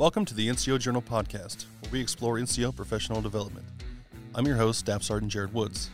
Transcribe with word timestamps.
Welcome 0.00 0.24
to 0.24 0.34
the 0.34 0.48
NCO 0.48 0.78
Journal 0.78 1.02
podcast, 1.02 1.66
where 1.82 1.92
we 1.92 2.00
explore 2.00 2.36
NCO 2.36 2.74
professional 2.74 3.20
development. 3.20 3.66
I'm 4.34 4.46
your 4.46 4.56
host, 4.56 4.78
Staff 4.78 5.02
Sergeant 5.02 5.30
Jared 5.30 5.52
Woods. 5.52 5.90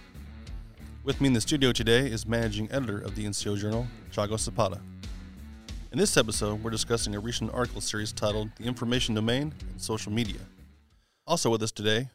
With 1.03 1.21
me 1.21 1.27
in 1.27 1.33
the 1.33 1.41
studio 1.41 1.73
today 1.73 2.07
is 2.07 2.25
managing 2.25 2.71
editor 2.71 3.01
of 3.01 3.17
the 3.17 3.25
NCO 3.25 3.59
Journal, 3.59 3.85
Chago 4.13 4.39
Zapata. 4.39 4.79
In 5.91 5.99
this 5.99 6.17
episode, 6.17 6.63
we're 6.63 6.71
discussing 6.71 7.17
a 7.17 7.19
recent 7.19 7.53
article 7.53 7.81
series 7.81 8.13
titled 8.13 8.51
The 8.61 8.67
Information 8.67 9.17
Domain 9.17 9.53
and 9.73 9.83
Social 9.83 10.13
Media. 10.13 10.39
Also 11.27 11.51
with 11.51 11.65
us 11.65 11.73
today 11.73 12.11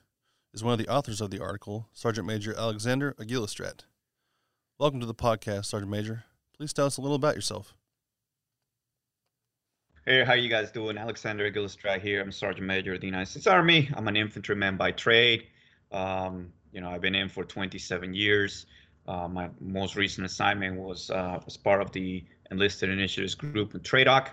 is 0.53 0.63
one 0.63 0.71
of 0.71 0.79
the 0.79 0.87
authors 0.87 1.19
of 1.19 1.29
the 1.29 1.41
article, 1.41 1.89
Sergeant 1.91 2.25
Major 2.25 2.57
Alexander 2.57 3.17
Aguilastratt. 3.19 3.83
Welcome 4.79 5.01
to 5.01 5.05
the 5.05 5.13
podcast, 5.13 5.65
Sergeant 5.65 5.91
Major. 5.91 6.23
Please 6.55 6.71
tell 6.71 6.85
us 6.85 6.95
a 6.95 7.01
little 7.01 7.17
about 7.17 7.35
yourself. 7.35 7.73
Hey, 10.07 10.23
how 10.23 10.33
you 10.33 10.49
guys 10.49 10.71
doing? 10.71 10.97
Alexander 10.97 11.45
Aguilastratt 11.45 12.01
here. 12.01 12.21
I'm 12.21 12.31
Sergeant 12.31 12.65
Major 12.65 12.95
of 12.95 13.01
the 13.01 13.05
United 13.05 13.27
States 13.27 13.45
Army. 13.45 13.87
I'm 13.93 14.07
an 14.07 14.17
infantryman 14.17 14.75
by 14.75 14.89
trade. 14.93 15.45
Um, 15.91 16.51
you 16.73 16.81
know, 16.81 16.89
I've 16.89 17.01
been 17.01 17.13
in 17.13 17.29
for 17.29 17.43
27 17.43 18.11
years. 18.15 18.65
Uh, 19.07 19.27
my 19.27 19.51
most 19.59 19.95
recent 19.95 20.25
assignment 20.25 20.75
was 20.75 21.11
uh, 21.11 21.39
as 21.45 21.55
part 21.55 21.83
of 21.83 21.91
the 21.91 22.23
Enlisted 22.49 22.89
Initiatives 22.89 23.35
Group 23.35 23.75
in 23.75 23.81
TRADOC, 23.81 24.29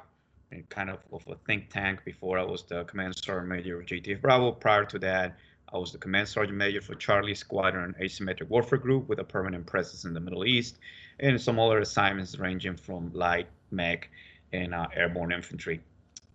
and 0.53 0.67
kind 0.71 0.89
of, 0.89 1.01
of 1.12 1.23
a 1.29 1.35
think 1.47 1.69
tank 1.69 2.03
before 2.03 2.39
I 2.39 2.45
was 2.45 2.62
the 2.62 2.85
Command 2.85 3.19
Sergeant 3.19 3.48
Major 3.48 3.79
of 3.79 3.85
JTF 3.85 4.23
Bravo. 4.23 4.53
Prior 4.53 4.87
to 4.87 4.98
that, 5.01 5.37
I 5.71 5.77
was 5.77 5.93
the 5.93 5.98
Command 5.98 6.29
Sergeant 6.29 6.57
Major 6.57 6.81
for 6.81 6.95
Charlie 6.95 7.35
Squadron 7.35 7.95
Asymmetric 8.01 8.48
Warfare 8.48 8.79
Group 8.79 9.07
with 9.07 9.19
a 9.19 9.25
permanent 9.25 9.67
presence 9.67 10.07
in 10.07 10.15
the 10.15 10.21
Middle 10.21 10.47
East, 10.47 10.79
and 11.21 11.39
some 11.39 11.59
other 11.59 11.81
assignments 11.81 12.39
ranging 12.39 12.79
from 12.79 13.12
light, 13.12 13.48
mech, 13.70 14.09
and 14.53 14.75
uh, 14.75 14.87
airborne 14.95 15.33
infantry. 15.33 15.81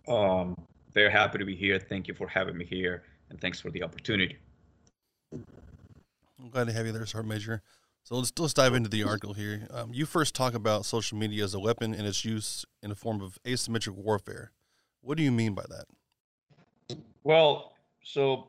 Um, 0.08 0.56
very 0.92 1.10
happy 1.10 1.38
to 1.38 1.44
be 1.44 1.56
here. 1.56 1.78
Thank 1.78 2.08
you 2.08 2.14
for 2.14 2.28
having 2.28 2.56
me 2.56 2.64
here, 2.64 3.02
and 3.30 3.40
thanks 3.40 3.60
for 3.60 3.70
the 3.70 3.82
opportunity. 3.82 4.38
I'm 5.32 6.50
glad 6.50 6.66
to 6.66 6.72
have 6.72 6.86
you 6.86 6.92
there, 6.92 7.06
Sergeant 7.06 7.28
Major. 7.28 7.62
So 8.04 8.16
let's 8.16 8.32
let's 8.38 8.52
dive 8.52 8.74
into 8.74 8.90
the 8.90 9.02
article 9.04 9.32
here. 9.32 9.66
Um, 9.70 9.90
you 9.92 10.04
first 10.04 10.34
talk 10.34 10.54
about 10.54 10.84
social 10.84 11.16
media 11.16 11.42
as 11.42 11.54
a 11.54 11.58
weapon 11.58 11.94
and 11.94 12.06
its 12.06 12.24
use 12.24 12.66
in 12.82 12.90
a 12.90 12.94
form 12.94 13.22
of 13.22 13.38
asymmetric 13.44 13.94
warfare. 13.94 14.52
What 15.00 15.16
do 15.16 15.22
you 15.22 15.32
mean 15.32 15.54
by 15.54 15.64
that? 15.68 16.98
Well, 17.22 17.72
so 18.02 18.48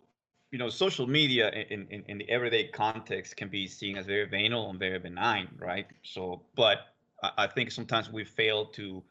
you 0.51 0.59
know, 0.59 0.69
social 0.69 1.07
media 1.07 1.49
in, 1.69 1.87
in, 1.89 2.03
in 2.07 2.17
the 2.17 2.29
everyday 2.29 2.67
context 2.67 3.35
can 3.35 3.49
be 3.49 3.67
seen 3.67 3.97
as 3.97 4.05
very 4.05 4.25
banal 4.25 4.69
and 4.69 4.79
very 4.79 4.99
benign, 4.99 5.49
right? 5.57 5.85
So, 6.03 6.43
but 6.55 6.77
I 7.37 7.47
think 7.47 7.71
sometimes 7.71 8.11
we 8.11 8.23
fail 8.23 8.65
to 8.67 9.03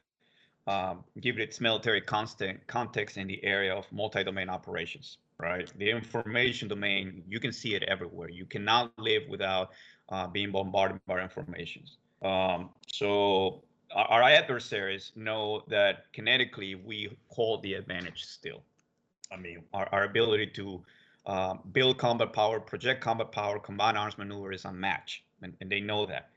um, 0.66 1.04
give 1.20 1.38
its 1.38 1.60
military 1.60 2.00
context 2.00 3.16
in 3.16 3.26
the 3.26 3.42
area 3.44 3.74
of 3.74 3.90
multi-domain 3.92 4.48
operations, 4.48 5.18
right? 5.38 5.70
The 5.78 5.90
information 5.90 6.68
domain, 6.68 7.22
you 7.28 7.38
can 7.38 7.52
see 7.52 7.74
it 7.74 7.82
everywhere. 7.82 8.30
You 8.30 8.46
cannot 8.46 8.92
live 8.98 9.22
without 9.28 9.72
uh, 10.08 10.26
being 10.26 10.52
bombarded 10.52 11.00
by 11.06 11.20
information 11.20 11.84
Um, 12.22 12.70
so 12.86 13.62
our, 13.94 14.06
our, 14.06 14.22
adversaries 14.22 15.12
know 15.14 15.62
that 15.68 16.12
kinetically 16.12 16.82
we 16.82 17.16
hold 17.28 17.62
the 17.62 17.74
advantage 17.74 18.24
still. 18.24 18.62
I 19.30 19.36
mean, 19.36 19.62
our, 19.74 19.86
our 19.92 20.04
ability 20.04 20.48
to 20.54 20.82
uh, 21.26 21.54
build 21.72 21.98
combat 21.98 22.32
power, 22.32 22.60
project 22.60 23.02
combat 23.02 23.32
power, 23.32 23.58
combine 23.58 23.96
arms 23.96 24.16
maneuver 24.16 24.52
is 24.52 24.64
unmatched, 24.64 25.22
and, 25.42 25.54
and 25.60 25.70
they 25.70 25.80
know 25.80 26.06
that. 26.06 26.30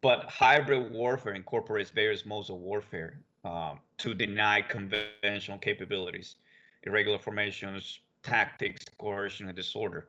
But 0.00 0.24
hybrid 0.24 0.92
warfare 0.92 1.34
incorporates 1.34 1.90
various 1.90 2.24
modes 2.24 2.50
of 2.50 2.56
warfare 2.56 3.20
um, 3.44 3.78
to 3.98 4.14
deny 4.14 4.62
conventional 4.62 5.58
capabilities, 5.58 6.36
irregular 6.82 7.18
formations, 7.18 8.00
tactics, 8.22 8.84
coercion, 8.98 9.46
and 9.48 9.56
disorder. 9.56 10.08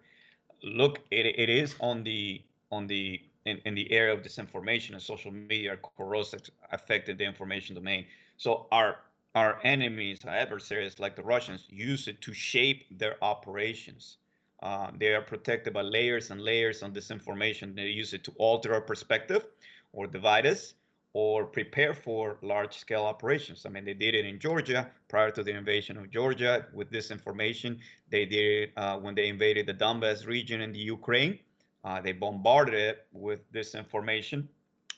Look, 0.63 0.99
it, 1.11 1.25
it 1.25 1.49
is 1.49 1.75
on 1.79 2.03
the 2.03 2.41
on 2.71 2.87
the 2.87 3.21
in, 3.45 3.59
in 3.65 3.75
the 3.75 3.91
area 3.91 4.13
of 4.13 4.21
disinformation 4.21 4.91
and 4.93 5.01
social 5.01 5.31
media 5.31 5.77
corrosive 5.97 6.41
affected 6.71 7.17
the 7.17 7.23
information 7.25 7.75
domain. 7.75 8.05
So 8.37 8.67
our 8.71 8.97
our 9.35 9.59
enemies, 9.63 10.19
our 10.25 10.33
adversaries 10.33 10.99
like 10.99 11.15
the 11.15 11.23
Russians, 11.23 11.65
use 11.69 12.07
it 12.07 12.21
to 12.21 12.33
shape 12.33 12.85
their 12.97 13.23
operations. 13.23 14.17
Uh, 14.61 14.91
they 14.97 15.13
are 15.13 15.21
protected 15.21 15.73
by 15.73 15.81
layers 15.81 16.31
and 16.31 16.41
layers 16.41 16.83
on 16.83 16.93
disinformation. 16.93 17.75
They 17.75 17.87
use 17.87 18.13
it 18.13 18.23
to 18.25 18.33
alter 18.37 18.73
our 18.73 18.81
perspective 18.81 19.45
or 19.93 20.07
divide 20.07 20.45
us 20.45 20.73
or 21.13 21.45
prepare 21.45 21.93
for 21.93 22.37
large 22.41 22.77
scale 22.77 23.03
operations. 23.03 23.65
I 23.65 23.69
mean, 23.69 23.83
they 23.83 23.93
did 23.93 24.13
it 24.13 24.25
in 24.25 24.39
Georgia 24.39 24.89
prior 25.07 25.31
to 25.31 25.43
the 25.43 25.51
invasion 25.51 25.97
of 25.97 26.11
Georgia 26.11 26.67
with 26.73 26.91
disinformation. 26.91 27.79
They 28.09 28.25
did 28.25 28.63
it 28.63 28.71
uh, 28.77 28.97
when 28.97 29.15
they 29.15 29.27
invaded 29.27 29.65
the 29.65 29.73
Donbass 29.73 30.27
region 30.27 30.61
in 30.61 30.71
the 30.71 30.79
Ukraine. 30.79 31.39
Uh, 31.83 32.01
they 32.01 32.11
bombarded 32.11 32.75
it 32.75 33.07
with 33.11 33.51
disinformation. 33.51 34.47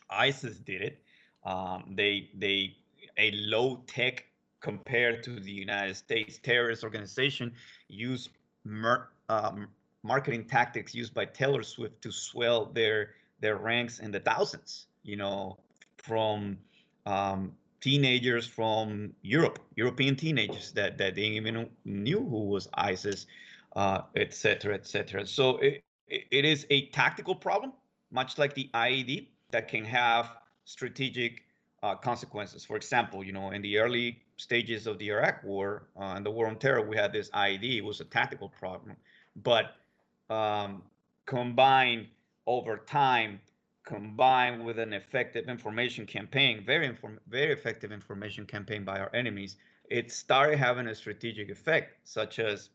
ISIS 0.09 0.57
did 0.57 0.81
it. 0.81 1.01
Um, 1.45 1.93
they 1.95 2.29
they 2.35 2.75
a 3.17 3.31
low 3.31 3.83
tech 3.87 4.25
compared 4.59 5.23
to 5.23 5.39
the 5.39 5.51
United 5.51 5.95
States 5.95 6.39
terrorist 6.41 6.83
organization 6.83 7.51
use 7.87 8.29
mer, 8.63 9.09
um, 9.29 9.67
marketing 10.03 10.45
tactics 10.45 10.93
used 10.93 11.13
by 11.13 11.25
Taylor 11.25 11.63
Swift 11.63 12.01
to 12.01 12.11
swell 12.11 12.65
their 12.65 13.11
their 13.39 13.57
ranks 13.57 13.99
in 13.99 14.11
the 14.11 14.19
thousands. 14.19 14.87
You 15.03 15.15
know, 15.15 15.57
from 16.03 16.57
um, 17.05 17.51
teenagers 17.79 18.47
from 18.47 19.13
Europe, 19.21 19.59
European 19.75 20.15
teenagers 20.15 20.71
that 20.73 20.97
that 20.97 21.15
they 21.15 21.23
even 21.23 21.69
knew 21.85 22.19
who 22.19 22.45
was 22.45 22.67
ISIS, 22.75 23.27
uh, 23.75 24.01
et 24.15 24.33
cetera, 24.33 24.73
et 24.73 24.85
cetera. 24.85 25.25
So 25.25 25.57
it, 25.57 25.83
it 26.07 26.45
is 26.45 26.65
a 26.69 26.87
tactical 26.87 27.35
problem, 27.35 27.73
much 28.11 28.37
like 28.37 28.53
the 28.53 28.69
IED, 28.73 29.27
that 29.51 29.67
can 29.67 29.85
have 29.85 30.37
strategic 30.65 31.43
uh, 31.83 31.95
consequences. 31.95 32.63
For 32.65 32.75
example, 32.75 33.23
you 33.23 33.31
know, 33.31 33.51
in 33.51 33.61
the 33.61 33.77
early 33.77 34.19
stages 34.37 34.87
of 34.87 34.97
the 34.97 35.09
Iraq 35.09 35.43
War 35.43 35.87
uh, 35.99 36.13
and 36.15 36.25
the 36.25 36.31
War 36.31 36.47
on 36.47 36.57
Terror, 36.57 36.87
we 36.87 36.95
had 36.97 37.11
this 37.11 37.29
IED. 37.31 37.77
It 37.77 37.83
was 37.83 38.01
a 38.01 38.05
tactical 38.05 38.49
problem, 38.49 38.95
but 39.43 39.75
um, 40.29 40.83
combined 41.25 42.07
over 42.47 42.77
time, 42.77 43.39
combined 43.83 44.63
with 44.63 44.79
an 44.79 44.93
effective 44.93 45.47
information 45.49 46.05
campaign, 46.05 46.63
very 46.63 46.85
inform- 46.85 47.19
very 47.27 47.51
effective 47.51 47.91
information 47.91 48.45
campaign 48.45 48.83
by 48.83 48.99
our 48.99 49.13
enemies, 49.13 49.57
it 49.89 50.11
started 50.11 50.57
having 50.57 50.87
a 50.87 50.95
strategic 50.95 51.49
effect, 51.49 51.95
such 52.07 52.39
as 52.39 52.69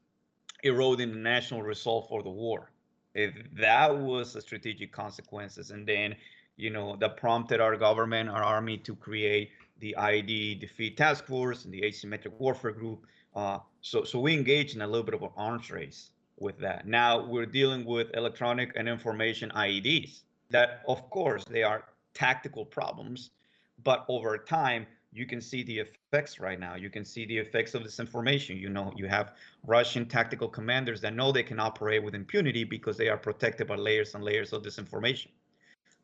eroding 0.62 1.12
the 1.12 1.18
national 1.18 1.62
resolve 1.62 2.08
for 2.08 2.22
the 2.22 2.30
war. 2.30 2.70
If 3.14 3.34
that 3.54 3.96
was 3.96 4.32
the 4.32 4.42
strategic 4.42 4.92
consequences 4.92 5.70
and 5.70 5.86
then 5.86 6.16
you 6.56 6.70
know 6.70 6.96
that 6.96 7.16
prompted 7.16 7.60
our 7.60 7.76
government 7.76 8.28
our 8.30 8.42
army 8.42 8.78
to 8.78 8.96
create 8.96 9.50
the 9.78 9.94
IED 9.98 10.60
defeat 10.60 10.96
task 10.96 11.26
force 11.26 11.64
and 11.64 11.72
the 11.72 11.82
asymmetric 11.82 12.32
warfare 12.38 12.72
group 12.72 13.06
uh, 13.34 13.58
so 13.82 14.04
so 14.04 14.18
we 14.18 14.32
engaged 14.32 14.74
in 14.74 14.82
a 14.82 14.86
little 14.86 15.04
bit 15.04 15.14
of 15.14 15.22
an 15.22 15.30
arms 15.36 15.70
race 15.70 16.10
with 16.38 16.58
that. 16.58 16.86
Now 16.86 17.24
we're 17.24 17.46
dealing 17.46 17.84
with 17.84 18.08
electronic 18.14 18.72
and 18.76 18.88
information 18.88 19.50
ieds 19.54 20.22
that 20.50 20.82
of 20.88 21.08
course 21.10 21.44
they 21.44 21.62
are 21.62 21.84
tactical 22.14 22.64
problems 22.64 23.30
but 23.82 24.04
over 24.08 24.38
time 24.38 24.86
you 25.16 25.24
can 25.24 25.40
see 25.40 25.62
the 25.62 25.78
effects 25.78 26.38
right 26.38 26.60
now. 26.60 26.74
You 26.74 26.90
can 26.90 27.04
see 27.04 27.24
the 27.24 27.38
effects 27.38 27.74
of 27.74 27.82
this 27.82 27.98
information. 27.98 28.58
You 28.58 28.68
know, 28.68 28.92
you 28.96 29.06
have 29.06 29.32
Russian 29.66 30.04
tactical 30.06 30.46
commanders 30.46 31.00
that 31.00 31.14
know 31.14 31.32
they 31.32 31.42
can 31.42 31.58
operate 31.58 32.04
with 32.04 32.14
impunity 32.14 32.64
because 32.64 32.98
they 32.98 33.08
are 33.08 33.16
protected 33.16 33.66
by 33.66 33.76
layers 33.76 34.14
and 34.14 34.22
layers 34.22 34.52
of 34.52 34.62
disinformation. 34.62 35.28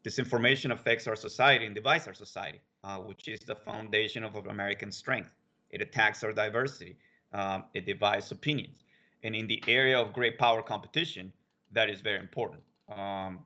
Disinformation 0.02 0.72
affects 0.72 1.06
our 1.06 1.14
society 1.14 1.66
and 1.66 1.74
divides 1.74 2.06
our 2.06 2.14
society, 2.14 2.60
uh, 2.84 2.98
which 2.98 3.28
is 3.28 3.40
the 3.40 3.54
foundation 3.54 4.24
of 4.24 4.34
American 4.46 4.90
strength. 4.90 5.30
It 5.70 5.82
attacks 5.82 6.24
our 6.24 6.32
diversity. 6.32 6.96
Um, 7.34 7.64
it 7.74 7.84
divides 7.84 8.32
opinions. 8.32 8.84
And 9.24 9.34
in 9.34 9.46
the 9.46 9.62
area 9.68 9.98
of 9.98 10.14
great 10.14 10.38
power 10.38 10.62
competition, 10.62 11.32
that 11.72 11.90
is 11.90 12.00
very 12.00 12.18
important. 12.18 12.62
Um, 12.88 13.40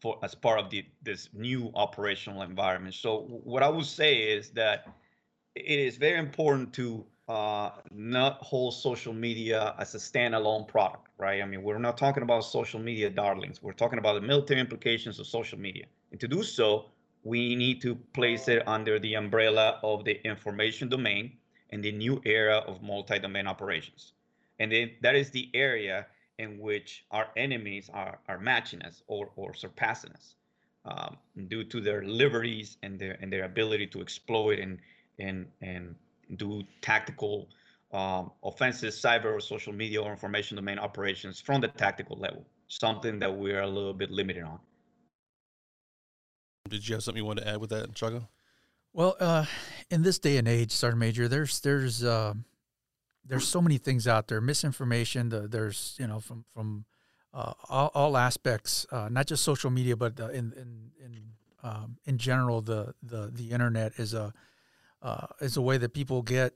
for 0.00 0.18
as 0.22 0.34
part 0.34 0.58
of 0.58 0.70
the 0.70 0.84
this 1.02 1.28
new 1.32 1.70
operational 1.74 2.42
environment. 2.42 2.94
So 2.94 3.22
what 3.44 3.62
I 3.62 3.68
would 3.68 3.86
say 3.86 4.18
is 4.18 4.50
that 4.50 4.86
it 5.54 5.78
is 5.78 5.96
very 5.96 6.18
important 6.18 6.72
to 6.74 7.06
uh, 7.28 7.70
not 7.90 8.38
hold 8.42 8.74
social 8.74 9.12
media 9.12 9.74
as 9.78 9.94
a 9.94 9.98
standalone 9.98 10.68
product, 10.68 11.08
right? 11.18 11.42
I 11.42 11.46
mean, 11.46 11.62
we're 11.62 11.78
not 11.78 11.96
talking 11.96 12.22
about 12.22 12.44
social 12.44 12.78
media 12.78 13.10
darlings. 13.10 13.62
We're 13.62 13.72
talking 13.72 13.98
about 13.98 14.14
the 14.14 14.20
military 14.20 14.60
implications 14.60 15.18
of 15.18 15.26
social 15.26 15.58
media. 15.58 15.86
And 16.12 16.20
to 16.20 16.28
do 16.28 16.42
so, 16.42 16.86
we 17.24 17.56
need 17.56 17.80
to 17.82 17.96
place 18.12 18.46
it 18.46 18.62
under 18.68 19.00
the 19.00 19.14
umbrella 19.14 19.80
of 19.82 20.04
the 20.04 20.24
information 20.24 20.88
domain 20.88 21.32
and 21.70 21.82
the 21.82 21.90
new 21.90 22.20
era 22.24 22.58
of 22.58 22.82
multi-domain 22.82 23.48
operations. 23.48 24.12
And 24.60 24.70
then 24.70 24.92
that 25.02 25.16
is 25.16 25.30
the 25.30 25.50
area 25.52 26.06
in 26.38 26.58
which 26.58 27.04
our 27.10 27.28
enemies 27.36 27.90
are, 27.92 28.18
are 28.28 28.38
matching 28.38 28.82
us 28.82 29.02
or, 29.06 29.30
or 29.36 29.54
surpassing 29.54 30.12
us 30.12 30.34
um, 30.84 31.16
due 31.48 31.64
to 31.64 31.80
their 31.80 32.02
liberties 32.04 32.76
and 32.82 32.98
their 32.98 33.18
and 33.20 33.32
their 33.32 33.44
ability 33.44 33.86
to 33.88 34.00
exploit 34.00 34.58
and 34.58 34.78
and 35.18 35.46
and 35.60 35.94
do 36.36 36.62
tactical 36.80 37.48
um, 37.92 38.30
offensive 38.44 38.92
cyber 38.92 39.26
or 39.26 39.40
social 39.40 39.72
media 39.72 40.02
or 40.02 40.10
information 40.10 40.56
domain 40.56 40.78
operations 40.78 41.40
from 41.40 41.60
the 41.60 41.68
tactical 41.68 42.16
level, 42.18 42.44
something 42.68 43.18
that 43.18 43.34
we're 43.34 43.62
a 43.62 43.66
little 43.66 43.94
bit 43.94 44.10
limited 44.10 44.42
on. 44.42 44.58
Did 46.68 46.86
you 46.86 46.96
have 46.96 47.04
something 47.04 47.22
you 47.22 47.26
wanted 47.26 47.42
to 47.42 47.48
add 47.48 47.60
with 47.60 47.70
that, 47.70 47.92
Chago? 47.94 48.26
Well, 48.92 49.16
uh, 49.20 49.44
in 49.90 50.02
this 50.02 50.18
day 50.18 50.36
and 50.36 50.48
age, 50.48 50.72
Sergeant 50.72 50.98
Major, 51.00 51.28
there's 51.28 51.60
there's 51.60 52.02
uh, 52.02 52.34
there's 53.28 53.46
so 53.46 53.60
many 53.60 53.78
things 53.78 54.06
out 54.06 54.28
there, 54.28 54.40
misinformation. 54.40 55.28
The, 55.28 55.48
there's 55.48 55.96
you 55.98 56.06
know 56.06 56.20
from 56.20 56.44
from 56.54 56.84
uh, 57.34 57.52
all, 57.68 57.90
all, 57.94 58.16
aspects, 58.16 58.86
uh, 58.90 59.08
not 59.10 59.26
just 59.26 59.44
social 59.44 59.70
media, 59.70 59.96
but 59.96 60.18
uh, 60.18 60.28
in 60.28 60.52
in 60.52 60.90
in, 61.04 61.22
um, 61.62 61.98
in 62.04 62.18
general, 62.18 62.60
the, 62.60 62.94
the 63.02 63.30
the 63.32 63.50
internet 63.50 63.92
is 63.98 64.14
a 64.14 64.32
uh, 65.02 65.26
is 65.40 65.56
a 65.56 65.62
way 65.62 65.78
that 65.78 65.92
people 65.92 66.22
get 66.22 66.54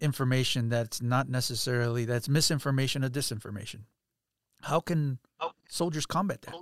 information 0.00 0.68
that's 0.68 1.02
not 1.02 1.28
necessarily 1.28 2.04
that's 2.04 2.28
misinformation 2.28 3.04
or 3.04 3.08
disinformation. 3.08 3.80
How 4.62 4.80
can 4.80 5.18
soldiers 5.68 6.06
combat 6.06 6.42
that? 6.42 6.54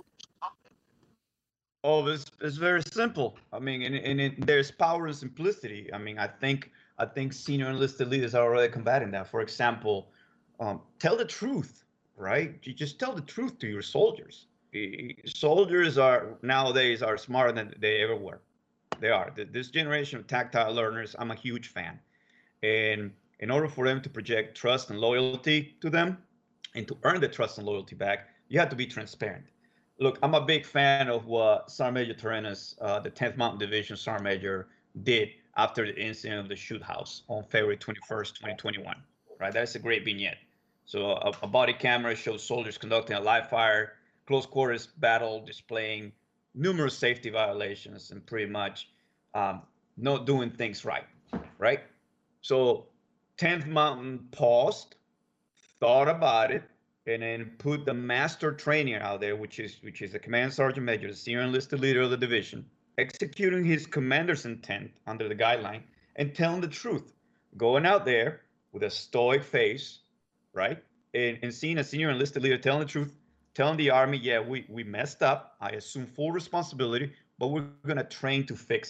Oh, 1.83 2.05
it's, 2.07 2.25
it's 2.41 2.57
very 2.57 2.81
simple. 2.81 3.37
I 3.53 3.59
mean, 3.59 3.81
and, 3.81 3.95
and 3.95 4.19
it, 4.19 4.45
there's 4.45 4.71
power 4.71 5.07
in 5.07 5.13
simplicity. 5.13 5.89
I 5.93 5.97
mean, 5.97 6.19
I 6.19 6.27
think 6.27 6.71
I 6.99 7.05
think 7.05 7.33
senior 7.33 7.69
enlisted 7.69 8.07
leaders 8.07 8.33
are 8.33 8.43
already 8.43 8.71
combating 8.71 9.11
that. 9.11 9.27
For 9.27 9.41
example, 9.41 10.09
um, 10.59 10.81
tell 10.99 11.15
the 11.15 11.25
truth, 11.25 11.83
right? 12.15 12.55
You 12.63 12.73
just 12.73 12.99
tell 12.99 13.13
the 13.13 13.21
truth 13.21 13.59
to 13.59 13.67
your 13.67 13.81
soldiers. 13.81 14.47
Soldiers 15.25 15.97
are 15.97 16.37
nowadays 16.41 17.01
are 17.01 17.17
smarter 17.17 17.51
than 17.51 17.73
they 17.79 18.01
ever 18.01 18.15
were. 18.15 18.41
They 18.99 19.09
are. 19.09 19.31
This 19.35 19.69
generation 19.69 20.19
of 20.19 20.27
tactile 20.27 20.73
learners, 20.73 21.15
I'm 21.19 21.31
a 21.31 21.35
huge 21.35 21.67
fan. 21.67 21.99
And 22.63 23.11
in 23.39 23.51
order 23.51 23.67
for 23.67 23.85
them 23.85 24.01
to 24.01 24.09
project 24.09 24.57
trust 24.57 24.89
and 24.89 24.99
loyalty 24.99 25.75
to 25.81 25.89
them 25.89 26.17
and 26.75 26.87
to 26.87 26.97
earn 27.03 27.21
the 27.21 27.27
trust 27.27 27.59
and 27.59 27.67
loyalty 27.67 27.95
back, 27.95 28.29
you 28.49 28.59
have 28.59 28.69
to 28.69 28.75
be 28.75 28.87
transparent. 28.87 29.45
Look, 29.99 30.19
I'm 30.21 30.33
a 30.33 30.41
big 30.41 30.65
fan 30.65 31.09
of 31.09 31.25
what 31.25 31.71
Sergeant 31.71 31.95
Major 31.95 32.13
Torrenas, 32.13 32.75
uh, 32.81 32.99
the 32.99 33.09
10th 33.09 33.37
Mountain 33.37 33.59
Division 33.59 33.97
Sergeant 33.97 34.23
Major, 34.23 34.67
did 35.03 35.29
after 35.57 35.85
the 35.85 35.99
incident 35.99 36.39
of 36.39 36.47
the 36.47 36.55
shoot 36.55 36.81
house 36.81 37.23
on 37.27 37.43
February 37.43 37.77
21st, 37.77 38.35
2021. 38.35 38.95
Right, 39.39 39.53
that's 39.53 39.75
a 39.75 39.79
great 39.79 40.05
vignette. 40.05 40.37
So 40.85 41.11
a, 41.11 41.33
a 41.43 41.47
body 41.47 41.73
camera 41.73 42.15
shows 42.15 42.43
soldiers 42.43 42.77
conducting 42.77 43.17
a 43.17 43.19
live 43.19 43.49
fire, 43.49 43.93
close 44.25 44.45
quarters 44.45 44.87
battle, 44.87 45.43
displaying 45.45 46.11
numerous 46.55 46.97
safety 46.97 47.29
violations 47.29 48.11
and 48.11 48.25
pretty 48.25 48.49
much 48.49 48.89
um, 49.33 49.61
not 49.97 50.25
doing 50.25 50.49
things 50.51 50.85
right. 50.85 51.05
Right. 51.57 51.81
So 52.41 52.85
10th 53.37 53.67
Mountain 53.67 54.27
paused, 54.31 54.95
thought 55.79 56.07
about 56.07 56.51
it, 56.51 56.63
and 57.05 57.21
then 57.21 57.51
put 57.57 57.85
the 57.85 57.93
master 57.93 58.51
trainer 58.51 58.99
out 58.99 59.21
there, 59.21 59.35
which 59.35 59.59
is 59.59 59.77
which 59.81 60.01
is 60.01 60.11
the 60.11 60.19
command 60.19 60.53
sergeant 60.53 60.85
major, 60.85 61.07
the 61.07 61.15
senior 61.15 61.41
enlisted 61.41 61.79
leader 61.79 62.01
of 62.01 62.09
the 62.09 62.17
division, 62.17 62.65
executing 62.97 63.63
his 63.63 63.85
commander's 63.85 64.45
intent 64.45 64.91
under 65.05 65.27
the 65.27 65.35
guideline 65.35 65.83
and 66.15 66.33
telling 66.33 66.61
the 66.61 66.67
truth, 66.67 67.13
going 67.57 67.85
out 67.85 68.05
there 68.05 68.41
with 68.71 68.83
a 68.83 68.89
stoic 68.89 69.43
face, 69.43 69.99
right, 70.53 70.83
and, 71.13 71.37
and 71.41 71.53
seeing 71.53 71.77
a 71.77 71.83
senior 71.83 72.09
enlisted 72.09 72.43
leader 72.43 72.57
telling 72.57 72.81
the 72.81 72.85
truth, 72.85 73.13
telling 73.53 73.77
the 73.77 73.89
army, 73.89 74.17
yeah, 74.17 74.39
we 74.39 74.65
we 74.69 74.83
messed 74.83 75.23
up. 75.23 75.55
I 75.61 75.69
assume 75.71 76.05
full 76.05 76.31
responsibility, 76.31 77.13
but 77.39 77.47
we're 77.47 77.61
gonna 77.61 77.81
train 77.81 78.23
to 78.23 78.33
fix 78.55 78.75
it 78.75 78.85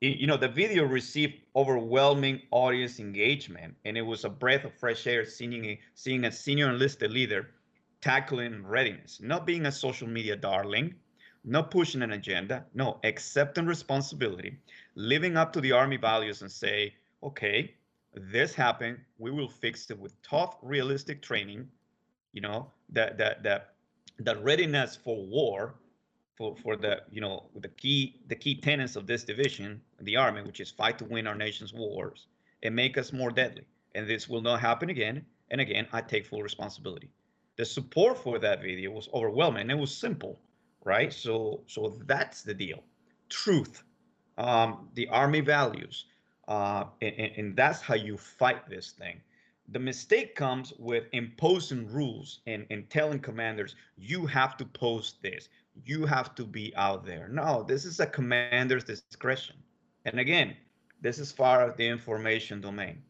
you 0.00 0.26
know 0.26 0.36
the 0.36 0.48
video 0.48 0.84
received 0.84 1.34
overwhelming 1.54 2.40
audience 2.50 2.98
engagement 2.98 3.74
and 3.84 3.96
it 3.96 4.02
was 4.02 4.24
a 4.24 4.28
breath 4.28 4.64
of 4.64 4.72
fresh 4.72 5.06
air 5.06 5.24
seeing 5.24 5.64
a, 5.64 5.80
seeing 5.94 6.24
a 6.24 6.32
senior 6.32 6.70
enlisted 6.70 7.10
leader 7.12 7.48
tackling 8.00 8.66
readiness 8.66 9.20
not 9.20 9.46
being 9.46 9.66
a 9.66 9.72
social 9.72 10.08
media 10.08 10.36
darling 10.36 10.94
not 11.44 11.70
pushing 11.70 12.02
an 12.02 12.12
agenda 12.12 12.64
no 12.74 12.98
accepting 13.04 13.66
responsibility 13.66 14.58
living 14.94 15.36
up 15.36 15.52
to 15.52 15.60
the 15.60 15.72
army 15.72 15.96
values 15.96 16.42
and 16.42 16.50
say 16.50 16.92
okay 17.22 17.74
this 18.14 18.54
happened 18.54 18.98
we 19.18 19.30
will 19.30 19.48
fix 19.48 19.90
it 19.90 19.98
with 19.98 20.20
tough 20.22 20.56
realistic 20.62 21.22
training 21.22 21.66
you 22.32 22.40
know 22.40 22.70
that 22.90 23.16
that 23.16 23.42
that 23.42 23.74
that 24.18 24.42
readiness 24.42 24.96
for 24.96 25.24
war 25.26 25.74
for, 26.40 26.56
for 26.56 26.74
the 26.74 27.02
you 27.10 27.20
know 27.20 27.44
the 27.56 27.68
key 27.68 28.16
the 28.28 28.34
key 28.34 28.54
tenets 28.54 28.96
of 28.96 29.06
this 29.06 29.24
division, 29.24 29.78
the 30.00 30.16
army, 30.16 30.40
which 30.40 30.58
is 30.60 30.70
fight 30.70 30.96
to 30.98 31.04
win 31.04 31.26
our 31.26 31.34
nation's 31.34 31.74
wars 31.74 32.28
and 32.62 32.74
make 32.74 32.96
us 32.96 33.12
more 33.12 33.30
deadly. 33.30 33.64
And 33.94 34.08
this 34.08 34.26
will 34.26 34.40
not 34.40 34.60
happen 34.60 34.88
again. 34.88 35.26
And 35.50 35.60
again, 35.60 35.86
I 35.92 36.00
take 36.00 36.24
full 36.26 36.42
responsibility. 36.42 37.10
The 37.56 37.66
support 37.66 38.16
for 38.16 38.38
that 38.38 38.62
video 38.62 38.90
was 38.90 39.10
overwhelming. 39.12 39.68
It 39.68 39.76
was 39.76 39.94
simple, 39.94 40.38
right? 40.84 41.12
So 41.12 41.62
so 41.66 41.98
that's 42.06 42.42
the 42.42 42.54
deal. 42.54 42.82
Truth, 43.28 43.84
um, 44.38 44.88
the 44.94 45.08
army 45.08 45.40
values, 45.40 46.06
uh, 46.48 46.84
and, 47.00 47.14
and 47.36 47.56
that's 47.56 47.80
how 47.80 47.94
you 47.94 48.16
fight 48.16 48.68
this 48.68 48.90
thing 48.92 49.20
the 49.72 49.78
mistake 49.78 50.34
comes 50.34 50.72
with 50.80 51.04
imposing 51.12 51.86
rules 51.86 52.40
and, 52.48 52.66
and 52.70 52.90
telling 52.90 53.20
commanders 53.20 53.76
you 53.96 54.26
have 54.26 54.56
to 54.56 54.64
post 54.64 55.22
this 55.22 55.48
you 55.84 56.06
have 56.06 56.34
to 56.34 56.44
be 56.44 56.74
out 56.76 57.04
there. 57.04 57.28
No, 57.28 57.62
this 57.62 57.84
is 57.84 58.00
a 58.00 58.06
commander's 58.06 58.84
discretion. 58.84 59.56
And 60.04 60.18
again, 60.18 60.56
this 61.00 61.18
is 61.18 61.32
far 61.32 61.66
of 61.66 61.76
the 61.76 61.86
information 61.86 62.60
domain. 62.60 63.02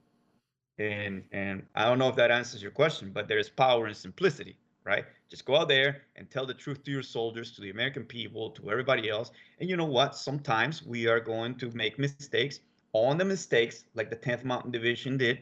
And 0.78 1.25
and 1.32 1.66
I 1.75 1.84
don't 1.84 1.99
know 1.99 2.08
if 2.08 2.16
that 2.16 2.31
answers 2.31 2.62
your 2.62 2.70
question, 2.70 3.11
but 3.12 3.28
there's 3.28 3.50
power 3.50 3.87
in 3.87 3.94
simplicity, 3.94 4.56
right? 4.90 5.04
Just 5.31 5.44
go 5.44 5.56
out 5.56 5.69
there 5.69 6.02
and 6.16 6.31
tell 6.31 6.46
the 6.46 6.54
truth 6.54 6.82
to 6.84 6.90
your 6.90 7.02
soldiers, 7.02 7.52
to 7.52 7.60
the 7.60 7.70
American 7.70 8.04
people, 8.04 8.50
to 8.50 8.70
everybody 8.70 9.08
else. 9.08 9.31
And 9.60 9.70
you 9.70 9.76
know 9.76 9.92
what? 9.98 10.16
Sometimes 10.16 10.82
we 10.82 11.06
are 11.06 11.20
going 11.20 11.54
to 11.56 11.70
make 11.70 11.98
mistakes 11.98 12.60
on 12.92 13.16
the 13.16 13.25
mistakes, 13.25 13.84
like 13.94 14.10
the 14.10 14.16
10th 14.16 14.44
Mountain 14.44 14.72
Division 14.72 15.16
did, 15.16 15.38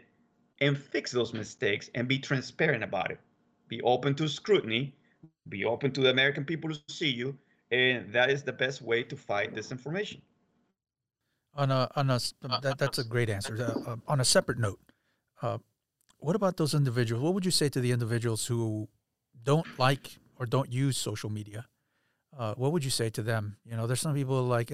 and 0.61 0.77
fix 0.77 1.11
those 1.11 1.33
mistakes 1.33 1.91
and 1.95 2.07
be 2.07 2.19
transparent 2.19 2.85
about 2.85 3.11
it. 3.11 3.19
Be 3.69 3.81
open 3.83 4.15
to 4.17 4.29
scrutiny 4.29 4.95
be 5.49 5.65
open 5.65 5.93
to 5.93 6.01
the 6.01 6.11
American 6.11 6.45
people 6.45 6.71
to 6.71 6.81
see 6.89 7.09
you, 7.09 7.37
and 7.71 8.13
that 8.13 8.31
is 8.31 8.43
the 8.43 8.53
best 8.53 8.83
way 8.83 9.03
to 9.03 9.17
fight 9.17 9.55
disinformation. 9.55 10.21
On 11.55 11.71
a 11.71 11.91
on 11.97 12.11
a 12.11 12.19
that, 12.63 12.79
that's 12.79 12.99
a 12.99 13.05
great 13.05 13.31
answer. 13.31 13.57
Uh, 13.59 13.91
uh, 13.91 13.97
on 14.07 14.21
a 14.21 14.25
separate 14.25 14.59
note, 14.59 14.79
uh, 15.43 15.59
what 16.19 16.37
about 16.37 16.57
those 16.57 16.75
individuals? 16.75 17.23
What 17.23 17.35
would 17.35 17.45
you 17.45 17.51
say 17.51 17.69
to 17.71 17.81
the 17.81 17.91
individuals 17.91 18.47
who 18.47 18.89
don't 19.45 19.67
like 19.79 20.19
or 20.39 20.47
don't 20.47 20.73
use 20.73 20.97
social 20.97 21.31
media? 21.31 21.67
Uh, 22.39 22.55
what 22.55 22.73
would 22.73 22.85
you 22.85 22.91
say 22.91 23.11
to 23.11 23.23
them? 23.23 23.57
You 23.65 23.77
know, 23.77 23.87
there's 23.87 24.01
some 24.01 24.15
people 24.15 24.43
like 24.45 24.71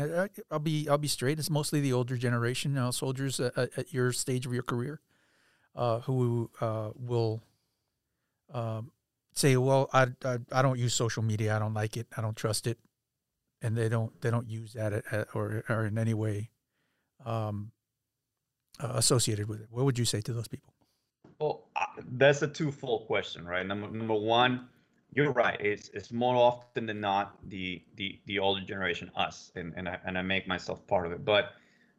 I'll 0.50 0.58
be 0.58 0.88
I'll 0.88 0.98
be 0.98 1.08
straight. 1.08 1.38
It's 1.38 1.48
mostly 1.48 1.80
the 1.80 1.92
older 1.92 2.16
generation, 2.16 2.72
you 2.72 2.80
know, 2.80 2.90
soldiers 2.90 3.40
at, 3.40 3.56
at 3.56 3.92
your 3.92 4.12
stage 4.12 4.44
of 4.44 4.52
your 4.52 4.62
career, 4.62 5.00
uh, 5.74 6.00
who 6.00 6.50
uh, 6.60 6.90
will 6.94 7.42
um, 8.52 8.90
say, 9.32 9.56
well, 9.56 9.88
I, 9.92 10.08
I, 10.24 10.38
I 10.52 10.62
don't 10.62 10.78
use 10.78 10.94
social 10.94 11.22
media. 11.22 11.56
I 11.56 11.58
don't 11.58 11.74
like 11.74 11.96
it. 11.96 12.06
I 12.16 12.20
don't 12.20 12.36
trust 12.36 12.66
it, 12.66 12.78
and 13.62 13.76
they 13.76 13.88
don't 13.88 14.20
they 14.20 14.30
don't 14.30 14.48
use 14.50 14.74
that 14.74 14.92
at, 14.92 15.04
at, 15.10 15.28
or 15.34 15.64
or 15.68 15.86
in 15.86 15.96
any 15.96 16.12
way 16.12 16.50
um, 17.24 17.72
uh, 18.78 18.92
associated 18.94 19.48
with 19.48 19.62
it. 19.62 19.68
What 19.70 19.84
would 19.86 19.98
you 19.98 20.04
say 20.04 20.20
to 20.20 20.32
those 20.34 20.48
people? 20.48 20.73
Well, 21.38 21.66
that's 22.12 22.42
a 22.42 22.48
twofold 22.48 23.06
question, 23.06 23.44
right? 23.44 23.66
Number 23.66 23.90
number 23.90 24.14
one, 24.14 24.68
you're 25.12 25.32
right. 25.32 25.60
It's 25.60 25.88
it's 25.90 26.12
more 26.12 26.36
often 26.36 26.86
than 26.86 27.00
not 27.00 27.36
the 27.48 27.82
the 27.96 28.20
the 28.26 28.38
older 28.38 28.60
generation, 28.60 29.10
us, 29.16 29.52
and 29.56 29.72
and 29.76 29.88
I, 29.88 29.98
and 30.06 30.16
I 30.18 30.22
make 30.22 30.46
myself 30.46 30.86
part 30.86 31.06
of 31.06 31.12
it. 31.12 31.24
But 31.24 31.52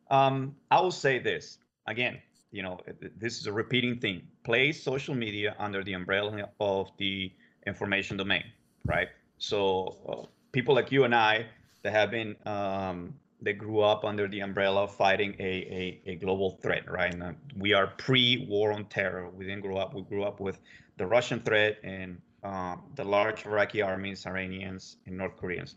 um, 0.10 0.56
I 0.72 0.80
will 0.82 0.92
say 0.92 1.20
this 1.20 1.60
again 1.88 2.22
you 2.56 2.64
know, 2.64 2.80
this 3.18 3.38
is 3.38 3.48
a 3.48 3.52
repeating 3.52 4.00
thing. 4.00 4.22
Place 4.46 4.82
social 4.82 5.14
media 5.14 5.56
under 5.60 5.84
the 5.84 5.92
umbrella 5.92 6.50
of 6.62 6.90
the 6.98 7.30
information 7.68 8.16
domain, 8.16 8.46
right? 8.86 9.10
So 9.38 9.98
uh, 10.08 10.28
people 10.54 10.74
like 10.74 10.90
you 10.90 11.04
and 11.04 11.14
I 11.14 11.48
that 11.84 11.92
have 11.92 12.12
been 12.12 12.38
um, 12.46 13.14
that 13.46 13.58
grew 13.58 13.80
up 13.80 14.04
under 14.04 14.28
the 14.28 14.42
umbrella 14.42 14.84
of 14.84 14.96
fighting 14.96 15.36
a, 15.40 15.44
a, 15.44 16.02
a 16.12 16.16
global 16.16 16.60
threat, 16.62 16.90
right? 16.92 17.14
And, 17.14 17.24
uh, 17.24 17.32
we 17.58 17.74
are 17.74 17.88
pre-war 17.88 18.74
on 18.74 18.86
terror. 18.86 19.30
We 19.30 19.46
didn't 19.46 19.62
grow 19.62 19.78
up. 19.78 19.94
We 19.94 20.02
grew 20.02 20.24
up 20.24 20.40
with 20.40 20.60
the 20.98 21.06
Russian 21.06 21.40
threat 21.40 21.78
and 21.84 22.22
um, 22.44 22.84
the 22.96 23.04
large 23.04 23.46
Iraqi 23.46 23.82
armies, 23.82 24.26
Iranians, 24.26 24.98
and 25.06 25.18
North 25.18 25.38
Koreans. 25.38 25.76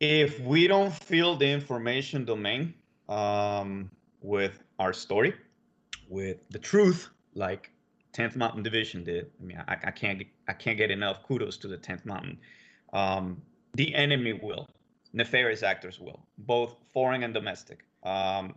If 0.00 0.40
we 0.40 0.66
don't 0.66 0.92
fill 0.92 1.36
the 1.36 1.48
information 1.48 2.24
domain, 2.24 2.74
um, 3.08 3.90
with 4.20 4.62
our 4.78 4.92
story, 4.92 5.34
with 6.08 6.38
the 6.50 6.58
truth, 6.58 7.08
like 7.34 7.70
10th 8.14 8.36
Mountain 8.36 8.62
Division 8.62 9.04
did. 9.04 9.30
I 9.40 9.44
mean, 9.44 9.64
I, 9.68 9.76
I 9.84 9.90
can't 9.90 10.18
get, 10.18 10.28
I 10.48 10.52
can't 10.52 10.78
get 10.78 10.90
enough 10.90 11.22
kudos 11.22 11.56
to 11.58 11.68
the 11.68 11.78
10th 11.78 12.04
Mountain. 12.04 12.38
Um, 12.92 13.42
the 13.74 13.94
enemy 13.94 14.34
will, 14.34 14.68
nefarious 15.12 15.62
actors 15.62 16.00
will, 16.00 16.20
both 16.38 16.76
foreign 16.92 17.22
and 17.22 17.34
domestic. 17.34 17.84
Um, 18.02 18.54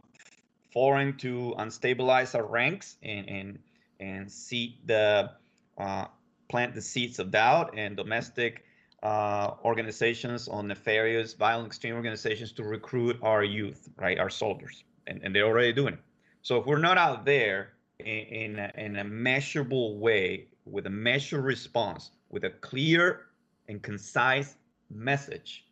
foreign 0.71 1.15
to 1.17 1.55
unstabilize 1.57 2.35
our 2.35 2.45
ranks 2.45 2.97
and 3.03 3.29
and 3.29 3.59
and 3.99 4.31
seed 4.31 4.77
the 4.85 5.31
uh, 5.77 6.05
plant 6.49 6.73
the 6.75 6.81
seeds 6.81 7.19
of 7.19 7.31
doubt 7.31 7.73
and 7.77 7.95
domestic 7.95 8.63
uh, 9.03 9.51
organizations 9.63 10.47
on 10.47 10.67
nefarious, 10.67 11.33
violent, 11.33 11.67
extreme 11.67 11.95
organizations 11.95 12.51
to 12.53 12.63
recruit 12.63 13.17
our 13.21 13.43
youth, 13.43 13.89
right, 13.97 14.17
our 14.17 14.29
soldiers, 14.29 14.83
and, 15.07 15.21
and 15.23 15.35
they're 15.35 15.45
already 15.45 15.71
doing 15.71 15.93
it. 15.93 15.99
So 16.41 16.57
if 16.59 16.65
we're 16.65 16.79
not 16.79 16.97
out 16.97 17.25
there 17.25 17.73
in 17.99 18.05
in 18.07 18.59
a, 18.59 18.71
in 18.75 18.95
a 18.97 19.03
measurable 19.03 19.97
way 19.97 20.47
with 20.65 20.87
a 20.87 20.89
measured 20.89 21.43
response, 21.43 22.11
with 22.29 22.43
a 22.43 22.49
clear 22.49 23.27
and 23.67 23.81
concise 23.81 24.55
message, 24.89 25.64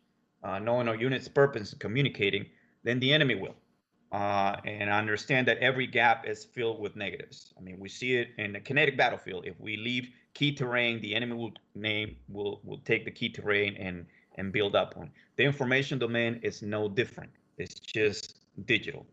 uh, 0.44 0.58
knowing 0.58 0.88
our 0.88 0.94
unit's 0.94 1.28
purpose 1.28 1.72
and 1.72 1.80
communicating, 1.80 2.46
then 2.84 3.00
the 3.00 3.12
enemy 3.12 3.34
will. 3.34 3.56
Uh, 4.12 4.56
and 4.64 4.90
I 4.90 4.98
understand 4.98 5.48
that 5.48 5.58
every 5.58 5.88
gap 5.88 6.28
is 6.28 6.44
filled 6.44 6.80
with 6.80 6.94
negatives. 6.94 7.52
I 7.58 7.60
mean, 7.60 7.80
we 7.80 7.88
see 7.88 8.14
it 8.14 8.28
in 8.38 8.52
the 8.52 8.60
kinetic 8.60 8.96
battlefield. 8.96 9.44
If 9.44 9.58
we 9.58 9.76
leave 9.76 10.08
key 10.34 10.54
terrain, 10.54 11.00
the 11.00 11.14
enemy 11.16 11.34
will 11.34 11.52
name 11.74 12.16
will 12.28 12.60
will 12.62 12.78
take 12.78 13.04
the 13.04 13.10
key 13.10 13.28
terrain 13.28 13.76
and 13.76 14.06
and 14.36 14.52
build 14.52 14.76
up 14.76 14.94
on. 14.96 15.10
The 15.36 15.42
information 15.42 15.98
domain 15.98 16.38
is 16.42 16.62
no 16.62 16.88
different. 16.88 17.30
It's 17.58 17.80
just 17.80 18.36
digital. 18.66 19.04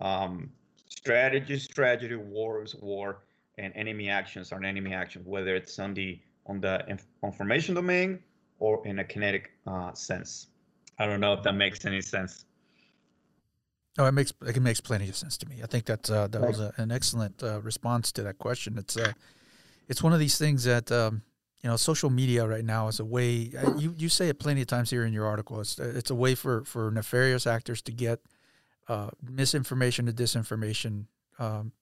Um, 0.00 0.50
strategy 0.88 1.58
strategy, 1.58 2.16
war 2.16 2.62
is 2.62 2.74
war, 2.74 3.18
and 3.58 3.72
enemy 3.76 4.08
actions 4.08 4.50
are 4.52 4.62
enemy 4.64 4.94
actions, 4.94 5.26
whether 5.26 5.54
it's 5.56 5.78
on 5.78 5.92
the 5.92 6.18
on 6.46 6.60
the 6.62 6.86
information 7.22 7.74
domain 7.74 8.18
or 8.60 8.86
in 8.86 9.00
a 9.00 9.04
kinetic 9.04 9.52
uh, 9.66 9.92
sense. 9.92 10.46
I 10.98 11.06
don't 11.06 11.20
know 11.20 11.32
if 11.32 11.42
that 11.44 11.54
makes 11.54 11.84
any 11.84 12.00
sense. 12.00 12.44
No, 13.96 14.06
it 14.06 14.12
makes 14.12 14.32
it 14.46 14.60
makes 14.60 14.80
plenty 14.80 15.08
of 15.08 15.16
sense 15.16 15.36
to 15.38 15.48
me. 15.48 15.60
I 15.62 15.66
think 15.66 15.86
that 15.86 16.08
uh, 16.10 16.28
that 16.28 16.40
was 16.40 16.60
a, 16.60 16.72
an 16.76 16.92
excellent 16.92 17.42
uh, 17.42 17.60
response 17.62 18.12
to 18.12 18.22
that 18.22 18.38
question. 18.38 18.78
It's 18.78 18.96
uh, 18.96 19.12
it's 19.88 20.02
one 20.02 20.12
of 20.12 20.20
these 20.20 20.38
things 20.38 20.64
that 20.64 20.90
um, 20.92 21.22
you 21.62 21.68
know, 21.70 21.76
social 21.76 22.10
media 22.10 22.46
right 22.46 22.64
now 22.64 22.86
is 22.88 23.00
a 23.00 23.04
way. 23.04 23.50
uh, 23.58 23.76
You 23.76 23.94
you 23.96 24.08
say 24.08 24.28
it 24.28 24.38
plenty 24.38 24.60
of 24.60 24.68
times 24.68 24.90
here 24.90 25.04
in 25.04 25.12
your 25.12 25.26
article. 25.26 25.60
It's 25.60 25.78
it's 25.78 26.10
a 26.10 26.14
way 26.14 26.34
for 26.36 26.64
for 26.64 26.90
nefarious 26.90 27.46
actors 27.46 27.82
to 27.82 27.92
get 27.92 28.20
uh, 28.86 29.10
misinformation 29.28 30.06
to 30.06 30.12
disinformation. 30.12 31.06
Um, 31.38 31.72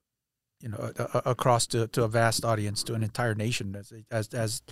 you 0.62 0.70
know, 0.70 0.90
a, 0.99 1.02
a, 1.18 1.30
across 1.30 1.66
to, 1.66 1.87
to 1.88 2.02
a 2.04 2.08
vast 2.08 2.42
audience, 2.42 2.82
to 2.85 2.94
an 2.94 3.02
entire 3.02 3.35
nation, 3.35 3.76
as 3.76 3.92
as, 4.11 4.32
as 4.32 4.62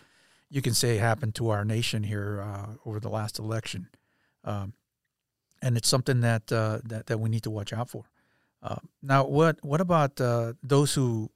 you 0.48 0.62
can 0.62 0.72
say 0.72 0.96
happened 0.96 1.34
to 1.34 1.50
our 1.50 1.62
nation 1.62 2.04
here 2.04 2.40
uh, 2.40 2.74
over 2.86 3.00
the 3.00 3.10
last 3.10 3.38
election. 3.38 3.88
Um, 4.44 4.74
and 5.62 5.76
it's 5.76 5.88
something 5.88 6.20
that 6.20 6.52
uh, 6.52 6.78
that 6.84 7.06
that 7.06 7.18
we 7.18 7.30
need 7.30 7.42
to 7.44 7.50
watch 7.50 7.72
out 7.72 7.88
for. 7.88 8.04
Uh, 8.62 8.76
now, 9.02 9.24
what 9.24 9.58
what 9.62 9.80
about 9.80 10.20
uh, 10.20 10.54
those 10.62 10.94
who 10.94 11.30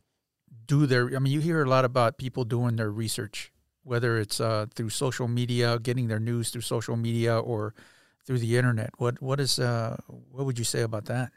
do 0.66 0.86
their? 0.86 1.14
I 1.16 1.18
mean, 1.18 1.32
you 1.32 1.40
hear 1.40 1.62
a 1.62 1.68
lot 1.68 1.84
about 1.84 2.18
people 2.18 2.44
doing 2.44 2.76
their 2.76 2.90
research, 2.90 3.52
whether 3.82 4.18
it's 4.18 4.40
uh, 4.40 4.66
through 4.74 4.90
social 4.90 5.28
media, 5.28 5.78
getting 5.78 6.08
their 6.08 6.20
news 6.20 6.50
through 6.50 6.62
social 6.62 6.96
media, 6.96 7.38
or 7.38 7.74
through 8.24 8.38
the 8.38 8.56
internet. 8.56 8.90
What 8.98 9.20
what 9.22 9.40
is 9.40 9.58
uh, 9.58 9.96
what 10.30 10.44
would 10.44 10.58
you 10.58 10.64
say 10.64 10.82
about 10.82 11.06
that? 11.06 11.32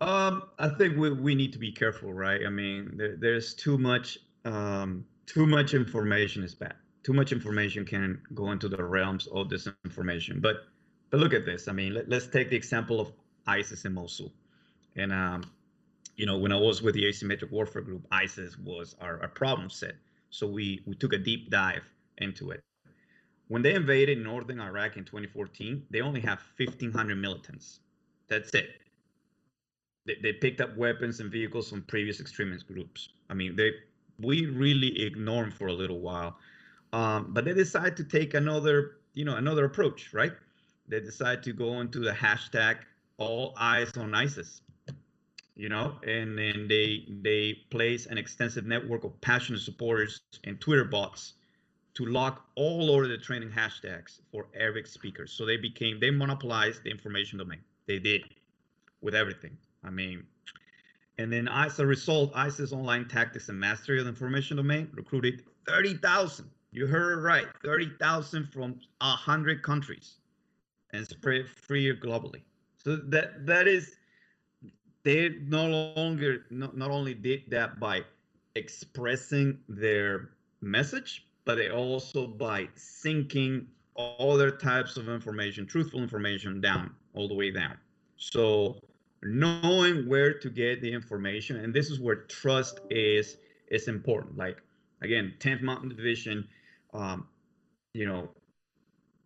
Um, 0.00 0.44
I 0.58 0.68
think 0.68 0.96
we, 0.96 1.12
we 1.12 1.34
need 1.34 1.52
to 1.52 1.58
be 1.58 1.72
careful, 1.72 2.12
right? 2.12 2.40
I 2.44 2.50
mean, 2.50 2.92
there, 2.96 3.16
there's 3.16 3.54
too 3.54 3.78
much 3.78 4.18
um, 4.44 5.04
too 5.26 5.46
much 5.46 5.74
information 5.74 6.42
is 6.42 6.54
bad. 6.54 6.74
Too 7.04 7.12
much 7.12 7.32
information 7.32 7.84
can 7.84 8.20
go 8.34 8.50
into 8.50 8.68
the 8.68 8.82
realms 8.82 9.26
of 9.28 9.48
disinformation. 9.48 10.40
But 10.42 10.64
but 11.10 11.20
look 11.20 11.34
at 11.34 11.46
this. 11.46 11.68
I 11.68 11.72
mean, 11.72 11.94
let, 11.94 12.12
us 12.12 12.26
take 12.26 12.50
the 12.50 12.56
example 12.56 13.00
of 13.00 13.12
ISIS 13.46 13.84
in 13.84 13.94
Mosul. 13.94 14.32
And 14.96 15.12
um, 15.12 15.44
you 16.16 16.26
know, 16.26 16.38
when 16.38 16.50
I 16.50 16.56
was 16.56 16.82
with 16.82 16.94
the 16.94 17.04
asymmetric 17.04 17.50
warfare 17.52 17.82
group, 17.82 18.06
ISIS 18.10 18.58
was 18.58 18.96
our, 19.00 19.20
our 19.20 19.28
problem 19.28 19.70
set. 19.70 19.94
So 20.30 20.46
we 20.46 20.82
we 20.86 20.94
took 20.96 21.12
a 21.12 21.18
deep 21.18 21.50
dive 21.50 21.84
into 22.18 22.50
it. 22.50 22.62
When 23.48 23.62
they 23.62 23.74
invaded 23.74 24.18
northern 24.18 24.60
Iraq 24.60 24.96
in 24.96 25.04
2014, 25.04 25.86
they 25.90 26.00
only 26.00 26.20
have 26.22 26.40
1,500 26.56 27.14
militants. 27.16 27.80
That's 28.28 28.50
it 28.54 28.80
they, 30.06 30.16
they 30.22 30.32
picked 30.32 30.60
up 30.60 30.76
weapons 30.76 31.20
and 31.20 31.30
vehicles 31.30 31.70
from 31.70 31.82
previous 31.82 32.20
extremist 32.20 32.66
groups. 32.66 33.08
I 33.30 33.34
mean, 33.34 33.56
they 33.56 33.72
we 34.18 34.46
really 34.46 35.02
ignored 35.02 35.46
them 35.46 35.52
for 35.52 35.66
a 35.68 35.72
little 35.72 36.00
while, 36.00 36.36
um, 36.94 37.26
but 37.30 37.44
they 37.44 37.52
decide 37.52 37.96
to 37.96 38.04
take 38.04 38.34
another 38.34 38.98
you 39.14 39.24
know 39.24 39.34
another 39.34 39.64
approach, 39.64 40.14
right? 40.14 40.32
They 40.86 41.00
decide 41.00 41.42
to 41.42 41.52
go 41.52 41.80
into 41.80 41.98
the 41.98 42.12
hashtag 42.12 42.76
all 43.18 43.52
eyes 43.58 43.90
on 43.96 44.14
ISIS, 44.14 44.62
you 45.56 45.68
know, 45.68 45.96
and 46.06 46.38
then 46.38 46.68
they 46.68 47.04
they 47.22 47.54
place 47.70 48.06
an 48.06 48.16
extensive 48.16 48.64
network 48.64 49.02
of 49.02 49.20
passionate 49.20 49.60
supporters 49.60 50.20
and 50.44 50.60
Twitter 50.60 50.84
bots 50.84 51.34
to 51.94 52.06
lock 52.06 52.46
all 52.54 52.90
over 52.92 53.08
the 53.08 53.18
training 53.18 53.50
hashtags 53.50 54.20
for 54.30 54.46
Arabic 54.54 54.86
speakers. 54.86 55.32
So 55.32 55.44
they 55.44 55.56
became 55.56 55.98
they 55.98 56.12
monopolized 56.12 56.84
the 56.84 56.90
information 56.90 57.40
domain. 57.40 57.60
They 57.86 57.98
did 57.98 58.22
with 59.00 59.16
everything. 59.16 59.56
I 59.82 59.90
mean, 59.90 60.24
and 61.18 61.32
then 61.32 61.48
as 61.48 61.76
a 61.80 61.86
result, 61.86 62.30
ISIS 62.36 62.72
Online 62.72 63.08
Tactics 63.08 63.48
and 63.48 63.58
Mastery 63.58 63.98
of 63.98 64.04
the 64.04 64.10
Information 64.10 64.56
Domain 64.56 64.88
recruited 64.94 65.42
30,000. 65.66 66.48
You 66.74 66.88
heard 66.88 67.22
right, 67.22 67.46
30,000 67.62 68.46
from 68.52 68.80
100 69.00 69.62
countries 69.62 70.16
and 70.92 71.06
spread 71.06 71.48
free 71.48 71.96
globally. 71.96 72.42
So 72.82 72.96
that 72.96 73.46
that 73.46 73.68
is, 73.68 73.96
they 75.04 75.36
no 75.46 75.94
longer, 75.96 76.46
not, 76.50 76.76
not 76.76 76.90
only 76.90 77.14
did 77.14 77.42
that 77.50 77.78
by 77.78 78.02
expressing 78.56 79.58
their 79.68 80.30
message, 80.60 81.28
but 81.44 81.54
they 81.54 81.70
also 81.70 82.26
by 82.26 82.64
syncing 82.76 83.66
other 83.96 84.50
types 84.50 84.96
of 84.96 85.08
information, 85.08 85.66
truthful 85.66 86.02
information 86.02 86.60
down, 86.60 86.92
all 87.14 87.28
the 87.28 87.34
way 87.34 87.52
down. 87.52 87.78
So 88.16 88.80
knowing 89.22 90.08
where 90.08 90.34
to 90.40 90.50
get 90.50 90.80
the 90.82 90.92
information 90.92 91.56
and 91.56 91.72
this 91.72 91.88
is 91.88 92.00
where 92.00 92.16
trust 92.16 92.80
is 92.90 93.38
is 93.68 93.88
important 93.88 94.36
like 94.36 94.58
again 95.00 95.32
10th 95.40 95.62
mountain 95.62 95.88
division 95.88 96.46
um, 96.94 97.26
you 97.92 98.06
know 98.06 98.28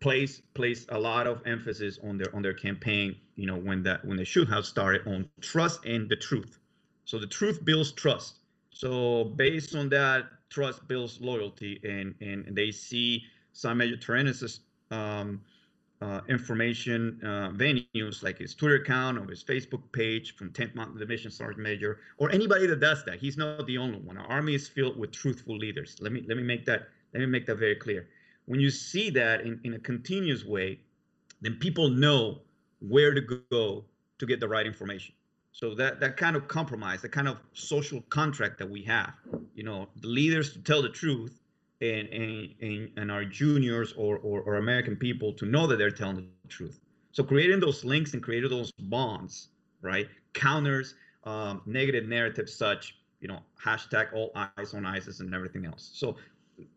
place 0.01 0.41
place 0.55 0.87
a 0.91 0.99
lot 0.99 1.27
of 1.27 1.43
emphasis 1.47 1.99
on 2.05 2.19
their 2.19 2.35
on 2.35 2.43
their 2.43 2.55
campaign 2.55 3.17
you 3.37 3.47
know 3.47 3.57
when 3.57 3.83
that 3.83 4.05
when 4.05 4.17
they 4.17 4.25
should 4.25 4.49
have 4.49 4.65
started 4.65 5.07
on 5.07 5.29
trust 5.41 5.85
and 5.85 6.09
the 6.09 6.17
truth 6.17 6.59
so 7.05 7.19
the 7.19 7.27
truth 7.27 7.65
builds 7.65 7.93
trust 7.93 8.37
so 8.71 9.25
based 9.25 9.75
on 9.75 9.89
that 9.89 10.27
trust 10.51 10.87
builds 10.89 11.21
loyalty 11.21 11.81
and 11.83 12.15
and, 12.21 12.57
they 12.57 12.71
see 12.71 13.23
some 13.53 13.79
major 13.79 13.99
um, 14.91 15.41
uh, 16.01 16.21
information 16.29 17.19
uh, 17.25 17.51
venues 17.51 18.23
like 18.23 18.39
his 18.39 18.55
Twitter 18.55 18.77
account 18.77 19.19
or 19.19 19.27
his 19.27 19.43
Facebook 19.43 19.83
page 19.93 20.37
from 20.37 20.51
10th 20.51 20.75
Mountain 20.77 20.99
Division 20.99 21.31
Sergeant 21.31 21.61
Major 21.61 21.99
or 22.19 22.31
anybody 22.31 22.67
that 22.69 22.79
does 22.79 23.05
that. 23.05 23.19
He's 23.19 23.37
not 23.37 23.67
the 23.67 23.79
only 23.79 23.99
one. 23.99 24.17
Our 24.17 24.27
army 24.27 24.55
is 24.55 24.69
filled 24.69 24.97
with 24.97 25.11
truthful 25.11 25.57
leaders. 25.57 25.97
Let 26.01 26.13
me 26.13 26.25
let 26.29 26.37
me 26.37 26.45
make 26.45 26.65
that 26.67 26.89
let 27.13 27.21
me 27.21 27.27
make 27.27 27.47
that 27.47 27.57
very 27.57 27.77
clear. 27.77 28.09
When 28.47 28.61
you 28.61 28.71
see 28.71 29.11
that 29.11 29.43
in, 29.43 29.61
in 29.65 29.75
a 29.75 29.79
continuous 29.79 30.45
way, 30.45 30.81
then 31.41 31.57
people 31.57 31.89
know 31.89 32.41
where 32.81 33.15
to 33.15 33.21
go 33.51 33.85
to 34.19 34.27
get 34.27 34.41
the 34.41 34.49
right 34.49 34.67
information. 34.67 35.15
So 35.53 35.75
that 35.75 36.01
that 36.01 36.17
kind 36.17 36.37
of 36.37 36.47
compromise, 36.47 37.03
the 37.03 37.09
kind 37.09 37.29
of 37.29 37.39
social 37.53 38.01
contract 38.03 38.59
that 38.59 38.69
we 38.69 38.83
have, 38.85 39.13
you 39.55 39.65
know, 39.65 39.89
the 39.97 40.09
leaders 40.09 40.53
to 40.53 40.61
tell 40.61 40.83
the 40.83 40.89
truth 40.89 41.41
and 41.81 42.09
and, 42.09 42.91
and, 42.97 43.11
our 43.11 43.25
juniors 43.25 43.93
or, 43.97 44.19
or, 44.19 44.41
or 44.43 44.57
American 44.57 44.97
people 44.97 45.33
to 45.35 45.47
know 45.47 45.67
that 45.67 45.77
they're 45.77 45.91
telling 45.91 46.17
the 46.17 46.49
truth. 46.49 46.81
So 47.13 47.23
creating 47.25 47.61
those 47.61 47.85
links 47.85 48.15
and 48.15 48.23
creating 48.23 48.51
those 48.51 48.73
bonds, 48.73 49.49
right, 49.83 50.09
counters 50.33 50.95
um, 51.25 51.63
negative 51.67 52.09
narratives 52.09 52.55
such, 52.55 52.97
you 53.21 53.29
know, 53.29 53.41
hashtag 53.63 54.13
all 54.15 54.33
eyes 54.35 54.75
on 54.75 54.87
ISIS 54.87 55.21
and 55.21 55.35
everything 55.35 55.67
else. 55.67 55.91
So 55.93 56.17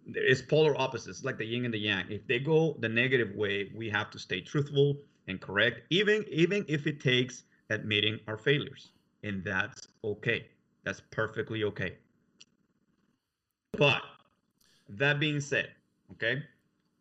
it's 0.07 0.41
polar 0.41 0.79
opposites, 0.79 1.23
like 1.23 1.37
the 1.37 1.45
yin 1.45 1.65
and 1.65 1.73
the 1.73 1.79
yang. 1.79 2.05
If 2.09 2.27
they 2.27 2.39
go 2.39 2.75
the 2.79 2.89
negative 2.89 3.35
way, 3.35 3.71
we 3.75 3.89
have 3.89 4.09
to 4.11 4.19
stay 4.19 4.41
truthful 4.41 4.97
and 5.27 5.39
correct, 5.39 5.81
even 5.89 6.25
even 6.29 6.65
if 6.67 6.87
it 6.87 6.99
takes 6.99 7.43
admitting 7.69 8.19
our 8.27 8.37
failures, 8.37 8.91
and 9.23 9.43
that's 9.43 9.87
okay. 10.03 10.47
That's 10.83 11.01
perfectly 11.11 11.63
okay. 11.63 11.97
But 13.77 14.01
that 14.89 15.19
being 15.19 15.39
said, 15.39 15.69
okay, 16.13 16.43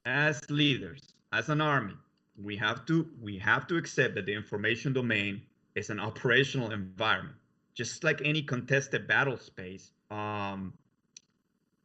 as 0.04 0.48
leaders, 0.50 1.14
as 1.32 1.48
an 1.48 1.60
army, 1.60 1.96
we 2.42 2.56
have 2.56 2.86
to 2.86 3.08
we 3.20 3.38
have 3.38 3.66
to 3.68 3.76
accept 3.76 4.14
that 4.14 4.26
the 4.26 4.34
information 4.34 4.92
domain 4.92 5.42
is 5.74 5.90
an 5.90 6.00
operational 6.00 6.70
environment, 6.70 7.36
just 7.74 8.04
like 8.04 8.20
any 8.24 8.42
contested 8.42 9.06
battle 9.06 9.36
space. 9.36 9.92
Um, 10.10 10.72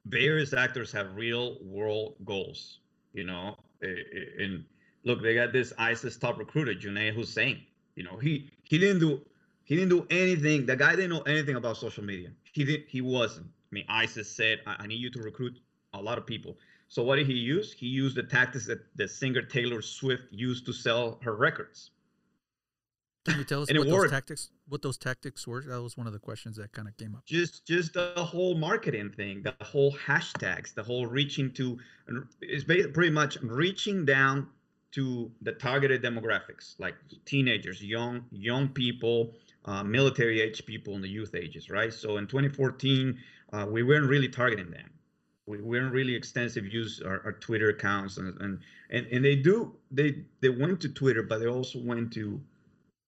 various 0.05 0.53
actors 0.53 0.91
have 0.91 1.15
real 1.15 1.57
world 1.62 2.15
goals, 2.25 2.79
you 3.13 3.24
know, 3.24 3.57
eh, 3.83 3.88
eh, 3.88 4.43
and 4.43 4.65
look, 5.03 5.21
they 5.21 5.35
got 5.35 5.53
this 5.53 5.74
ISIS 5.77 6.17
top 6.17 6.38
recruiter, 6.39 6.74
Junaid 6.74 7.13
Hussain. 7.13 7.62
You 7.95 8.03
know, 8.03 8.17
he 8.17 8.50
he 8.63 8.77
didn't 8.77 9.00
do 9.00 9.21
He 9.63 9.75
didn't 9.75 9.89
do 9.89 10.05
anything. 10.09 10.65
The 10.65 10.75
guy 10.75 10.95
didn't 10.95 11.09
know 11.09 11.21
anything 11.21 11.55
about 11.55 11.77
social 11.77 12.03
media. 12.03 12.29
He 12.53 12.63
did. 12.63 12.83
He 12.88 13.01
wasn't. 13.01 13.47
I 13.47 13.71
mean, 13.71 13.85
ISIS 13.89 14.29
said, 14.29 14.62
I, 14.67 14.75
I 14.79 14.88
need 14.88 15.00
you 15.00 15.09
to 15.12 15.19
recruit 15.19 15.59
a 15.93 16.01
lot 16.01 16.17
of 16.17 16.25
people. 16.25 16.57
So 16.88 17.03
what 17.03 17.15
did 17.17 17.27
he 17.27 17.33
use? 17.33 17.74
He 17.74 17.88
used 17.88 18.15
the 18.15 18.24
tactics 18.24 18.67
that 18.67 18.81
the 18.95 19.07
singer 19.07 19.41
Taylor 19.41 19.81
Swift 19.81 20.24
used 20.31 20.65
to 20.67 20.74
sell 20.74 21.19
her 21.24 21.35
records. 21.35 21.91
Can 23.25 23.39
you 23.39 23.44
tell 23.44 23.63
us 23.63 23.70
what 23.74 23.88
those 23.88 24.12
tactics 24.12 24.50
what 24.67 24.82
those 24.82 24.98
tactics 24.98 25.48
were? 25.48 25.62
That 25.62 25.82
was 25.82 25.98
one 25.98 26.08
of 26.08 26.13
the 26.13 26.20
questions 26.20 26.58
that 26.58 26.72
kind 26.72 26.88
of 26.88 26.96
came 26.98 27.15
up. 27.15 27.25
Just 27.25 27.65
just 27.65 27.94
the 27.94 28.13
whole 28.17 28.55
marketing 28.55 29.12
thing, 29.15 29.41
the 29.41 29.55
whole 29.63 29.94
hashtags, 29.94 30.74
the 30.74 30.84
whole 30.84 31.08
reaching 31.08 31.51
to 31.53 31.77
it's 32.41 32.63
ba- 32.63 32.89
pretty 32.94 33.12
much 33.12 33.38
reaching 33.41 34.05
down 34.05 34.48
to 34.91 35.32
the 35.41 35.51
targeted 35.51 36.01
demographics, 36.03 36.75
like 36.79 36.96
teenagers, 37.25 37.84
young 37.84 38.24
young 38.32 38.70
people, 38.70 39.34
uh, 39.65 39.84
military 39.84 40.39
age 40.39 40.65
people, 40.65 40.94
and 40.96 41.03
the 41.03 41.10
youth 41.10 41.34
ages, 41.36 41.70
right? 41.70 41.91
So 41.91 42.17
in 42.17 42.27
2014, 42.27 43.17
uh, 43.51 43.65
we 43.70 43.82
weren't 43.84 44.08
really 44.08 44.29
targeting 44.29 44.70
them. 44.70 44.89
We 45.48 45.62
weren't 45.62 45.91
really 45.91 46.15
extensive 46.15 46.65
use 46.65 47.01
our, 47.05 47.22
our 47.25 47.34
Twitter 47.34 47.70
accounts, 47.70 48.17
and, 48.17 48.39
and 48.39 48.60
and 48.91 49.08
and 49.08 49.25
they 49.25 49.36
do 49.36 49.75
they 49.89 50.24
they 50.41 50.50
went 50.50 50.79
to 50.82 50.89
Twitter, 50.89 51.24
but 51.24 51.39
they 51.39 51.48
also 51.48 51.79
went 51.79 52.13
to 52.13 52.39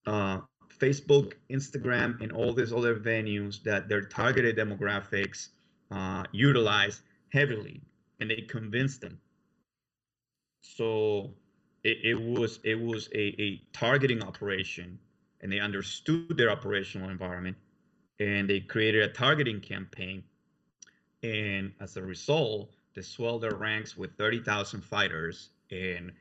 uh, 0.08 0.40
Facebook, 0.80 1.34
Instagram, 1.50 2.22
and 2.22 2.32
all 2.32 2.54
these 2.54 2.74
other 2.74 2.96
venues 2.96 3.62
that 3.64 3.90
their 3.90 4.02
targeted 4.02 4.58
demographics 4.58 5.50
uh, 5.92 6.24
utilize 6.32 7.02
heavily, 7.30 7.82
and 8.20 8.30
they 8.30 8.42
convinced 8.42 9.02
them. 9.02 9.20
So 10.62 11.32
it, 11.84 11.98
it 12.04 12.22
was 12.22 12.60
it 12.64 12.80
was 12.80 13.10
a, 13.14 13.42
a 13.42 13.62
targeting 13.74 14.24
operation, 14.24 14.98
and 15.42 15.52
they 15.52 15.60
understood 15.60 16.38
their 16.38 16.52
operational 16.52 17.10
environment, 17.10 17.58
and 18.20 18.50
they 18.50 18.62
created 18.62 19.04
a 19.04 19.10
targeting 19.10 19.60
campaign, 19.60 20.24
and 21.24 21.74
as 21.80 21.98
a 21.98 22.02
result, 22.02 22.72
they 22.96 23.02
swelled 23.02 23.42
their 23.44 23.56
ranks 23.56 23.98
with 23.98 24.16
thirty 24.18 24.40
thousand 24.40 24.84
fighters 24.84 25.50
and 25.72 26.12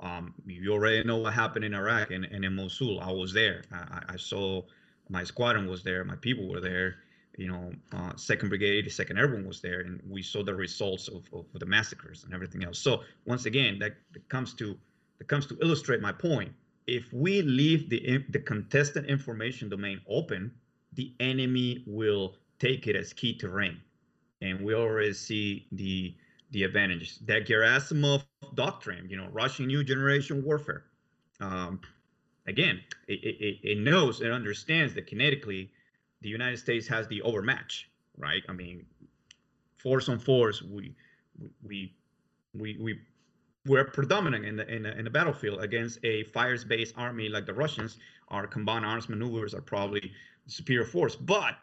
um, 0.00 0.34
you 0.46 0.72
already 0.72 1.02
know 1.04 1.16
what 1.18 1.32
happened 1.32 1.64
in 1.64 1.74
Iraq 1.74 2.10
and, 2.10 2.24
and 2.26 2.44
in 2.44 2.54
Mosul. 2.54 3.00
I 3.00 3.10
was 3.10 3.32
there. 3.32 3.62
I, 3.72 4.02
I- 4.10 4.16
saw 4.16 4.62
my 5.08 5.22
squadron 5.24 5.68
was 5.68 5.82
there. 5.84 6.04
My 6.04 6.16
people 6.16 6.48
were 6.48 6.60
there. 6.60 6.96
You 7.38 7.48
know, 7.48 7.72
uh, 7.92 8.16
Second 8.16 8.48
Brigade, 8.48 8.90
Second 8.90 9.18
Airborne 9.18 9.46
was 9.46 9.60
there, 9.60 9.80
and 9.80 10.00
we 10.08 10.22
saw 10.22 10.42
the 10.42 10.54
results 10.54 11.08
of, 11.08 11.28
of 11.34 11.44
the 11.54 11.66
massacres 11.66 12.24
and 12.24 12.32
everything 12.32 12.64
else. 12.64 12.78
So 12.78 13.02
once 13.26 13.44
again, 13.44 13.78
that, 13.80 13.96
that 14.12 14.26
comes 14.28 14.54
to 14.54 14.76
that 15.18 15.28
comes 15.28 15.46
to 15.46 15.58
illustrate 15.62 16.00
my 16.00 16.12
point. 16.12 16.52
If 16.86 17.12
we 17.12 17.42
leave 17.42 17.90
the 17.90 18.24
the 18.30 18.38
contested 18.38 19.04
information 19.06 19.68
domain 19.68 20.00
open, 20.08 20.50
the 20.94 21.12
enemy 21.20 21.84
will 21.86 22.36
take 22.58 22.86
it 22.86 22.96
as 22.96 23.12
key 23.12 23.36
terrain, 23.36 23.80
and 24.40 24.60
we 24.62 24.74
already 24.74 25.12
see 25.12 25.66
the 25.72 26.14
the 26.56 26.62
advantages. 26.62 27.18
That 27.26 27.46
Gerasimov 27.46 28.24
doctrine, 28.54 29.10
you 29.10 29.18
know, 29.18 29.28
Russian 29.30 29.66
new 29.66 29.84
generation 29.84 30.42
warfare. 30.42 30.84
Um, 31.38 31.82
again, 32.46 32.80
it, 33.08 33.20
it, 33.22 33.58
it 33.62 33.78
knows 33.78 34.22
and 34.22 34.32
understands 34.32 34.94
that 34.94 35.06
kinetically, 35.06 35.68
the 36.22 36.30
United 36.30 36.56
States 36.56 36.88
has 36.88 37.06
the 37.08 37.20
overmatch, 37.20 37.90
right? 38.16 38.42
I 38.48 38.54
mean, 38.54 38.86
force 39.76 40.08
on 40.08 40.18
force, 40.18 40.62
we 40.62 40.94
we 41.62 41.92
we 42.54 42.78
we 42.80 43.00
we're 43.66 43.84
predominant 43.84 44.46
in 44.46 44.56
the 44.56 44.66
in 44.74 44.84
the, 44.84 44.96
in 44.98 45.04
the 45.04 45.10
battlefield 45.10 45.62
against 45.62 45.98
a 46.04 46.24
fires-based 46.24 46.94
army 46.96 47.28
like 47.28 47.44
the 47.44 47.52
Russians. 47.52 47.98
Our 48.28 48.46
combined 48.46 48.86
arms 48.86 49.10
maneuvers 49.10 49.52
are 49.52 49.60
probably 49.60 50.10
superior 50.46 50.86
force, 50.86 51.16
but 51.16 51.56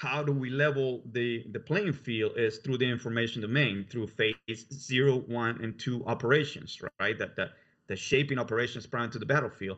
how 0.00 0.22
do 0.22 0.32
we 0.32 0.48
level 0.48 1.02
the 1.12 1.44
the 1.52 1.60
playing 1.60 1.92
field 1.92 2.32
is 2.36 2.56
through 2.58 2.78
the 2.78 2.88
information 2.88 3.42
domain 3.42 3.84
through 3.90 4.06
phase 4.06 4.64
zero 4.72 5.16
one 5.26 5.62
and 5.62 5.78
two 5.78 6.02
operations 6.06 6.80
right? 6.98 7.18
That 7.18 7.36
the 7.36 7.50
the 7.86 7.96
shaping 7.96 8.38
operations 8.38 8.86
prior 8.86 9.08
to 9.08 9.18
the 9.18 9.26
battlefield 9.26 9.76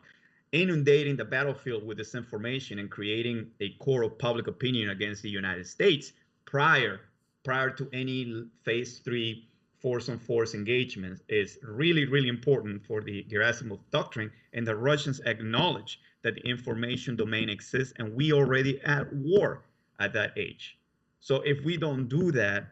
inundating 0.53 1.17
the 1.17 1.25
battlefield 1.25 1.85
with 1.85 1.97
this 1.97 2.15
information 2.15 2.79
and 2.79 2.89
creating 2.89 3.47
a 3.59 3.71
core 3.79 4.03
of 4.03 4.17
public 4.17 4.47
opinion 4.47 4.91
against 4.91 5.23
the 5.23 5.29
united 5.29 5.67
states 5.67 6.13
prior 6.45 7.01
prior 7.43 7.69
to 7.69 7.89
any 7.91 8.45
phase 8.63 8.99
three 8.99 9.49
force 9.81 10.07
on 10.07 10.17
force 10.17 10.53
engagements 10.53 11.21
is 11.27 11.57
really 11.63 12.05
really 12.05 12.29
important 12.29 12.81
for 12.85 13.01
the 13.01 13.25
gerasimov 13.29 13.79
doctrine 13.91 14.31
and 14.53 14.65
the 14.65 14.75
russians 14.75 15.19
acknowledge 15.25 15.99
that 16.21 16.35
the 16.35 16.47
information 16.47 17.17
domain 17.17 17.49
exists 17.49 17.93
and 17.97 18.15
we 18.15 18.31
already 18.31 18.79
at 18.83 19.11
war 19.11 19.65
at 19.99 20.13
that 20.13 20.37
age. 20.37 20.77
So 21.19 21.41
if 21.41 21.63
we 21.63 21.77
don't 21.77 22.07
do 22.07 22.31
that, 22.33 22.67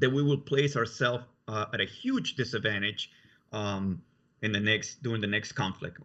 then 0.00 0.14
we 0.14 0.22
will 0.22 0.38
place 0.38 0.76
ourselves 0.76 1.24
uh, 1.46 1.66
at 1.72 1.80
a 1.80 1.84
huge 1.84 2.34
disadvantage 2.34 3.10
um, 3.52 4.02
in 4.42 4.52
the 4.52 4.60
next 4.60 5.02
during 5.02 5.20
the 5.20 5.26
next 5.26 5.52
conflict. 5.52 5.98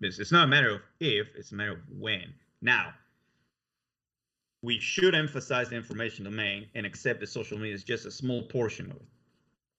It's, 0.00 0.18
it's 0.18 0.32
not 0.32 0.44
a 0.44 0.46
matter 0.46 0.70
of 0.70 0.80
if; 1.00 1.28
it's 1.34 1.52
a 1.52 1.54
matter 1.54 1.72
of 1.72 1.80
when. 1.90 2.32
Now, 2.62 2.92
we 4.62 4.78
should 4.78 5.14
emphasize 5.14 5.70
the 5.70 5.76
information 5.76 6.24
domain 6.24 6.66
and 6.74 6.86
accept 6.86 7.20
that 7.20 7.28
social 7.28 7.58
media 7.58 7.74
is 7.74 7.84
just 7.84 8.06
a 8.06 8.10
small 8.10 8.42
portion 8.42 8.90
of 8.90 8.96
it. 8.96 9.08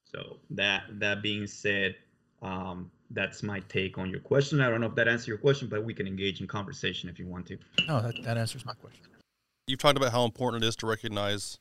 So 0.04 0.38
that 0.52 0.84
that 1.00 1.22
being 1.22 1.48
said, 1.48 1.96
um, 2.42 2.92
that's 3.12 3.44
my 3.44 3.62
take 3.62 3.98
on 3.98 4.10
your 4.10 4.20
question. 4.20 4.60
I 4.60 4.70
don't 4.70 4.82
know 4.82 4.88
if 4.88 4.96
that 4.96 5.08
answers 5.08 5.28
your 5.28 5.38
question, 5.38 5.70
but 5.70 5.84
we 5.84 5.94
can 5.94 6.08
engage 6.08 6.42
in 6.42 6.48
conversation 6.48 7.10
if 7.10 7.20
you 7.20 7.28
want 7.28 7.46
to. 7.48 7.58
No, 7.88 8.02
that, 8.02 8.16
that 8.24 8.38
answers 8.38 8.66
my 8.66 8.74
question. 8.74 9.06
You've 9.72 9.80
talked 9.80 9.98
about 9.98 10.12
how 10.12 10.26
important 10.26 10.66
it 10.66 10.68
is 10.68 10.76
to 10.78 10.86
recognize 10.86 11.58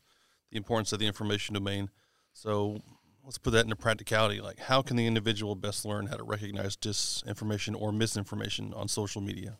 the 0.51 0.57
importance 0.57 0.93
of 0.93 0.99
the 0.99 1.07
information 1.07 1.55
domain. 1.55 1.91
So 2.33 2.81
let's 3.25 3.39
put 3.39 3.53
that 3.53 3.63
into 3.63 3.77
practicality. 3.77 4.41
Like, 4.41 4.59
how 4.59 4.83
can 4.83 4.97
the 4.97 5.07
individual 5.07 5.55
best 5.55 5.85
learn 5.85 6.07
how 6.07 6.17
to 6.17 6.25
recognize 6.25 6.77
disinformation 6.77 7.81
or 7.81 7.93
misinformation 7.93 8.75
on 8.75 8.89
social 8.89 9.23
media? 9.23 9.59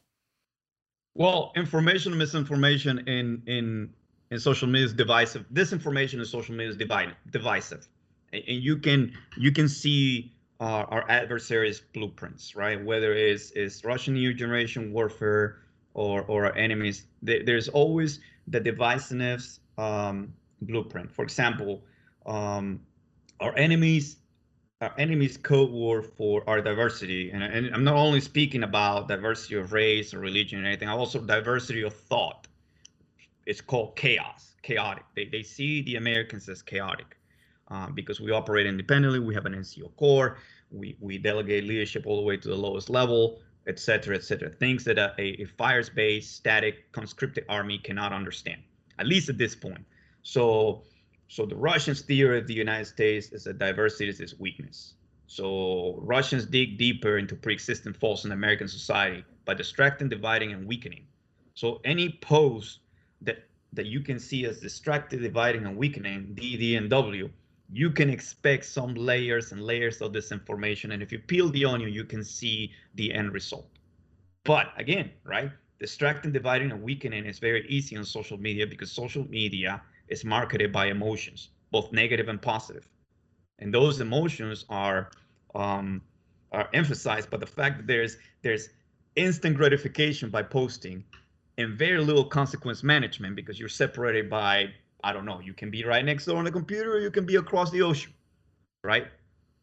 Well, 1.15 1.53
information, 1.55 2.19
misinformation 2.19 2.99
in 3.07 3.43
in 3.47 3.95
in 4.33 4.41
social 4.41 4.67
media 4.67 4.87
is 4.87 4.93
divisive. 4.93 5.45
Disinformation 5.53 6.15
in 6.15 6.25
social 6.25 6.53
media 6.53 6.71
is 6.71 6.77
divide, 6.77 7.15
divisive, 7.31 7.87
and, 8.33 8.43
and 8.49 8.61
you 8.61 8.79
can 8.79 9.13
you 9.37 9.53
can 9.53 9.69
see 9.69 10.33
uh, 10.59 10.87
our 10.89 11.09
adversaries' 11.09 11.83
blueprints, 11.95 12.57
right? 12.57 12.85
Whether 12.85 13.13
it's 13.13 13.53
is 13.53 13.85
Russian 13.85 14.15
new 14.15 14.35
generation 14.35 14.93
warfare 14.93 15.59
or 15.95 16.23
or 16.23 16.47
our 16.47 16.57
enemies, 16.57 17.07
there, 17.23 17.45
there's 17.45 17.69
always 17.69 18.19
the 18.51 18.61
divisiveness 18.61 19.61
um, 19.79 20.33
blueprint. 20.63 21.11
For 21.11 21.23
example, 21.23 21.83
um, 22.27 22.81
our 23.41 23.57
enemies 23.57 24.17
our 24.81 24.95
enemy's 24.97 25.37
code 25.37 25.71
word 25.71 26.07
for 26.07 26.43
our 26.49 26.63
diversity, 26.63 27.31
and, 27.33 27.43
and 27.43 27.75
I'm 27.75 27.85
not 27.85 27.97
only 27.97 28.21
speaking 28.21 28.63
about 28.63 29.09
diversity 29.09 29.57
of 29.57 29.75
race 29.75 30.15
or 30.15 30.21
religion 30.21 30.65
or 30.65 30.67
anything, 30.67 30.89
I 30.89 30.93
also 30.93 31.21
diversity 31.21 31.83
of 31.83 31.93
thought. 31.93 32.47
It's 33.45 33.61
called 33.61 33.95
chaos, 33.97 34.57
chaotic. 34.63 35.05
They, 35.15 35.27
they 35.27 35.43
see 35.43 35.83
the 35.83 35.97
Americans 35.97 36.49
as 36.49 36.63
chaotic 36.63 37.19
um, 37.69 37.95
because 37.95 38.21
we 38.21 38.31
operate 38.31 38.67
independently. 38.67 39.19
We 39.19 39.35
have 39.35 39.45
an 39.45 39.55
NCO 39.55 39.95
corps. 39.97 40.39
We, 40.71 40.97
we 40.99 41.19
delegate 41.19 41.65
leadership 41.65 42.07
all 42.07 42.17
the 42.17 42.23
way 42.23 42.39
to 42.39 42.49
the 42.49 42.57
lowest 42.57 42.89
level, 42.89 43.41
et 43.67 43.79
cetera, 43.79 44.17
et 44.17 44.25
cetera. 44.25 44.51
Things 44.51 44.85
that 44.85 44.99
a, 44.99 45.13
a 45.19 45.45
fires-based, 45.45 46.37
static, 46.37 46.91
conscripted 46.93 47.45
army 47.49 47.79
cannot 47.79 48.13
understand, 48.13 48.61
at 48.99 49.07
least 49.07 49.29
at 49.29 49.39
this 49.39 49.55
point. 49.55 49.85
So 50.23 50.83
so 51.29 51.47
the 51.47 51.57
Russians' 51.57 52.03
theory 52.03 52.39
of 52.39 52.47
the 52.47 52.55
United 52.55 52.87
States 52.87 53.31
is 53.33 53.45
that 53.45 53.59
diversity 53.59 54.09
is 54.09 54.21
its 54.21 54.39
weakness. 54.39 54.95
So 55.27 55.97
Russians 56.03 56.45
dig 56.45 56.77
deeper 56.77 57.19
into 57.19 57.37
pre-existing 57.37 57.93
faults 57.93 58.25
in 58.25 58.33
American 58.33 58.67
society 58.67 59.25
by 59.45 59.55
distracting, 59.55 60.09
dividing, 60.09 60.53
and 60.53 60.67
weakening. 60.67 61.07
So 61.55 61.81
any 61.85 62.19
post 62.21 62.81
that 63.23 63.45
that 63.73 63.87
you 63.87 64.01
can 64.01 64.19
see 64.19 64.45
as 64.47 64.59
distracted, 64.59 65.23
dividing, 65.23 65.67
and 65.67 65.77
weakening, 65.77 66.33
D, 66.35 66.57
D, 66.57 66.75
and 66.75 66.91
W, 66.91 67.31
you 67.73 67.91
can 67.91 68.11
expect 68.11 68.65
some 68.65 68.95
layers 68.95 69.53
and 69.53 69.63
layers 69.63 70.01
of 70.01 70.13
this 70.13 70.33
information. 70.33 70.93
And 70.93 71.03
if 71.03 71.13
you 71.13 71.19
peel 71.19 71.49
the 71.51 71.65
onion, 71.65 71.93
you 71.93 72.05
can 72.05 72.25
see 72.25 72.73
the 72.95 73.13
end 73.13 73.33
result. 73.33 73.69
But 74.45 74.73
again, 74.77 75.11
right? 75.25 75.51
Distracting, 75.79 76.33
dividing, 76.33 76.73
and 76.73 76.83
weakening 76.83 77.27
is 77.27 77.39
very 77.39 77.67
easy 77.69 77.97
on 77.97 78.05
social 78.05 78.39
media 78.39 78.67
because 78.67 78.91
social 78.91 79.29
media 79.29 79.81
is 80.09 80.25
marketed 80.25 80.73
by 80.73 80.87
emotions, 80.87 81.51
both 81.71 81.93
negative 81.93 82.29
and 82.29 82.43
positive. 82.43 82.87
And 83.61 83.73
those 83.73 84.01
emotions 84.01 84.65
are 84.69 85.11
um, 85.55 86.03
are 86.53 86.69
emphasized 86.75 87.31
by 87.31 87.37
the 87.37 87.47
fact 87.47 87.79
that 87.79 87.87
there's 87.87 88.17
there's 88.43 88.71
instant 89.17 89.57
gratification 89.57 90.31
by 90.31 90.43
posting 90.43 91.05
and 91.59 91.77
very 91.77 92.01
little 92.01 92.25
consequence 92.25 92.83
management 92.83 93.37
because 93.37 93.59
you're 93.59 93.69
separated 93.69 94.31
by 94.31 94.71
I 95.03 95.13
don't 95.13 95.25
know, 95.25 95.41
you 95.41 95.55
can 95.55 95.71
be 95.71 95.85
right 95.85 96.05
next 96.05 96.27
door 96.27 96.39
on 96.39 96.45
the 96.45 96.53
computer 96.53 96.95
or 96.95 97.01
you 97.01 97.11
can 97.11 97.27
be 97.27 97.37
across 97.37 97.71
the 97.71 97.83
ocean, 97.83 98.13
right? 98.83 99.07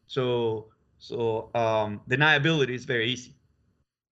So 0.06 0.66
so 0.98 1.50
um, 1.54 2.00
deniability 2.08 2.74
is 2.74 2.84
very 2.84 3.10
easy. 3.10 3.34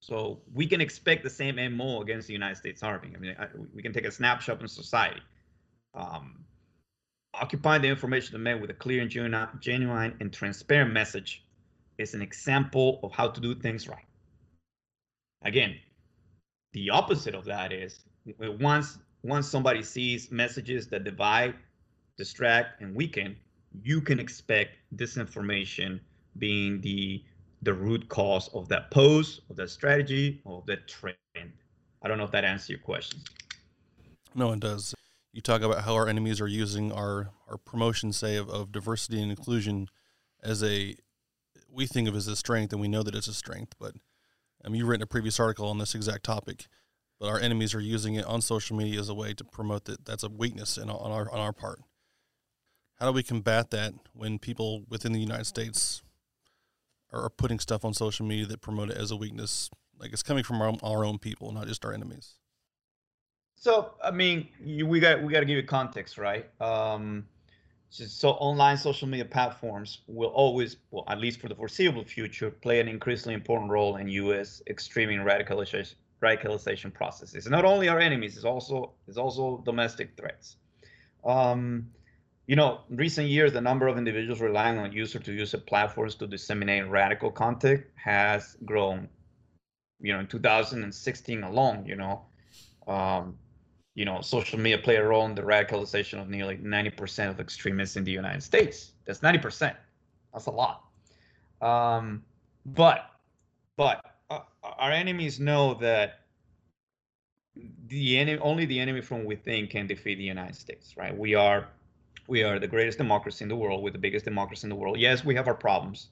So 0.01 0.41
we 0.55 0.67
can 0.67 0.81
expect 0.81 1.25
the 1.25 1.31
same 1.31 1.57
MO 1.77 2.01
against 2.01 2.29
the 2.29 2.33
United 2.33 2.57
States 2.57 2.83
Army. 2.83 3.13
I 3.15 3.19
mean, 3.19 3.35
I, 3.39 3.49
we 3.75 3.83
can 3.83 3.93
take 3.93 4.05
a 4.05 4.13
snapshot 4.13 4.61
in 4.61 4.69
society. 4.69 5.21
Um, 5.95 6.45
occupying 7.35 7.83
the 7.83 7.89
information 7.89 8.33
domain 8.33 8.61
with 8.61 8.71
a 8.71 8.75
clear 8.75 9.03
and 9.03 9.11
genuine 9.11 10.17
and 10.21 10.33
transparent 10.33 10.93
message 10.93 11.45
is 11.99 12.15
an 12.15 12.23
example 12.23 13.01
of 13.03 13.13
how 13.13 13.29
to 13.29 13.41
do 13.41 13.55
things 13.55 13.89
right. 13.89 14.05
Again, 15.43 15.77
the 16.73 16.91
opposite 16.91 17.35
of 17.35 17.45
that 17.47 17.73
is 17.73 18.05
once 18.39 18.99
once 19.23 19.49
somebody 19.49 19.83
sees 19.83 20.31
messages 20.31 20.89
that 20.89 21.05
divide, 21.05 21.55
distract, 22.17 22.81
and 22.81 22.95
weaken, 22.95 23.37
you 23.83 24.01
can 24.01 24.19
expect 24.19 24.77
disinformation 24.97 26.01
being 26.39 26.81
the 26.81 27.25
the 27.63 27.73
root 27.73 28.09
cause 28.09 28.49
of 28.55 28.69
that 28.69 28.91
pose, 28.91 29.41
of 29.51 29.57
that 29.57 29.71
strategy, 29.71 30.41
of 30.45 30.67
that 30.67 30.87
trend. 30.87 31.17
I 32.03 32.09
don't 32.09 32.19
know 32.19 32.25
if 32.25 32.31
that 32.31 32.45
answers 32.45 32.69
your 32.69 32.79
question. 32.79 33.21
No, 34.35 34.53
it 34.53 34.61
does. 34.61 34.95
You 35.33 35.41
talk 35.41 35.63
about 35.63 35.83
how 35.83 35.95
our 35.95 36.07
enemies 36.07 36.41
are 36.41 36.47
using 36.47 36.93
our, 36.93 37.31
our 37.49 37.57
promotion, 37.57 38.13
say, 38.13 38.37
of, 38.37 38.51
of 38.51 38.73
diversity 38.73 39.21
and 39.23 39.31
inclusion 39.31 39.89
as 40.43 40.63
a, 40.63 40.97
we 41.73 41.87
think 41.87 42.09
of 42.09 42.15
as 42.15 42.29
a 42.29 42.37
strength, 42.37 42.73
and 42.73 42.81
we 42.81 42.89
know 42.89 43.03
that 43.03 43.15
it's 43.15 43.27
a 43.27 43.35
strength. 43.35 43.75
But 43.81 43.95
mean, 44.69 44.81
you've 44.81 44.89
written 44.89 45.03
a 45.03 45.07
previous 45.07 45.41
article 45.41 45.69
on 45.69 45.79
this 45.79 45.95
exact 45.95 46.25
topic, 46.25 46.67
but 47.19 47.29
our 47.29 47.41
enemies 47.41 47.75
are 47.75 47.81
using 47.81 48.15
it 48.15 48.25
on 48.27 48.41
social 48.41 48.77
media 48.77 49.01
as 49.01 49.09
a 49.09 49.15
way 49.15 49.35
to 49.35 49.45
promote 49.45 49.85
that 49.87 50.05
that's 50.05 50.23
a 50.23 50.29
weakness 50.29 50.77
in, 50.77 50.91
on 50.91 51.11
our 51.11 51.31
on 51.33 51.39
our 51.39 51.53
part. 51.53 51.81
How 52.99 53.07
do 53.07 53.13
we 53.13 53.23
combat 53.23 53.71
that 53.71 53.95
when 54.13 54.39
people 54.39 54.85
within 54.89 55.13
the 55.13 55.21
United 55.21 55.45
States 55.45 56.03
are 57.13 57.31
putting 57.31 57.59
stuff 57.59 57.85
on 57.85 57.95
social 57.95 58.27
media 58.27 58.47
that 58.47 58.61
promote 58.61 58.91
it 58.91 58.97
as 58.97 59.11
a 59.11 59.17
weakness. 59.17 59.71
Like 59.99 60.13
it's 60.13 60.23
coming 60.23 60.45
from 60.45 60.61
our, 60.61 60.75
our 60.83 61.05
own 61.05 61.19
people, 61.19 61.53
not 61.53 61.67
just 61.67 61.85
our 61.85 61.93
enemies. 61.93 62.35
So 63.55 63.95
I 64.03 64.11
mean, 64.11 64.49
you, 64.63 64.87
we 64.87 65.01
got 65.01 65.23
we 65.23 65.33
got 65.33 65.41
to 65.41 65.47
give 65.47 65.57
you 65.57 65.63
context, 65.63 66.19
right? 66.19 66.49
Um, 66.61 67.27
so 67.89 68.31
online 68.31 68.77
social 68.77 69.09
media 69.09 69.25
platforms 69.25 70.01
will 70.07 70.29
always, 70.29 70.77
well, 70.91 71.05
at 71.09 71.19
least 71.19 71.41
for 71.41 71.49
the 71.49 71.55
foreseeable 71.55 72.05
future, 72.05 72.51
play 72.51 72.81
an 72.81 72.89
increasingly 72.89 73.33
important 73.33 73.71
role 73.71 73.97
in 73.97 74.09
U.S. 74.09 74.61
extreme 74.67 75.09
and 75.09 75.21
radicalization 75.21 75.95
radicalization 76.23 76.93
processes. 76.93 77.47
not 77.49 77.65
only 77.65 77.89
our 77.89 78.01
enemies, 78.01 78.37
it's 78.37 78.45
also 78.45 78.93
it's 79.07 79.19
also 79.19 79.63
domestic 79.65 80.17
threats. 80.17 80.57
Um, 81.25 81.89
you 82.47 82.55
know, 82.55 82.81
in 82.91 82.97
recent 82.97 83.29
years, 83.29 83.53
the 83.53 83.61
number 83.61 83.89
of 83.89 83.99
individuals 83.99 84.41
relying 84.41 84.79
on 84.79 84.93
user-to-user 84.93 85.59
platforms 85.59 86.15
to 86.17 86.27
disseminate 86.27 86.87
radical 86.89 87.31
content 87.31 87.85
has 87.97 88.57
grown. 88.65 89.09
You 90.01 90.13
know, 90.13 90.21
in 90.21 90.27
2016 90.27 91.43
alone, 91.43 91.85
you 91.87 91.97
know, 91.97 92.23
um, 92.87 93.37
you 93.95 94.05
know, 94.05 94.21
social 94.21 94.59
media 94.59 94.79
played 94.79 95.01
a 95.01 95.05
role 95.05 95.25
in 95.25 95.35
the 95.35 95.43
radicalization 95.43 96.21
of 96.21 96.29
nearly 96.29 96.59
90% 96.59 97.31
of 97.31 97.41
extremists 97.41 97.97
in 97.97 98.05
the 98.05 98.13
United 98.13 98.43
States. 98.43 98.93
That's 99.07 99.21
90%. 99.21 99.75
That's 100.33 100.47
a 100.47 100.51
lot. 100.51 100.85
Um, 101.63 102.23
but, 102.67 103.11
but 103.77 104.05
uh, 104.31 104.41
our 104.63 104.91
enemies 104.91 105.41
know 105.41 105.75
that 105.75 106.21
the 107.89 108.19
enemy, 108.19 108.39
only 108.39 108.65
the 108.67 108.79
enemy 108.81 109.01
from 109.01 109.25
within 109.25 109.67
can 109.67 109.87
defeat 109.87 110.17
the 110.17 110.25
United 110.25 110.55
States, 110.57 110.97
right? 110.97 111.17
We 111.17 111.35
are 111.35 111.69
we 112.29 112.43
are 112.43 112.59
the 112.59 112.67
greatest 112.67 112.99
democracy 112.99 113.45
in 113.45 113.49
the 113.49 113.57
world. 113.57 113.83
We're 113.83 113.91
the 113.91 113.99
biggest 113.99 114.25
democracy 114.25 114.67
in 114.67 114.71
the 114.71 114.77
world. 114.77 114.99
Yes, 114.99 115.25
we 115.25 115.35
have 115.35 115.47
our 115.47 115.55
problems, 115.55 116.09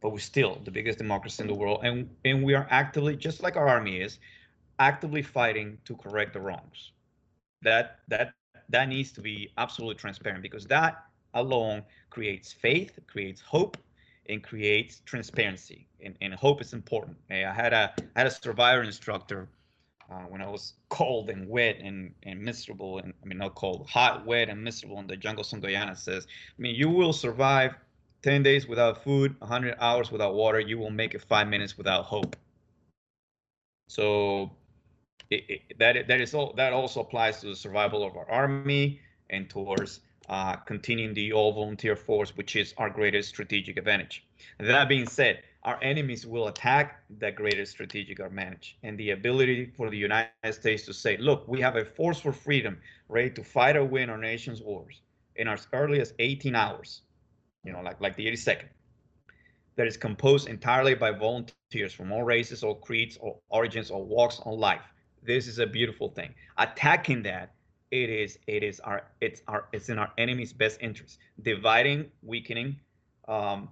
but 0.00 0.10
we're 0.10 0.18
still 0.18 0.60
the 0.64 0.70
biggest 0.70 0.98
democracy 0.98 1.42
in 1.42 1.46
the 1.48 1.54
world. 1.54 1.80
And 1.82 2.08
and 2.24 2.42
we 2.42 2.54
are 2.54 2.66
actively, 2.70 3.16
just 3.16 3.42
like 3.42 3.56
our 3.56 3.68
army 3.68 4.00
is, 4.00 4.18
actively 4.78 5.22
fighting 5.22 5.78
to 5.84 5.96
correct 5.96 6.32
the 6.34 6.40
wrongs. 6.40 6.92
That 7.62 8.00
that 8.08 8.34
that 8.68 8.88
needs 8.88 9.12
to 9.12 9.20
be 9.20 9.26
absolutely 9.28 9.74
transparent 9.74 10.22
because 10.24 10.44
that 10.44 10.82
alone 11.34 11.82
creates 12.10 12.52
faith, 12.52 12.98
creates 13.06 13.40
hope, 13.40 13.76
and 14.28 14.42
creates 14.42 15.00
transparency. 15.04 15.86
And, 16.04 16.16
and 16.20 16.34
hope 16.34 16.60
is 16.60 16.72
important. 16.72 17.16
I 17.30 17.36
had 17.36 17.72
a 17.72 17.92
I 18.16 18.18
had 18.20 18.26
a 18.26 18.30
survivor 18.30 18.82
instructor 18.82 19.48
uh, 20.10 20.22
when 20.28 20.40
I 20.40 20.48
was 20.48 20.74
cold 20.88 21.28
and 21.28 21.48
wet 21.48 21.78
and, 21.82 22.14
and 22.22 22.40
miserable, 22.40 22.98
and 22.98 23.12
I 23.22 23.26
mean, 23.26 23.38
not 23.38 23.54
cold, 23.54 23.86
hot, 23.88 24.24
wet, 24.26 24.48
and 24.48 24.62
miserable 24.62 24.98
in 25.00 25.06
the 25.06 25.16
jungle, 25.16 25.44
Some 25.44 25.60
Guyana 25.60 25.94
says, 25.94 26.26
I 26.26 26.62
mean, 26.62 26.74
you 26.74 26.88
will 26.88 27.12
survive 27.12 27.74
10 28.22 28.42
days 28.42 28.66
without 28.66 29.02
food, 29.04 29.36
100 29.40 29.76
hours 29.80 30.10
without 30.10 30.34
water. 30.34 30.60
You 30.60 30.78
will 30.78 30.90
make 30.90 31.14
it 31.14 31.22
five 31.22 31.48
minutes 31.48 31.76
without 31.76 32.04
hope. 32.04 32.36
So 33.88 34.50
it, 35.30 35.44
it, 35.48 35.78
that 35.78 36.08
that 36.08 36.20
is 36.20 36.34
all 36.34 36.52
that 36.56 36.72
also 36.72 37.00
applies 37.00 37.40
to 37.40 37.48
the 37.48 37.56
survival 37.56 38.06
of 38.06 38.16
our 38.16 38.30
army 38.30 39.00
and 39.30 39.48
towards 39.48 40.00
uh, 40.28 40.56
continuing 40.56 41.14
the 41.14 41.32
all 41.32 41.52
volunteer 41.52 41.96
force, 41.96 42.36
which 42.36 42.56
is 42.56 42.74
our 42.76 42.90
greatest 42.90 43.28
strategic 43.30 43.76
advantage. 43.76 44.26
That 44.58 44.88
being 44.88 45.06
said, 45.06 45.42
our 45.62 45.78
enemies 45.82 46.26
will 46.26 46.48
attack 46.48 47.02
that 47.18 47.34
greatest 47.36 47.72
strategic 47.72 48.20
advantage 48.20 48.78
and 48.82 48.98
the 48.98 49.10
ability 49.10 49.66
for 49.76 49.90
the 49.90 49.96
United 49.96 50.34
States 50.34 50.64
to 50.64 50.74
say, 50.74 51.16
look, 51.16 51.46
we 51.48 51.60
have 51.60 51.76
a 51.76 51.84
force 51.84 52.20
for 52.20 52.32
freedom 52.32 52.78
ready 53.08 53.30
to 53.30 53.42
fight 53.42 53.76
or 53.76 53.84
win 53.84 54.10
our 54.10 54.18
nation's 54.18 54.62
wars 54.62 55.00
in 55.36 55.48
as 55.48 55.66
early 55.72 56.00
as 56.00 56.12
18 56.18 56.54
hours, 56.54 57.02
you 57.64 57.72
know, 57.72 57.80
like, 57.80 58.00
like 58.00 58.16
the 58.16 58.26
82nd, 58.26 58.68
that 59.76 59.86
is 59.86 59.96
composed 59.96 60.48
entirely 60.48 60.94
by 60.94 61.10
volunteers 61.10 61.72
from 61.72 61.90
all 61.90 62.02
races 62.02 62.42
or 62.42 62.78
creeds 62.80 62.96
or 62.96 63.16
origins 63.28 63.72
or 63.72 63.86
walks 63.88 64.26
on 64.28 64.58
life. 64.58 64.82
This 65.22 65.46
is 65.46 65.58
a 65.58 65.66
beautiful 65.66 66.08
thing. 66.08 66.34
Attacking 66.56 67.22
that 67.22 67.54
it 67.90 68.10
is 68.10 68.38
it 68.46 68.62
is 68.62 68.80
our 68.80 69.02
it's 69.20 69.42
our 69.48 69.68
it's 69.72 69.88
in 69.88 69.98
our 69.98 70.10
enemy's 70.18 70.52
best 70.52 70.78
interest 70.80 71.18
dividing 71.42 72.10
weakening 72.22 72.76
um, 73.28 73.68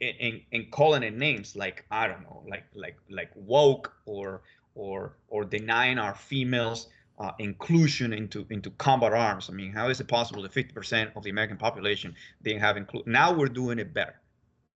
and, 0.00 0.40
and 0.52 0.70
calling 0.70 1.02
it 1.02 1.16
names 1.16 1.56
like 1.56 1.84
I 1.90 2.06
don't 2.06 2.22
know, 2.22 2.42
like 2.48 2.64
like 2.74 2.96
like 3.10 3.30
woke 3.34 3.92
or 4.06 4.42
or 4.74 5.16
or 5.28 5.44
denying 5.44 5.98
our 5.98 6.14
females 6.14 6.88
uh, 7.18 7.32
inclusion 7.38 8.12
into 8.12 8.46
into 8.50 8.70
combat 8.70 9.12
arms. 9.12 9.48
I 9.50 9.52
mean, 9.52 9.72
how 9.72 9.88
is 9.88 10.00
it 10.00 10.08
possible 10.08 10.42
that 10.42 10.52
50% 10.52 11.16
of 11.16 11.22
the 11.22 11.30
American 11.30 11.56
population 11.56 12.14
didn't 12.42 12.60
have 12.60 12.76
include? 12.76 13.06
Now 13.06 13.32
we're 13.32 13.46
doing 13.46 13.78
it 13.78 13.92
better, 13.92 14.20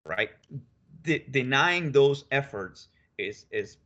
right? 0.04 0.30
De- 1.02 1.26
denying 1.30 1.92
those 1.92 2.24
efforts 2.30 2.88
is 3.18 3.46
is 3.50 3.78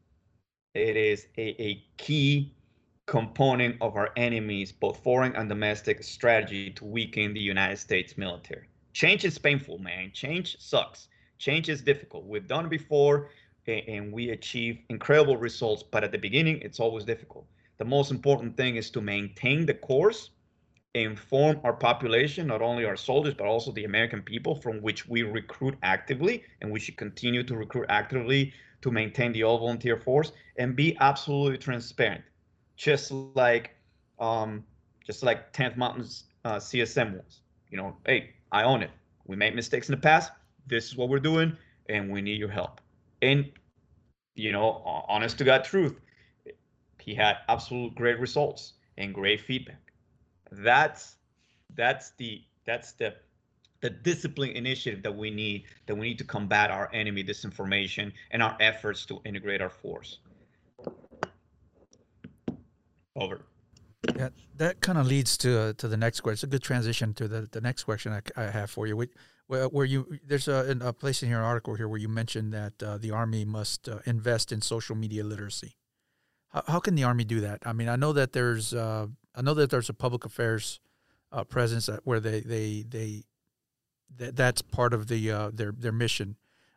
it 0.74 0.96
is 0.96 1.26
a, 1.38 1.62
a 1.62 1.84
key 1.96 2.52
component 3.06 3.76
of 3.80 3.96
our 3.96 4.10
enemies, 4.16 4.72
both 4.72 5.02
foreign 5.02 5.34
and 5.36 5.48
domestic 5.48 6.02
strategy 6.02 6.70
to 6.70 6.84
weaken 6.84 7.34
the 7.34 7.40
United 7.40 7.78
States 7.78 8.16
military 8.16 8.68
change 8.94 9.24
is 9.24 9.36
painful, 9.36 9.78
man. 9.78 10.10
Change 10.14 10.56
sucks. 10.58 11.08
Change 11.38 11.68
is 11.68 11.82
difficult. 11.82 12.24
We've 12.24 12.46
done 12.46 12.66
it 12.66 12.70
before 12.70 13.28
and 13.66 14.12
we 14.12 14.30
achieve 14.30 14.78
incredible 14.88 15.36
results, 15.36 15.82
but 15.82 16.04
at 16.04 16.12
the 16.12 16.18
beginning, 16.18 16.60
it's 16.60 16.80
always 16.80 17.04
difficult. 17.04 17.46
The 17.78 17.84
most 17.84 18.10
important 18.10 18.56
thing 18.56 18.76
is 18.76 18.90
to 18.90 19.00
maintain 19.00 19.66
the 19.66 19.74
course, 19.74 20.30
inform 20.94 21.60
our 21.64 21.72
population, 21.72 22.46
not 22.46 22.62
only 22.62 22.84
our 22.84 22.96
soldiers, 22.96 23.34
but 23.34 23.46
also 23.46 23.72
the 23.72 23.84
American 23.84 24.22
people 24.22 24.54
from 24.54 24.80
which 24.80 25.08
we 25.08 25.22
recruit 25.22 25.76
actively, 25.82 26.44
and 26.60 26.70
we 26.70 26.78
should 26.78 26.96
continue 26.96 27.42
to 27.42 27.56
recruit 27.56 27.86
actively 27.88 28.52
to 28.82 28.90
maintain 28.90 29.32
the 29.32 29.42
all 29.42 29.58
volunteer 29.58 29.96
force 29.96 30.30
and 30.58 30.76
be 30.76 30.96
absolutely 31.00 31.58
transparent, 31.58 32.22
just 32.76 33.10
like 33.10 33.74
um, 34.18 34.64
just 35.04 35.22
like 35.22 35.52
10th 35.52 35.76
Mountains 35.76 36.24
uh, 36.44 36.56
CSM 36.56 37.14
was. 37.14 37.40
You 37.70 37.78
know, 37.78 37.96
hey, 38.06 38.30
I 38.52 38.62
own 38.62 38.82
it. 38.82 38.90
We 39.26 39.36
made 39.36 39.54
mistakes 39.54 39.88
in 39.88 39.94
the 39.94 40.00
past. 40.00 40.32
This 40.66 40.86
is 40.86 40.96
what 40.96 41.08
we're 41.08 41.18
doing, 41.18 41.56
and 41.88 42.10
we 42.10 42.22
need 42.22 42.38
your 42.38 42.48
help. 42.48 42.80
And 43.22 43.50
you 44.34 44.52
know, 44.52 44.82
honest 45.08 45.38
to 45.38 45.44
God 45.44 45.64
truth, 45.64 46.00
he 47.00 47.14
had 47.14 47.38
absolute 47.48 47.94
great 47.94 48.18
results 48.18 48.74
and 48.98 49.14
great 49.14 49.40
feedback. 49.40 49.92
That's 50.50 51.16
that's 51.74 52.12
the 52.12 52.42
that's 52.64 52.92
the 52.92 53.14
the 53.80 53.90
discipline 53.90 54.50
initiative 54.50 55.02
that 55.02 55.14
we 55.14 55.30
need 55.30 55.64
that 55.86 55.94
we 55.94 56.08
need 56.08 56.18
to 56.18 56.24
combat 56.24 56.70
our 56.70 56.90
enemy 56.94 57.22
disinformation 57.22 58.12
and 58.30 58.42
our 58.42 58.56
efforts 58.60 59.04
to 59.06 59.20
integrate 59.24 59.60
our 59.60 59.68
force. 59.68 60.18
Over. 63.16 63.40
Yeah, 64.16 64.28
that 64.56 64.80
kind 64.80 64.98
of 64.98 65.06
leads 65.06 65.36
to 65.38 65.58
uh, 65.58 65.72
to 65.74 65.88
the 65.88 65.96
next 65.96 66.20
question. 66.20 66.34
It's 66.34 66.42
a 66.42 66.46
good 66.46 66.62
transition 66.62 67.14
to 67.14 67.28
the, 67.28 67.48
the 67.50 67.60
next 67.60 67.84
question 67.84 68.12
I, 68.12 68.20
I 68.36 68.50
have 68.50 68.70
for 68.70 68.86
you. 68.86 68.96
Where, 69.46 69.68
where 69.68 69.84
you 69.84 70.18
there's 70.26 70.48
a, 70.48 70.76
a, 70.80 70.92
place 70.92 71.22
in 71.22 71.28
your 71.28 71.42
article 71.42 71.74
here 71.74 71.88
where 71.88 71.98
you 71.98 72.08
mentioned 72.08 72.52
that 72.52 72.82
uh, 72.82 72.98
the 72.98 73.10
army 73.10 73.44
must 73.44 73.88
uh, 73.88 73.98
invest 74.06 74.52
in 74.52 74.60
social 74.60 74.96
media 74.96 75.22
literacy. 75.22 75.76
How, 76.48 76.62
how 76.66 76.80
can 76.80 76.94
the 76.94 77.04
army 77.04 77.24
do 77.24 77.40
that? 77.40 77.60
I 77.64 77.72
mean, 77.72 77.88
I 77.88 77.96
know 77.96 78.12
that 78.12 78.32
there's 78.32 78.74
uh, 78.74 79.06
I 79.34 79.42
know 79.42 79.54
that 79.54 79.70
there's 79.70 79.88
a 79.88 79.94
public 79.94 80.24
affairs 80.24 80.80
uh, 81.32 81.44
presence 81.44 81.88
where 82.04 82.20
they 82.20 82.40
they 82.40 82.84
they 82.88 83.24
that, 84.16 84.36
that's 84.36 84.62
part 84.62 84.92
of 84.92 85.08
the 85.08 85.30
uh, 85.30 85.50
their 85.52 85.72
their 85.72 85.92
mission. 85.92 86.36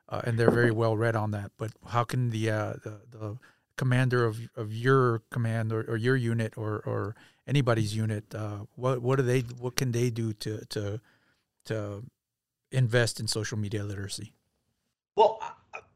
and 0.10 0.38
they're 0.38 0.52
very 0.52 0.72
well 0.72 0.96
read 0.96 1.16
on 1.16 1.32
that. 1.32 1.52
But 1.58 1.72
how 1.88 2.04
can 2.04 2.30
the 2.30 2.46
the, 2.46 3.02
the 3.10 3.38
commander 3.78 4.26
of, 4.26 4.40
of 4.56 4.74
your 4.74 5.22
command 5.30 5.72
or, 5.72 5.82
or 5.82 5.96
your 5.96 6.16
unit 6.16 6.58
or, 6.58 6.80
or 6.86 7.16
anybody's 7.48 7.96
unit, 7.96 8.36
uh, 8.36 8.60
what 8.76 9.02
what 9.02 9.18
do 9.18 9.24
they 9.24 9.42
what 9.60 9.76
can 9.76 9.92
they 9.92 10.10
do 10.10 10.34
to 10.34 10.66
to 10.66 11.00
to 11.66 12.04
invest 12.72 13.20
in 13.20 13.28
social 13.28 13.58
media 13.58 13.84
literacy? 13.84 14.34
Well, 15.16 15.40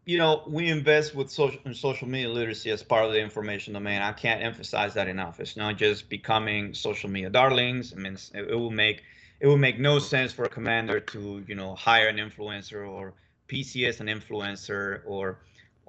you 0.06 0.18
know, 0.18 0.44
we 0.48 0.70
invest 0.70 1.14
with 1.14 1.30
social 1.30 1.60
in 1.66 1.74
social 1.74 2.08
media 2.08 2.30
literacy 2.30 2.72
as 2.72 2.82
part 2.82 3.06
of 3.06 3.12
the 3.12 3.20
information 3.20 3.74
domain. 3.74 4.02
I 4.02 4.14
can't 4.14 4.42
emphasize 4.42 4.94
that 4.96 5.08
enough. 5.08 5.40
It's 5.40 5.58
not 5.58 5.78
just 5.78 6.10
becoming 6.10 6.74
social 6.74 7.10
media 7.10 7.30
darlings. 7.30 7.94
I 7.94 7.98
mean, 7.98 8.18
it, 8.34 8.50
it 8.50 8.56
will 8.56 8.72
make 8.72 9.04
it 9.40 9.48
will 9.48 9.58
make 9.58 9.80
no 9.80 10.00
sense 10.00 10.32
for 10.32 10.46
a 10.46 10.50
commander 10.50 11.00
to 11.00 11.44
you 11.48 11.56
know 11.56 11.76
hire 11.76 12.08
an 12.08 12.18
influencer 12.18 12.88
or 12.88 13.14
PCS 13.48 14.00
an 14.00 14.08
influencer 14.08 15.02
or 15.06 15.40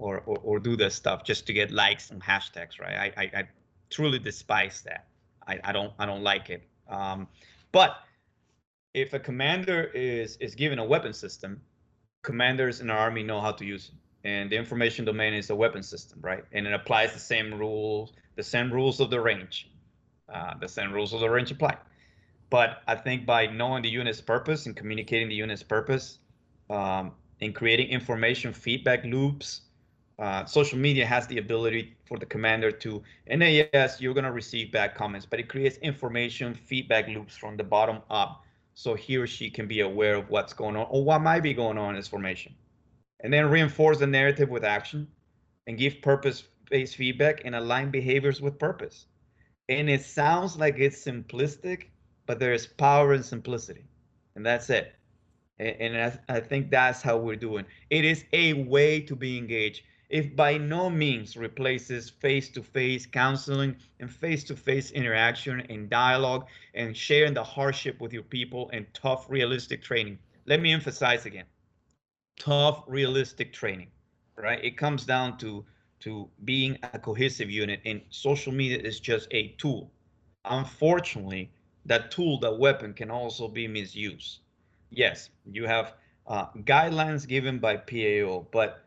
or 0.02 0.22
or, 0.26 0.38
or 0.42 0.60
do 0.60 0.76
this 0.76 0.94
stuff 0.94 1.24
just 1.24 1.46
to 1.46 1.52
get 1.52 1.70
likes 1.70 2.10
and 2.10 2.22
hashtags, 2.22 2.80
right? 2.80 2.96
I 3.04 3.22
I, 3.22 3.40
I 3.40 3.48
truly 3.90 4.18
despise 4.18 4.82
that. 4.82 5.06
I, 5.46 5.58
I 5.64 5.72
don't 5.72 5.92
I 5.98 6.06
don't 6.06 6.22
like 6.22 6.50
it. 6.50 6.62
Um, 6.88 7.28
but 7.72 7.96
if 8.94 9.14
a 9.14 9.18
commander 9.18 9.90
is 9.94 10.36
is 10.38 10.54
given 10.54 10.78
a 10.78 10.84
weapon 10.84 11.12
system, 11.12 11.60
commanders 12.22 12.80
in 12.80 12.90
our 12.90 12.98
army 12.98 13.22
know 13.22 13.40
how 13.40 13.52
to 13.52 13.64
use 13.64 13.90
it. 13.90 14.28
And 14.28 14.50
the 14.50 14.56
information 14.56 15.04
domain 15.04 15.34
is 15.34 15.50
a 15.50 15.54
weapon 15.56 15.82
system, 15.82 16.20
right? 16.22 16.44
And 16.52 16.66
it 16.66 16.72
applies 16.72 17.12
the 17.12 17.18
same 17.18 17.52
rules, 17.52 18.12
the 18.36 18.42
same 18.42 18.72
rules 18.72 19.00
of 19.00 19.10
the 19.10 19.20
range. 19.20 19.68
Uh, 20.32 20.54
the 20.60 20.68
same 20.68 20.92
rules 20.92 21.12
of 21.12 21.20
the 21.20 21.28
range 21.28 21.50
apply. 21.50 21.76
But 22.48 22.82
I 22.86 22.94
think 22.94 23.26
by 23.26 23.46
knowing 23.46 23.82
the 23.82 23.88
unit's 23.88 24.20
purpose 24.20 24.66
and 24.66 24.76
communicating 24.76 25.28
the 25.28 25.34
unit's 25.34 25.64
purpose, 25.64 26.18
um, 26.70 27.12
and 27.42 27.54
creating 27.54 27.88
information 27.88 28.52
feedback 28.52 29.04
loops, 29.04 29.62
uh, 30.22 30.44
social 30.44 30.78
media 30.78 31.04
has 31.04 31.26
the 31.26 31.38
ability 31.38 31.96
for 32.04 32.16
the 32.16 32.24
commander 32.24 32.70
to, 32.70 33.02
and 33.26 33.42
yes, 33.42 34.00
you're 34.00 34.14
going 34.14 34.22
to 34.22 34.30
receive 34.30 34.70
bad 34.70 34.94
comments, 34.94 35.26
but 35.26 35.40
it 35.40 35.48
creates 35.48 35.78
information 35.78 36.54
feedback 36.54 37.08
loops 37.08 37.36
from 37.36 37.56
the 37.56 37.64
bottom 37.64 37.98
up 38.08 38.44
so 38.74 38.94
he 38.94 39.16
or 39.16 39.26
she 39.26 39.50
can 39.50 39.66
be 39.66 39.80
aware 39.80 40.14
of 40.14 40.30
what's 40.30 40.52
going 40.52 40.76
on 40.76 40.86
or 40.90 41.02
what 41.02 41.22
might 41.22 41.40
be 41.40 41.52
going 41.52 41.76
on 41.76 41.90
in 41.90 41.96
his 41.96 42.06
formation. 42.06 42.54
And 43.18 43.32
then 43.32 43.50
reinforce 43.50 43.98
the 43.98 44.06
narrative 44.06 44.48
with 44.48 44.62
action 44.62 45.08
and 45.66 45.76
give 45.76 46.00
purpose 46.00 46.44
based 46.70 46.94
feedback 46.94 47.42
and 47.44 47.56
align 47.56 47.90
behaviors 47.90 48.40
with 48.40 48.60
purpose. 48.60 49.06
And 49.68 49.90
it 49.90 50.02
sounds 50.02 50.56
like 50.56 50.76
it's 50.78 51.04
simplistic, 51.04 51.86
but 52.26 52.38
there 52.38 52.52
is 52.52 52.68
power 52.68 53.12
in 53.14 53.24
simplicity. 53.24 53.86
And 54.36 54.46
that's 54.46 54.70
it. 54.70 54.94
And, 55.58 55.96
I, 55.96 56.18
I 56.28 56.38
think 56.38 56.70
that's 56.70 57.02
how 57.02 57.16
we're 57.16 57.34
doing. 57.34 57.64
It 57.90 58.04
is 58.04 58.24
a 58.32 58.52
way 58.52 59.00
to 59.00 59.16
be 59.16 59.36
engaged 59.36 59.82
if 60.12 60.36
by 60.36 60.58
no 60.58 60.90
means 60.90 61.36
replaces 61.36 62.10
face-to-face 62.10 63.06
counseling 63.06 63.76
and 64.00 64.10
face-to-face 64.12 64.92
interaction 64.92 65.60
and 65.70 65.90
dialogue 65.90 66.46
and 66.74 66.96
sharing 66.96 67.34
the 67.34 67.44
hardship 67.44 68.00
with 68.00 68.12
your 68.14 68.22
people 68.24 68.70
and 68.72 68.86
tough 68.94 69.30
realistic 69.30 69.82
training. 69.82 70.18
Let 70.46 70.60
me 70.62 70.72
emphasize 70.72 71.26
again 71.26 71.46
tough 72.38 72.84
realistic 72.88 73.52
training 73.52 73.88
right? 74.36 74.64
It 74.64 74.76
comes 74.78 75.06
down 75.06 75.38
to 75.38 75.64
to 76.00 76.30
being 76.44 76.78
a 76.82 76.90
cohesive 76.90 77.50
unit 77.50 77.80
and 77.84 78.02
social 78.10 78.52
media 78.52 78.78
is 78.78 79.00
just 79.00 79.28
a 79.32 79.48
tool. 79.58 79.90
Unfortunately 80.44 81.50
that 81.86 82.10
tool 82.10 82.38
that 82.40 82.58
weapon 82.58 82.94
can 82.94 83.10
also 83.10 83.48
be 83.48 83.66
misused. 83.68 84.40
Yes 84.90 85.30
you 85.50 85.66
have 85.66 85.94
uh, 86.26 86.46
guidelines 86.64 87.26
given 87.28 87.58
by 87.58 87.76
pao 87.76 88.46
but 88.52 88.81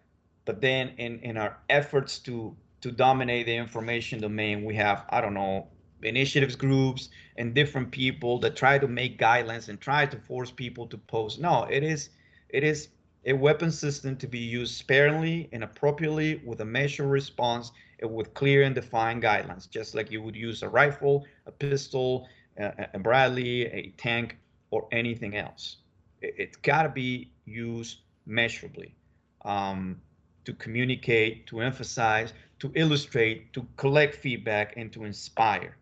but 0.46 0.62
then 0.62 0.94
in 0.98 1.20
in 1.20 1.38
our 1.38 1.58
efforts 1.70 2.20
to 2.20 2.56
to 2.82 2.92
dominate 2.92 3.46
the 3.46 3.56
information 3.56 4.20
domain 4.22 4.64
we 4.64 4.76
have 4.76 5.06
i 5.10 5.20
don't 5.20 5.34
know 5.34 5.68
initiatives 6.04 6.56
groups 6.56 7.10
and 7.38 7.54
different 7.54 7.92
people 7.92 8.40
that 8.40 8.56
try 8.56 8.78
to 8.78 8.88
make 8.88 9.20
guidelines 9.20 9.70
and 9.70 9.80
try 9.80 10.06
to 10.06 10.18
force 10.18 10.52
people 10.52 10.88
to 10.88 10.98
post. 10.98 11.40
No 11.40 11.64
it 11.70 11.84
is 11.84 12.10
it 12.50 12.64
is 12.64 12.90
a 13.26 13.34
weapon 13.34 13.72
system 13.72 14.16
to 14.18 14.28
be 14.28 14.40
used 14.40 14.76
sparingly 14.76 15.50
and 15.52 15.64
appropriately 15.64 16.42
with 16.46 16.62
a 16.62 16.66
measured 16.66 17.08
response 17.08 17.72
and 18.00 18.14
with 18.14 18.34
clear 18.36 18.64
and 18.64 18.76
defined 18.76 19.24
guidelines 19.24 19.70
just 19.70 19.96
like 19.96 20.12
you 20.12 20.22
would 20.22 20.36
use 20.36 20.62
a 20.62 20.70
rifle 20.70 21.26
a 21.48 21.52
pistol 21.52 22.28
a, 22.58 23.00
bradley 23.00 23.66
a 23.66 23.94
tank 23.98 24.38
or 24.72 24.88
anything 24.92 25.36
else. 25.36 25.78
It, 26.22 26.48
has 26.48 26.56
got 26.58 26.84
to 26.84 26.90
be 26.90 27.32
used 27.46 28.00
measurably. 28.26 28.96
Um, 29.44 30.02
to 30.46 30.54
communicate, 30.54 31.48
to 31.48 31.62
emphasize, 31.62 32.34
to 32.60 32.72
illustrate, 32.76 33.54
to 33.54 33.68
collect 33.78 34.16
feedback, 34.16 34.74
and 34.78 34.92
to 34.94 35.04
inspire, 35.04 35.76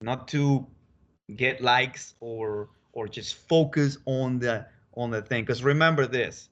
not 0.00 0.28
to 0.28 0.66
get 1.36 1.60
likes 1.60 2.14
or 2.20 2.68
or 2.92 3.08
just 3.08 3.34
focus 3.34 3.98
on 4.06 4.38
the 4.38 4.66
on 4.94 5.10
the 5.10 5.22
thing. 5.22 5.44
Because 5.44 5.62
remember 5.62 6.06
this, 6.06 6.48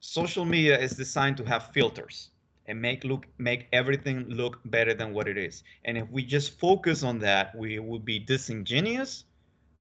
social 0.00 0.44
media 0.44 0.78
is 0.78 0.92
designed 0.92 1.36
to 1.38 1.44
have 1.44 1.72
filters 1.72 2.30
and 2.66 2.80
make 2.80 3.04
look 3.04 3.26
make 3.38 3.68
everything 3.72 4.28
look 4.28 4.58
better 4.66 4.94
than 4.94 5.12
what 5.12 5.28
it 5.28 5.36
is. 5.36 5.62
And 5.84 5.96
if 5.96 6.10
we 6.10 6.22
just 6.24 6.58
focus 6.58 7.02
on 7.02 7.18
that, 7.20 7.54
we 7.54 7.78
would 7.78 8.04
be 8.04 8.18
disingenuous 8.18 9.24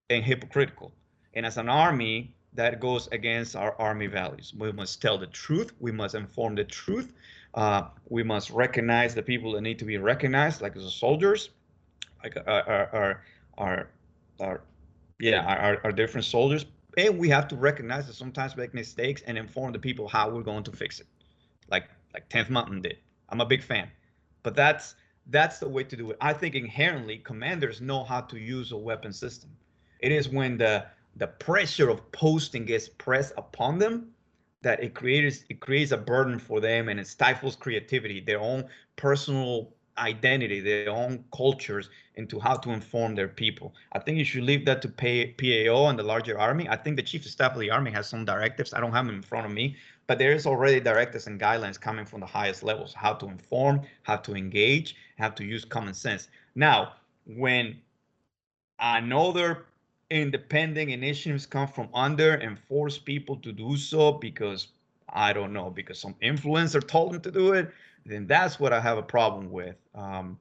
and 0.10 0.24
hypocritical. 0.24 0.92
And 1.34 1.46
as 1.46 1.58
an 1.58 1.70
army, 1.70 2.35
that 2.56 2.80
goes 2.80 3.08
against 3.12 3.56
our 3.56 3.76
army 3.80 4.08
values. 4.08 4.54
We 4.58 4.72
must 4.72 5.02
tell 5.02 5.18
the 5.18 5.28
truth. 5.28 5.74
We 5.80 5.92
must 5.92 6.16
inform 6.16 6.56
the 6.56 6.64
truth. 6.64 7.12
Uh, 7.54 7.84
we 8.10 8.24
must 8.24 8.50
recognize 8.50 9.16
the 9.16 9.24
people 9.24 9.54
that 9.54 9.62
need 9.62 9.80
to 9.80 9.86
be 9.86 9.98
recognized, 9.98 10.62
like 10.62 10.74
the 10.74 10.90
soldiers, 10.90 11.50
like 12.24 12.38
our, 12.48 12.70
our, 12.70 13.22
our, 13.58 13.90
our 14.40 14.62
yeah, 15.20 15.46
our, 15.46 15.80
our 15.84 15.92
different 15.92 16.26
soldiers. 16.26 16.66
And 16.98 17.18
we 17.18 17.30
have 17.30 17.48
to 17.50 17.56
recognize 17.56 18.08
that 18.08 18.14
sometimes 18.14 18.56
we 18.56 18.64
make 18.64 18.74
mistakes 18.74 19.22
and 19.28 19.38
inform 19.38 19.74
the 19.74 19.80
people 19.80 20.08
how 20.08 20.30
we're 20.30 20.42
going 20.42 20.64
to 20.64 20.72
fix 20.72 21.00
it, 21.00 21.08
like 21.70 21.90
like 22.14 22.30
10th 22.30 22.50
Mountain 22.50 22.82
did. 22.82 22.98
I'm 23.30 23.42
a 23.42 23.46
big 23.46 23.64
fan, 23.64 23.90
but 24.44 24.56
that's 24.56 24.96
that's 25.28 25.60
the 25.60 25.68
way 25.68 25.84
to 25.84 25.96
do 25.96 26.12
it. 26.12 26.18
I 26.22 26.34
think 26.34 26.56
inherently 26.56 27.18
commanders 27.18 27.82
know 27.82 28.04
how 28.04 28.22
to 28.22 28.38
use 28.38 28.72
a 28.72 28.78
weapon 28.78 29.12
system. 29.12 29.50
It 30.00 30.12
is 30.12 30.30
when 30.30 30.58
the 30.58 30.86
the 31.16 31.28
pressure 31.28 31.90
of 31.90 32.12
posting 32.12 32.66
gets 32.66 32.90
pressed 32.90 33.34
upon 33.38 33.80
them 33.80 34.12
that 34.62 34.84
it 34.84 34.94
creates 34.94 35.46
it 35.50 35.60
creates 35.60 35.92
a 35.92 35.98
burden 35.98 36.40
for 36.40 36.60
them 36.60 36.90
and 36.90 37.00
it 37.00 37.08
stifles 37.08 37.56
creativity 37.56 38.20
their 38.20 38.40
own 38.40 38.66
personal 38.96 39.72
identity 39.98 40.60
their 40.60 40.90
own 40.90 41.24
cultures 41.34 41.90
into 42.16 42.40
how 42.40 42.56
to 42.56 42.72
inform 42.72 43.14
their 43.16 43.28
people. 43.28 43.74
I 43.92 44.00
think 44.00 44.18
you 44.18 44.26
should 44.26 44.44
leave 44.44 44.66
that 44.66 44.82
to 44.82 44.90
pay, 44.90 45.34
pao 45.34 45.88
and 45.88 46.00
the 46.00 46.04
larger 46.04 46.40
army. 46.40 46.68
I 46.70 46.78
think 46.78 46.96
the 46.96 47.04
chief 47.04 47.26
of 47.26 47.32
staff 47.32 47.54
of 47.54 47.60
the 47.60 47.72
army 47.72 47.92
has 47.92 48.08
some 48.08 48.26
directives. 48.26 48.74
I 48.74 48.80
don't 48.80 48.94
have 48.94 49.06
them 49.06 49.16
in 49.16 49.22
front 49.22 49.46
of 49.46 49.52
me 49.52 49.76
but 50.08 50.20
there 50.20 50.34
is 50.34 50.46
already 50.46 50.80
directives 50.80 51.28
and 51.28 51.40
guidelines 51.40 51.80
coming 51.80 52.06
from 52.06 52.20
the 52.20 52.26
highest 52.26 52.64
levels 52.64 52.94
how 52.94 53.14
to 53.14 53.28
inform 53.28 53.82
how 54.04 54.16
to 54.18 54.36
engage 54.36 54.96
how 55.18 55.30
to 55.30 55.44
use 55.44 55.66
common 55.66 55.94
sense. 55.94 56.28
Now 56.56 56.94
when 57.26 57.78
another 58.80 59.66
independent 60.10 60.90
initiatives 60.92 61.46
come 61.46 61.68
from 61.68 61.90
under 61.94 62.36
and 62.36 62.60
force 62.60 62.98
people 62.98 63.36
to 63.38 63.52
do 63.52 63.76
so 63.78 64.12
because 64.14 64.68
I 65.10 65.34
don't 65.34 65.54
know 65.54 65.70
because 65.70 66.00
some 66.00 66.16
influencer 66.22 66.86
told 66.86 67.14
them 67.14 67.22
to 67.22 67.32
do 67.32 67.54
it, 67.54 67.72
then 68.06 68.28
that's 68.28 68.60
what 68.60 68.74
I 68.74 68.80
have 68.80 68.98
a 68.98 69.04
problem 69.04 69.52
with. 69.52 69.76
Um, 69.96 70.38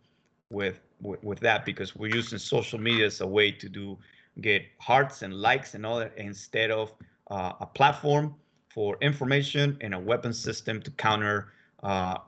with, 0.51 0.81
with 1.01 1.23
with 1.25 1.41
that 1.41 1.65
because 1.65 1.97
we're 1.97 2.15
using 2.15 2.39
social 2.39 2.79
media 2.79 3.07
as 3.07 3.21
a 3.21 3.27
way 3.27 3.51
to 3.51 3.69
do 3.69 3.99
get 4.41 4.63
hearts 4.79 5.23
and 5.23 5.35
likes 5.35 5.75
and 5.75 5.85
all 5.87 5.99
that 5.99 6.13
instead 6.17 6.71
of 6.71 6.93
uh, 7.31 7.53
a 7.61 7.67
platform 7.67 8.35
for 8.69 8.97
information 9.01 9.77
and 9.81 9.95
a 9.95 9.99
weapon 9.99 10.33
system 10.33 10.81
to 10.83 10.91
counter 10.93 11.53
uh, 11.83 12.19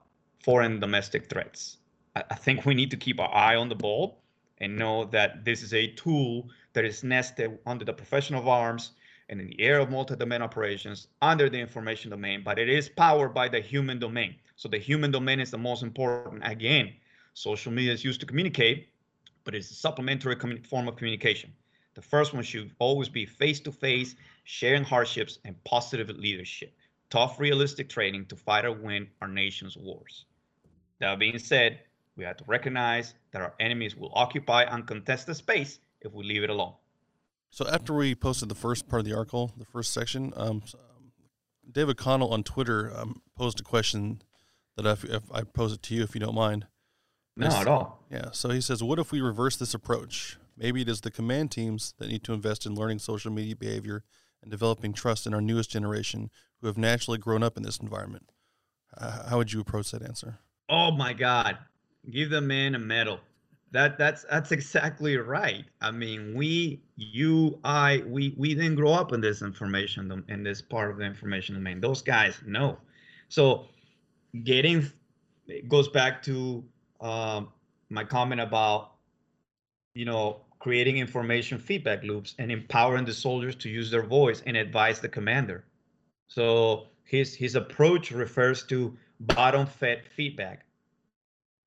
foreign 0.42 0.78
domestic 0.78 1.28
threats. 1.28 1.78
I, 2.14 2.22
I 2.30 2.34
think 2.34 2.64
we 2.64 2.74
need 2.74 2.90
to 2.90 2.96
keep 2.96 3.20
our 3.20 3.32
eye 3.34 3.56
on 3.56 3.68
the 3.68 3.74
ball 3.74 4.18
and 4.58 4.76
know 4.76 5.04
that 5.06 5.44
this 5.44 5.62
is 5.62 5.74
a 5.74 5.88
tool 5.88 6.48
that 6.76 6.84
is 6.84 7.02
nested 7.02 7.58
under 7.64 7.86
the 7.86 7.92
profession 7.92 8.36
of 8.36 8.46
arms 8.46 8.92
and 9.30 9.40
in 9.40 9.46
the 9.46 9.58
area 9.58 9.82
of 9.82 9.90
multi-domain 9.90 10.42
operations 10.42 11.08
under 11.22 11.48
the 11.48 11.58
information 11.58 12.10
domain, 12.10 12.42
but 12.44 12.58
it 12.58 12.68
is 12.68 12.86
powered 12.86 13.32
by 13.32 13.48
the 13.48 13.58
human 13.58 13.98
domain. 13.98 14.34
So 14.56 14.68
the 14.68 14.76
human 14.76 15.10
domain 15.10 15.40
is 15.40 15.50
the 15.50 15.56
most 15.56 15.82
important. 15.82 16.42
Again, 16.44 16.92
social 17.32 17.72
media 17.72 17.94
is 17.94 18.04
used 18.04 18.20
to 18.20 18.26
communicate, 18.26 18.90
but 19.44 19.54
it's 19.54 19.70
a 19.70 19.74
supplementary 19.74 20.36
form 20.68 20.86
of 20.86 20.96
communication. 20.96 21.50
The 21.94 22.02
first 22.02 22.34
one 22.34 22.42
should 22.42 22.70
always 22.78 23.08
be 23.08 23.24
face-to-face, 23.24 24.14
sharing 24.44 24.84
hardships, 24.84 25.38
and 25.46 25.56
positive 25.64 26.10
leadership. 26.10 26.76
Tough, 27.08 27.40
realistic 27.40 27.88
training 27.88 28.26
to 28.26 28.36
fight 28.36 28.66
or 28.66 28.72
win 28.72 29.08
our 29.22 29.28
nation's 29.28 29.78
wars. 29.78 30.26
That 30.98 31.18
being 31.18 31.38
said, 31.38 31.80
we 32.16 32.24
have 32.24 32.36
to 32.36 32.44
recognize 32.46 33.14
that 33.30 33.40
our 33.40 33.54
enemies 33.60 33.96
will 33.96 34.12
occupy 34.14 34.64
uncontested 34.64 35.36
space 35.36 35.78
if 36.06 36.12
we 36.12 36.24
leave 36.24 36.42
it 36.42 36.50
alone. 36.50 36.74
So 37.50 37.66
after 37.68 37.94
we 37.94 38.14
posted 38.14 38.48
the 38.48 38.54
first 38.54 38.88
part 38.88 39.00
of 39.00 39.06
the 39.06 39.14
article, 39.14 39.52
the 39.56 39.64
first 39.64 39.92
section, 39.92 40.32
um, 40.36 40.62
David 41.70 41.96
Connell 41.96 42.32
on 42.32 42.42
Twitter 42.42 42.92
um, 42.96 43.22
posed 43.36 43.60
a 43.60 43.62
question 43.62 44.22
that 44.76 44.86
if, 44.86 45.04
if 45.04 45.22
I 45.32 45.42
pose 45.42 45.72
it 45.72 45.82
to 45.84 45.94
you, 45.94 46.02
if 46.02 46.14
you 46.14 46.20
don't 46.20 46.34
mind. 46.34 46.66
No, 47.36 47.48
at 47.48 47.66
all. 47.66 48.04
Yeah. 48.10 48.30
So 48.32 48.48
he 48.50 48.60
says, 48.60 48.82
what 48.82 48.98
if 48.98 49.12
we 49.12 49.20
reverse 49.20 49.56
this 49.56 49.74
approach? 49.74 50.38
Maybe 50.56 50.80
it 50.80 50.88
is 50.88 51.02
the 51.02 51.10
command 51.10 51.50
teams 51.50 51.94
that 51.98 52.08
need 52.08 52.24
to 52.24 52.32
invest 52.32 52.64
in 52.64 52.74
learning 52.74 53.00
social 53.00 53.30
media 53.30 53.56
behavior 53.56 54.04
and 54.42 54.50
developing 54.50 54.92
trust 54.92 55.26
in 55.26 55.34
our 55.34 55.40
newest 55.40 55.70
generation 55.70 56.30
who 56.60 56.66
have 56.66 56.78
naturally 56.78 57.18
grown 57.18 57.42
up 57.42 57.56
in 57.56 57.62
this 57.62 57.78
environment. 57.78 58.30
Uh, 58.96 59.28
how 59.28 59.36
would 59.36 59.52
you 59.52 59.60
approach 59.60 59.90
that 59.90 60.02
answer? 60.02 60.38
Oh 60.68 60.90
my 60.92 61.12
God, 61.12 61.58
give 62.10 62.30
the 62.30 62.40
man 62.40 62.74
a 62.74 62.78
medal. 62.78 63.20
That 63.72 63.98
that's 63.98 64.24
that's 64.30 64.52
exactly 64.52 65.16
right. 65.16 65.64
I 65.80 65.90
mean, 65.90 66.34
we, 66.34 66.80
you, 66.96 67.58
I, 67.64 68.02
we 68.06 68.34
we 68.36 68.54
didn't 68.54 68.76
grow 68.76 68.92
up 68.92 69.12
in 69.12 69.20
this 69.20 69.42
information 69.42 70.24
in 70.28 70.42
this 70.42 70.62
part 70.62 70.90
of 70.90 70.98
the 70.98 71.04
information 71.04 71.56
domain. 71.56 71.80
Those 71.80 72.00
guys 72.00 72.40
know. 72.46 72.78
So, 73.28 73.66
getting 74.44 74.90
it 75.48 75.68
goes 75.68 75.88
back 75.88 76.22
to 76.24 76.64
um, 77.00 77.48
my 77.90 78.04
comment 78.04 78.40
about, 78.40 78.92
you 79.94 80.04
know, 80.04 80.40
creating 80.58 80.98
information 80.98 81.58
feedback 81.58 82.02
loops 82.02 82.34
and 82.38 82.50
empowering 82.50 83.04
the 83.04 83.12
soldiers 83.12 83.54
to 83.56 83.68
use 83.68 83.90
their 83.90 84.02
voice 84.02 84.42
and 84.46 84.56
advise 84.56 85.00
the 85.00 85.08
commander. 85.08 85.64
So 86.28 86.88
his 87.04 87.34
his 87.34 87.54
approach 87.54 88.10
refers 88.10 88.64
to 88.64 88.96
bottom 89.20 89.66
fed 89.66 90.02
feedback. 90.14 90.65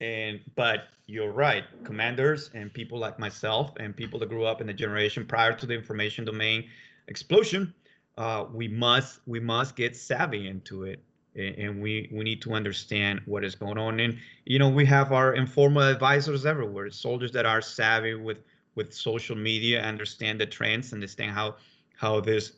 And 0.02 0.40
but 0.56 0.88
you're 1.08 1.32
right, 1.32 1.66
commanders 1.84 2.52
and 2.54 2.74
people 2.74 3.00
like 3.00 3.20
myself 3.20 3.74
and 3.80 3.96
people 3.96 4.20
that 4.20 4.30
grew 4.30 4.46
up 4.46 4.62
in 4.62 4.68
the 4.68 4.74
generation 4.74 5.26
prior 5.26 5.54
to 5.54 5.66
the 5.66 5.74
information 5.74 6.24
domain 6.24 6.70
explosion, 7.08 7.74
uh, 8.18 8.46
we 8.54 8.68
must 8.68 9.20
we 9.28 9.40
must 9.40 9.76
get 9.76 9.96
savvy 9.96 10.48
into 10.48 10.84
it. 10.84 11.04
And 11.36 11.82
we 11.82 12.10
we 12.12 12.24
need 12.24 12.42
to 12.44 12.54
understand 12.54 13.22
what 13.26 13.44
is 13.44 13.56
going 13.56 13.78
on. 13.78 14.00
And 14.00 14.18
you 14.46 14.58
know 14.60 14.70
we 14.70 14.86
have 14.86 15.12
our 15.12 15.34
informal 15.34 15.84
advisors 15.84 16.46
everywhere 16.46 16.90
soldiers 16.92 17.32
that 17.34 17.46
are 17.46 17.62
savvy 17.62 18.16
with 18.16 18.40
with 18.76 18.94
social 18.94 19.36
media 19.36 19.82
understand 19.82 20.40
the 20.40 20.46
trends 20.46 20.94
understand 20.94 21.32
how 21.32 21.56
how 21.98 22.22
this 22.22 22.54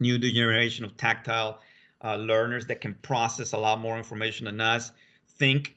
new 0.00 0.18
generation 0.18 0.84
of 0.84 0.96
tactile 0.96 1.60
uh, 2.02 2.16
learners 2.16 2.66
that 2.66 2.80
can 2.80 2.94
process 3.02 3.52
a 3.52 3.58
lot 3.58 3.78
more 3.78 3.96
information 3.96 4.46
than 4.46 4.60
us 4.60 4.90
think 5.38 5.76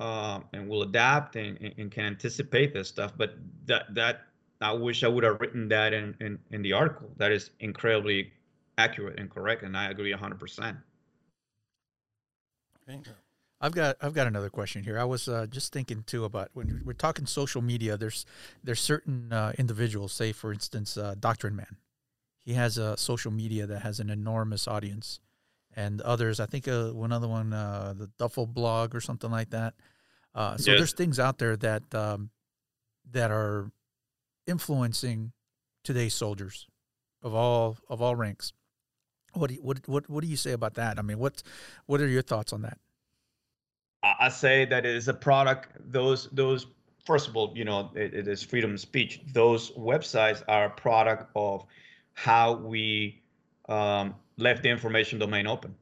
uh, 0.00 0.40
and 0.52 0.68
will 0.68 0.82
adapt 0.82 1.36
and, 1.36 1.58
and 1.78 1.90
can 1.90 2.04
anticipate 2.04 2.72
this 2.72 2.88
stuff 2.88 3.12
but 3.16 3.34
that 3.66 3.92
that 3.94 4.22
i 4.60 4.72
wish 4.72 5.04
i 5.04 5.08
would 5.08 5.24
have 5.24 5.40
written 5.40 5.68
that 5.68 5.92
in 5.92 6.14
in, 6.20 6.38
in 6.50 6.62
the 6.62 6.72
article 6.72 7.10
that 7.16 7.32
is 7.32 7.50
incredibly 7.60 8.32
accurate 8.78 9.18
and 9.18 9.30
correct 9.30 9.62
and 9.62 9.76
i 9.76 9.90
agree 9.90 10.12
100% 10.12 10.76
Okay. 12.88 13.00
I've 13.60 13.72
got 13.72 13.96
I've 14.00 14.12
got 14.12 14.26
another 14.26 14.50
question 14.50 14.84
here. 14.84 14.98
I 14.98 15.04
was 15.04 15.26
uh, 15.26 15.46
just 15.48 15.72
thinking 15.72 16.04
too 16.06 16.24
about 16.24 16.50
when 16.52 16.82
we're 16.84 16.92
talking 16.92 17.24
social 17.24 17.62
media. 17.62 17.96
There's 17.96 18.26
there's 18.62 18.80
certain 18.80 19.32
uh, 19.32 19.52
individuals. 19.56 20.12
Say 20.12 20.32
for 20.32 20.52
instance, 20.52 20.96
uh, 20.96 21.14
Doctrine 21.18 21.56
Man. 21.56 21.76
He 22.44 22.52
has 22.54 22.76
a 22.76 22.96
social 22.98 23.30
media 23.30 23.66
that 23.66 23.80
has 23.80 24.00
an 24.00 24.10
enormous 24.10 24.68
audience, 24.68 25.18
and 25.76 26.00
others. 26.02 26.40
I 26.40 26.46
think 26.46 26.68
uh, 26.68 26.90
one 26.90 27.12
other 27.12 27.28
one, 27.28 27.52
uh, 27.52 27.94
the 27.96 28.10
Duffel 28.18 28.46
blog 28.46 28.94
or 28.94 29.00
something 29.00 29.30
like 29.30 29.50
that. 29.50 29.74
Uh, 30.34 30.56
so 30.56 30.72
yes. 30.72 30.80
there's 30.80 30.92
things 30.92 31.18
out 31.18 31.38
there 31.38 31.56
that 31.56 31.94
um, 31.94 32.30
that 33.12 33.30
are 33.30 33.70
influencing 34.46 35.32
today's 35.84 36.14
soldiers 36.14 36.66
of 37.22 37.34
all 37.34 37.78
of 37.88 38.02
all 38.02 38.16
ranks. 38.16 38.52
What 39.34 39.48
do 39.48 39.54
you, 39.54 39.62
what 39.62 39.86
what 39.88 40.08
what 40.10 40.22
do 40.22 40.28
you 40.28 40.36
say 40.36 40.52
about 40.52 40.74
that? 40.74 40.98
I 40.98 41.02
mean, 41.02 41.18
what 41.18 41.42
what 41.86 42.00
are 42.00 42.08
your 42.08 42.22
thoughts 42.22 42.52
on 42.52 42.62
that? 42.62 42.78
I 44.02 44.28
say 44.28 44.66
that 44.66 44.84
it 44.84 44.94
is 44.94 45.08
a 45.08 45.14
product. 45.14 45.70
Those 45.80 46.28
those 46.32 46.66
first 47.04 47.28
of 47.28 47.36
all, 47.36 47.52
you 47.54 47.64
know, 47.64 47.90
it, 47.94 48.14
it 48.14 48.28
is 48.28 48.42
freedom 48.42 48.74
of 48.74 48.80
speech. 48.80 49.20
Those 49.32 49.70
websites 49.72 50.42
are 50.48 50.66
a 50.66 50.70
product 50.70 51.30
of 51.34 51.64
how 52.14 52.54
we 52.54 53.22
um, 53.68 54.14
left 54.36 54.62
the 54.62 54.68
information 54.68 55.18
domain 55.18 55.46
open. 55.46 55.74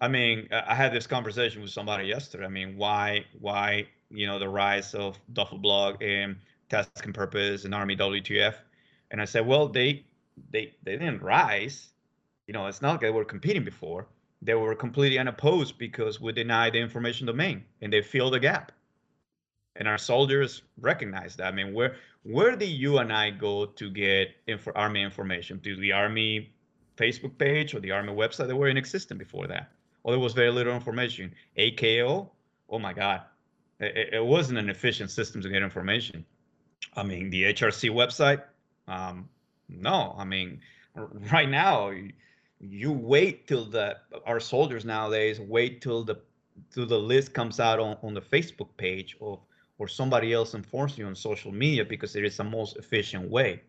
I 0.00 0.08
mean, 0.08 0.48
I 0.52 0.74
had 0.74 0.92
this 0.92 1.06
conversation 1.06 1.62
with 1.62 1.70
somebody 1.70 2.06
yesterday. 2.06 2.44
I 2.44 2.48
mean, 2.48 2.76
why 2.76 3.24
why 3.40 3.88
you 4.10 4.26
know 4.26 4.38
the 4.38 4.48
rise 4.48 4.94
of 4.94 5.18
Duffel 5.32 5.58
Blog 5.58 6.02
and 6.02 6.36
Task 6.68 7.04
and 7.04 7.14
Purpose 7.14 7.64
and 7.64 7.74
Army 7.74 7.96
WTF? 7.96 8.54
And 9.10 9.20
I 9.20 9.24
said, 9.24 9.46
well, 9.46 9.68
they 9.68 10.04
they 10.50 10.74
they 10.82 10.98
didn't 10.98 11.22
rise 11.22 11.90
you 12.46 12.52
know, 12.52 12.66
it's 12.66 12.82
not 12.82 12.92
like 12.92 13.00
they 13.00 13.10
were 13.10 13.24
competing 13.24 13.64
before. 13.64 14.06
They 14.42 14.54
were 14.54 14.74
completely 14.74 15.18
unopposed 15.18 15.78
because 15.78 16.20
we 16.20 16.32
denied 16.32 16.74
the 16.74 16.78
information 16.78 17.26
domain 17.26 17.64
and 17.80 17.92
they 17.92 18.02
filled 18.02 18.34
the 18.34 18.40
gap. 18.40 18.72
And 19.76 19.88
our 19.88 19.98
soldiers 19.98 20.62
recognize 20.80 21.36
that. 21.36 21.48
I 21.48 21.52
mean, 21.52 21.74
where 21.74 21.96
where 22.22 22.56
do 22.56 22.66
you 22.66 22.98
and 22.98 23.12
I 23.12 23.30
go 23.30 23.66
to 23.66 23.90
get 23.90 24.28
info, 24.46 24.72
army 24.74 25.02
information? 25.02 25.60
To 25.60 25.76
the 25.76 25.92
army 25.92 26.54
Facebook 26.96 27.38
page 27.38 27.74
or 27.74 27.80
the 27.80 27.90
army 27.90 28.12
website 28.12 28.48
that 28.48 28.56
were 28.56 28.68
in 28.68 28.76
existence 28.76 29.18
before 29.18 29.46
that? 29.46 29.70
Or 30.02 30.12
there 30.12 30.20
was 30.20 30.32
very 30.32 30.50
little 30.50 30.74
information. 30.74 31.34
AKO, 31.56 32.30
oh 32.68 32.78
my 32.78 32.92
God, 32.92 33.22
it, 33.80 34.14
it 34.14 34.24
wasn't 34.24 34.58
an 34.58 34.70
efficient 34.70 35.10
system 35.10 35.42
to 35.42 35.48
get 35.48 35.62
information. 35.62 36.24
I 36.94 37.02
mean, 37.02 37.30
the 37.30 37.44
HRC 37.44 37.90
website, 37.90 38.42
um, 38.88 39.28
no. 39.68 40.14
I 40.16 40.24
mean, 40.24 40.60
right 41.32 41.48
now 41.48 41.92
you 42.60 42.92
wait 42.92 43.46
till 43.46 43.64
the 43.64 43.96
our 44.24 44.40
soldiers 44.40 44.84
nowadays 44.84 45.38
wait 45.40 45.82
till 45.82 46.02
the 46.02 46.16
till 46.72 46.86
the 46.86 46.98
list 46.98 47.34
comes 47.34 47.60
out 47.60 47.78
on, 47.78 47.98
on 48.02 48.14
the 48.14 48.20
Facebook 48.20 48.68
page 48.78 49.16
of 49.20 49.40
or 49.78 49.86
somebody 49.86 50.32
else 50.32 50.54
informs 50.54 50.96
you 50.96 51.06
on 51.06 51.14
social 51.14 51.52
media 51.52 51.84
because 51.84 52.16
it 52.16 52.24
is 52.24 52.38
the 52.38 52.44
most 52.44 52.76
efficient 52.76 53.28
way. 53.28 53.60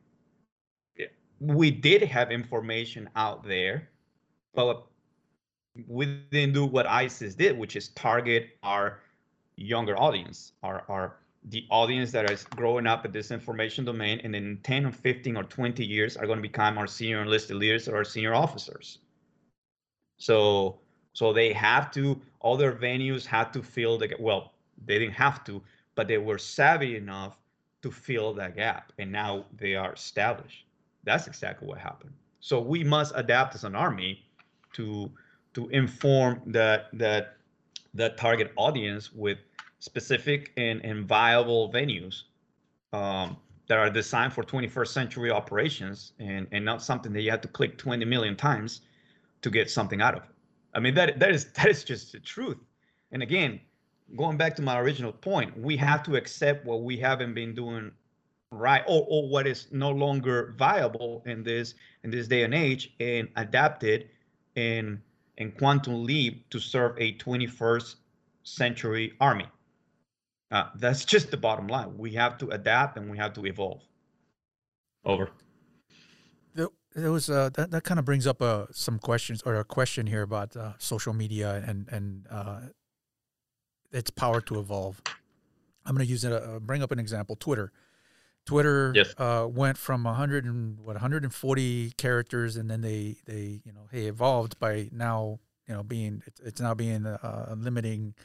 We 1.39 1.71
did 1.71 2.01
have 2.03 2.31
information 2.31 3.09
out 3.15 3.43
there, 3.43 3.89
but 4.53 4.87
we 5.87 6.05
didn't 6.31 6.53
do 6.53 6.65
what 6.65 6.87
ISIS 6.87 7.35
did, 7.35 7.57
which 7.57 7.75
is 7.75 7.89
target 7.89 8.57
our 8.63 8.99
younger 9.55 9.97
audience, 9.99 10.53
our 10.63 10.83
our 10.89 11.17
the 11.49 11.65
audience 11.69 12.11
that 12.11 12.29
is 12.29 12.43
growing 12.43 12.87
up 12.87 13.05
at 13.05 13.13
this 13.13 13.31
information 13.31 13.85
domain 13.85 14.19
and 14.23 14.35
in 14.35 14.57
10 14.63 14.85
or 14.85 14.91
15 14.91 15.37
or 15.37 15.43
20 15.43 15.85
years 15.85 16.17
are 16.17 16.25
going 16.25 16.37
to 16.37 16.41
become 16.41 16.77
our 16.77 16.87
senior 16.87 17.21
enlisted 17.21 17.55
leaders 17.55 17.87
or 17.87 17.95
our 17.97 18.03
senior 18.03 18.33
officers. 18.33 18.99
So 20.17 20.79
so 21.17 21.33
they 21.33 21.51
have 21.53 21.89
to 21.91 22.21
all 22.41 22.57
their 22.57 22.73
venues 22.73 23.25
had 23.25 23.51
to 23.53 23.63
fill 23.63 23.97
the 23.97 24.15
well 24.19 24.53
they 24.85 24.99
didn't 24.99 25.15
have 25.15 25.43
to 25.45 25.63
but 25.95 26.07
they 26.07 26.19
were 26.19 26.37
savvy 26.37 26.95
enough 26.95 27.39
to 27.81 27.89
fill 27.89 28.35
that 28.35 28.55
gap 28.55 28.93
and 28.99 29.11
now 29.11 29.43
they 29.57 29.73
are 29.73 29.93
established 29.93 30.66
that's 31.07 31.27
exactly 31.27 31.67
what 31.67 31.77
happened 31.77 32.13
so 32.39 32.59
we 32.59 32.83
must 32.83 33.11
adapt 33.15 33.55
as 33.55 33.63
an 33.63 33.75
army 33.75 34.23
to 34.73 35.11
to 35.53 35.67
inform 35.69 36.41
that 36.45 36.87
that 36.93 37.37
that 37.93 38.17
target 38.17 38.51
audience 38.57 39.11
with 39.11 39.39
specific 39.79 40.51
and, 40.57 40.83
and 40.83 41.07
viable 41.07 41.71
venues 41.71 42.23
um, 42.93 43.37
that 43.67 43.77
are 43.77 43.89
designed 43.89 44.33
for 44.33 44.43
21st 44.43 44.87
century 44.87 45.31
operations 45.31 46.13
and, 46.19 46.47
and 46.51 46.63
not 46.63 46.81
something 46.81 47.11
that 47.13 47.21
you 47.21 47.31
have 47.31 47.41
to 47.41 47.47
click 47.47 47.77
20 47.77 48.05
million 48.05 48.35
times 48.35 48.81
to 49.41 49.49
get 49.49 49.69
something 49.69 50.01
out 50.01 50.15
of. 50.15 50.23
I 50.73 50.79
mean, 50.79 50.93
that 50.95 51.19
that 51.19 51.31
is 51.31 51.45
that 51.57 51.67
is 51.67 51.83
just 51.83 52.11
the 52.11 52.19
truth. 52.19 52.57
And 53.11 53.23
again, 53.23 53.59
going 54.15 54.37
back 54.37 54.55
to 54.57 54.61
my 54.61 54.79
original 54.79 55.11
point, 55.11 55.57
we 55.59 55.77
have 55.77 56.03
to 56.03 56.15
accept 56.15 56.65
what 56.65 56.81
we 56.83 56.97
haven't 56.97 57.33
been 57.33 57.53
doing 57.53 57.91
right 58.51 58.83
or, 58.87 59.05
or 59.09 59.27
what 59.27 59.45
is 59.45 59.67
no 59.71 59.89
longer 59.89 60.55
viable 60.57 61.21
in 61.25 61.43
this 61.43 61.75
in 62.03 62.11
this 62.11 62.27
day 62.27 62.43
and 62.43 62.53
age 62.53 62.93
and 62.99 63.27
adapt 63.35 63.83
it 63.83 64.09
in 64.55 65.01
in 65.37 65.51
quantum 65.51 66.03
leap 66.03 66.49
to 66.49 66.59
serve 66.59 66.95
a 66.97 67.13
21st 67.17 67.95
century 68.43 69.13
army. 69.19 69.45
Uh, 70.51 70.65
that's 70.75 71.05
just 71.13 71.29
the 71.29 71.37
bottom 71.37 71.67
line. 71.67 71.97
We 71.97 72.13
have 72.13 72.37
to 72.39 72.49
adapt 72.49 72.97
and 72.97 73.09
we 73.11 73.17
have 73.17 73.33
to 73.33 73.45
evolve. 73.45 73.81
Over. 75.05 75.29
There 76.97 77.11
was 77.11 77.29
uh, 77.29 77.51
that. 77.53 77.69
That 77.69 77.83
kind 77.83 77.99
of 77.99 78.05
brings 78.05 78.25
up 78.25 78.41
uh, 78.41 78.65
some 78.71 78.97
questions 78.97 79.43
or 79.45 79.55
a 79.55 79.63
question 79.63 80.07
here 80.07 80.23
about 80.23 80.57
uh, 80.57 80.73
social 80.79 81.13
media 81.13 81.63
and 81.67 81.87
and 81.89 82.25
uh, 82.27 82.61
its 83.91 84.09
power 84.09 84.41
to 84.41 84.59
evolve. 84.59 84.99
I'm 85.85 85.93
going 85.95 86.05
to 86.05 86.11
use 86.11 86.23
it. 86.23 86.33
Uh, 86.33 86.59
bring 86.59 86.81
up 86.81 86.91
an 86.91 86.97
example. 86.97 87.35
Twitter. 87.35 87.71
Twitter 88.47 88.91
yes. 88.95 89.13
uh, 89.17 89.45
went 89.47 89.77
from 89.77 90.03
100 90.05 90.45
and 90.45 90.79
what 90.79 90.95
140 90.95 91.91
characters, 91.97 92.55
and 92.57 92.71
then 92.71 92.81
they 92.81 93.17
they 93.25 93.61
you 93.63 93.71
know 93.73 93.87
hey 93.91 94.07
evolved 94.07 94.57
by 94.59 94.89
now 94.91 95.39
you 95.67 95.75
know 95.75 95.83
being 95.83 96.23
it's, 96.43 96.59
now 96.59 96.73
being 96.73 97.05
uh, 97.05 97.53
limiting 97.55 98.15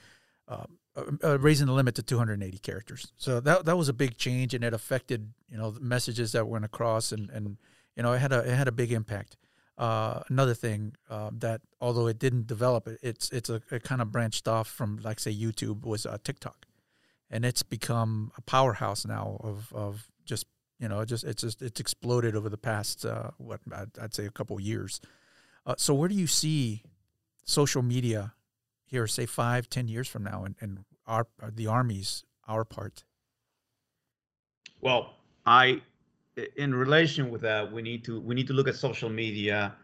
uh, 0.49 0.64
uh, 0.97 1.39
raising 1.39 1.66
the 1.66 1.73
limit 1.73 1.95
to 1.97 2.03
280 2.03 2.59
characters. 2.59 3.12
So 3.16 3.41
that 3.41 3.64
that 3.66 3.77
was 3.77 3.89
a 3.89 3.93
big 3.93 4.16
change, 4.16 4.55
and 4.55 4.64
it 4.64 4.73
affected 4.73 5.33
you 5.51 5.59
know 5.59 5.70
the 5.73 5.81
messages 5.81 6.33
that 6.33 6.47
went 6.47 6.64
across, 6.64 7.12
and 7.12 7.29
and 7.31 7.59
you 7.97 8.03
know 8.03 8.12
it 8.12 8.18
had 8.18 8.33
a 8.33 8.41
it 8.41 8.55
had 8.55 8.68
a 8.68 8.73
big 8.73 8.93
impact. 8.93 9.37
uh, 9.79 10.20
another 10.29 10.55
thing 10.55 10.95
uh, 11.11 11.31
that 11.33 11.61
although 11.81 12.07
it 12.07 12.18
didn't 12.18 12.47
develop, 12.47 12.89
it's 13.03 13.31
it's 13.31 13.51
a 13.51 13.61
it 13.70 13.83
kind 13.83 14.01
of 14.01 14.12
branched 14.12 14.47
off 14.47 14.68
from 14.68 15.01
like 15.03 15.18
say 15.18 15.35
YouTube 15.35 15.85
was 15.85 16.07
uh, 16.07 16.18
TikTok, 16.23 16.66
and 17.31 17.45
it's 17.45 17.62
become 17.62 18.31
a 18.37 18.43
powerhouse 18.43 19.07
now 19.07 19.41
of 19.43 19.73
of 19.73 20.11
just 20.25 20.47
you 20.79 20.89
know 20.89 21.05
just 21.05 21.25
it's 21.25 21.43
just 21.43 21.62
it's 21.62 21.81
exploded 21.81 22.35
over 22.37 22.49
the 22.49 22.59
past 22.59 23.05
uh, 23.05 23.31
what 23.39 23.61
I'd, 23.73 23.91
I'd, 24.01 24.14
say 24.14 24.27
a 24.27 24.31
couple 24.31 24.61
years. 24.61 25.01
Uh, 25.64 25.75
so 25.79 25.95
where 25.95 26.09
do 26.09 26.14
you 26.14 26.27
see 26.27 26.83
social 27.45 27.83
media 27.83 28.35
here, 28.85 29.07
say 29.07 29.27
five, 29.27 29.68
ten 29.68 29.89
years 29.89 30.09
from 30.09 30.25
now, 30.25 30.45
and, 30.45 30.57
and 30.61 30.85
our 31.07 31.27
the 31.55 31.66
army's 31.66 32.25
our 32.49 32.64
part? 32.64 33.05
Well, 34.81 35.14
I 35.47 35.83
in 36.57 36.75
relation 36.75 37.31
with 37.31 37.43
that, 37.43 37.70
we 37.73 37.83
need 37.83 38.05
to 38.05 38.20
we 38.20 38.35
need 38.35 38.47
to 38.49 38.53
look 38.53 38.68
at 38.68 38.75
social 38.75 39.11
media 39.11 39.75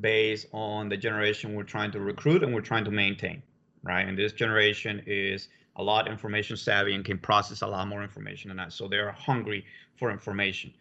based 0.00 0.46
on 0.52 0.88
the 0.88 0.96
generation 0.96 1.54
we're 1.54 1.62
trying 1.62 1.90
to 1.90 2.00
recruit 2.00 2.42
and 2.42 2.54
we're 2.54 2.60
trying 2.60 2.84
to 2.84 2.90
maintain, 2.90 3.42
right? 3.82 4.06
And 4.06 4.16
this 4.16 4.32
generation 4.32 5.02
is 5.06 5.48
a 5.80 5.82
lot 5.82 6.08
information 6.08 6.56
savvy 6.56 6.94
and 6.94 7.04
can 7.04 7.18
process 7.18 7.62
a 7.62 7.66
lot 7.66 7.88
more 7.88 8.02
information 8.02 8.48
than 8.48 8.56
that. 8.58 8.72
So 8.72 8.88
they're 8.88 9.12
hungry 9.12 9.64
for 9.96 10.10
information. 10.10 10.72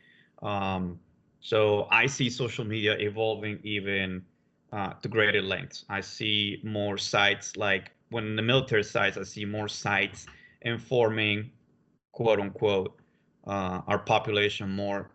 Um, 0.42 1.00
so 1.42 1.88
I 1.90 2.06
see 2.06 2.30
social 2.30 2.66
media 2.66 2.96
evolving 3.00 3.60
even 3.64 4.24
uh, 4.72 4.94
to 5.02 5.08
greater 5.08 5.42
lengths. 5.42 5.86
I 5.90 6.02
see 6.02 6.60
more 6.64 6.98
sites 6.98 7.56
like 7.56 7.92
when 8.10 8.36
the 8.36 8.42
military 8.42 8.84
sites, 8.84 9.18
I 9.18 9.24
see 9.24 9.46
more 9.46 9.68
sites 9.68 10.28
informing, 10.62 11.52
quote 12.12 12.40
unquote, 12.40 13.00
uh, 13.48 13.82
our 13.88 14.00
population 14.00 14.70
more 14.70 15.10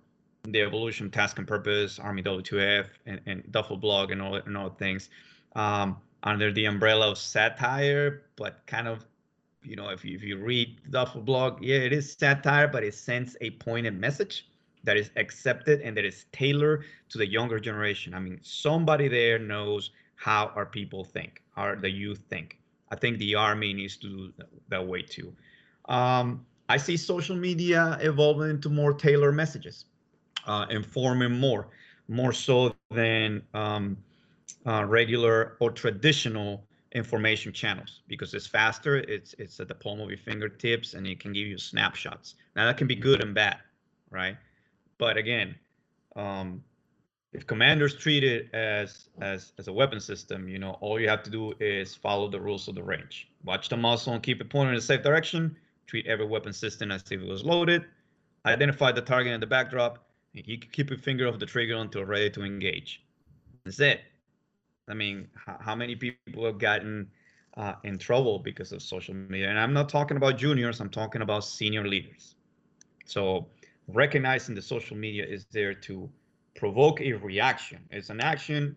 the 0.45 0.61
evolution 0.61 1.11
task 1.11 1.39
and 1.39 1.47
purpose 1.49 1.99
army 1.99 2.23
WTF 2.23 2.87
and, 3.07 3.21
and 3.27 3.43
duffel 3.51 3.77
blog 3.77 4.11
and 4.11 4.21
all 4.21 4.35
and 4.35 4.57
all 4.57 4.71
things 4.71 5.09
um, 5.57 5.97
under 6.23 6.53
the 6.53 6.67
umbrella 6.67 7.11
of 7.11 7.19
satire 7.19 8.25
but 8.37 8.61
kind 8.67 8.87
of 8.87 9.05
you 9.65 9.77
know 9.77 9.89
if 9.89 10.05
you, 10.05 10.15
if 10.17 10.23
you 10.23 10.39
read 10.39 10.79
the 10.85 10.91
duffel 10.91 11.23
blog 11.23 11.63
yeah 11.63 11.77
it 11.77 11.93
is 11.93 12.13
satire 12.13 12.69
but 12.69 12.83
it 12.85 12.95
sends 12.95 13.37
a 13.41 13.51
pointed 13.51 13.99
message 13.99 14.47
that 14.85 14.97
is 14.97 15.11
accepted 15.17 15.81
and 15.81 15.97
that 15.97 16.05
is 16.05 16.27
tailored 16.33 16.85
to 17.09 17.19
the 17.19 17.27
younger 17.27 17.59
generation. 17.59 18.15
I 18.15 18.21
mean 18.21 18.39
somebody 18.43 19.09
there 19.09 19.39
knows 19.39 19.91
how 20.17 20.53
our 20.55 20.67
people 20.67 21.05
think 21.05 21.43
how 21.55 21.75
the 21.75 21.91
youth 21.91 22.21
think. 22.29 22.59
I 22.91 22.97
think 22.97 23.19
the 23.19 23.35
army 23.35 23.73
needs 23.73 23.97
to 23.99 24.09
do 24.09 24.33
that 24.69 24.87
way 24.87 25.03
too. 25.03 25.33
Um, 25.87 26.45
I 26.69 26.77
see 26.77 26.97
social 26.97 27.37
media 27.37 27.99
evolving 28.01 28.51
into 28.51 28.69
more 28.69 28.93
tailored 28.93 29.35
messages, 29.35 29.85
uh, 30.47 30.67
informing 30.71 31.39
more, 31.39 31.69
more 32.09 32.33
so 32.33 32.75
than 32.77 33.43
um, 33.55 33.97
uh, 34.67 34.85
regular 34.85 35.57
or 35.61 35.71
traditional 35.71 36.65
information 36.95 37.53
channels 37.53 38.01
because 38.09 38.35
it's 38.35 38.47
faster. 38.47 38.99
It's 38.99 39.35
it's 39.39 39.61
at 39.61 39.69
the 39.69 39.75
palm 39.75 40.01
of 40.01 40.09
your 40.09 40.19
fingertips, 40.19 40.95
and 40.95 41.07
it 41.07 41.21
can 41.21 41.33
give 41.33 41.47
you 41.47 41.59
snapshots. 41.59 42.35
Now 42.57 42.67
that 42.67 42.77
can 42.77 42.87
be 42.87 42.97
good 42.97 43.23
and 43.23 43.35
bad, 43.35 43.59
right? 44.11 44.37
But 44.99 45.17
again, 45.17 45.55
um, 46.17 46.63
if 47.33 47.47
commanders 47.47 47.95
treat 47.95 48.25
it 48.25 48.55
as 48.55 49.09
as 49.21 49.53
as 49.59 49.69
a 49.69 49.73
weapon 49.73 50.01
system, 50.01 50.49
you 50.49 50.59
know, 50.59 50.79
all 50.81 51.01
you 51.01 51.09
have 51.09 51.23
to 51.25 51.31
do 51.31 51.53
is 51.61 51.95
follow 51.95 52.29
the 52.29 52.41
rules 52.41 52.69
of 52.69 52.75
the 52.75 52.83
range. 52.83 53.29
Watch 53.45 53.69
the 53.69 53.77
muzzle 53.77 54.15
and 54.15 54.23
keep 54.23 54.41
it 54.41 54.49
pointed 54.49 54.73
in 54.73 54.79
a 54.79 54.81
safe 54.81 55.03
direction 55.03 55.57
treat 55.87 56.07
every 56.07 56.27
weapon 56.27 56.53
system 56.53 56.91
as 56.91 57.03
if 57.11 57.21
it 57.21 57.27
was 57.27 57.45
loaded, 57.45 57.85
identify 58.47 58.93
the 58.93 59.01
target 59.01 59.33
in 59.33 59.41
the 59.41 59.47
backdrop, 59.47 60.07
and 60.35 60.47
you 60.47 60.59
can 60.59 60.71
keep 60.71 60.91
your 60.91 60.99
finger 60.99 61.29
off 61.29 61.39
the 61.39 61.47
trigger 61.47 61.77
until 61.77 62.05
ready 62.05 62.31
to 62.31 62.43
engage. 62.43 63.03
That's 63.65 63.81
it. 63.81 64.01
I 64.89 64.95
mean, 64.95 65.29
how, 65.35 65.75
many 65.75 65.97
people 65.97 66.45
have 66.45 66.59
gotten 66.59 67.11
uh, 67.57 67.75
in 67.85 67.99
trouble 67.99 68.39
because 68.39 68.73
of 68.73 68.83
social 68.83 69.15
media? 69.15 69.49
And 69.49 69.59
I'm 69.59 69.73
not 69.73 69.89
talking 69.89 70.17
about 70.17 70.37
juniors, 70.39 70.81
I'm 70.81 70.91
talking 70.91 71.23
about 71.23 71.45
senior 71.45 71.87
leaders. 71.87 72.35
So 73.07 73.47
recognizing 73.89 74.55
the 74.55 74.63
social 74.63 74.97
media 74.97 75.25
is 75.25 75.47
there 75.53 75.75
to 75.75 76.11
provoke 76.55 77.01
a 77.01 77.13
reaction. 77.13 77.81
It's 77.91 78.11
an 78.11 78.21
action 78.21 78.77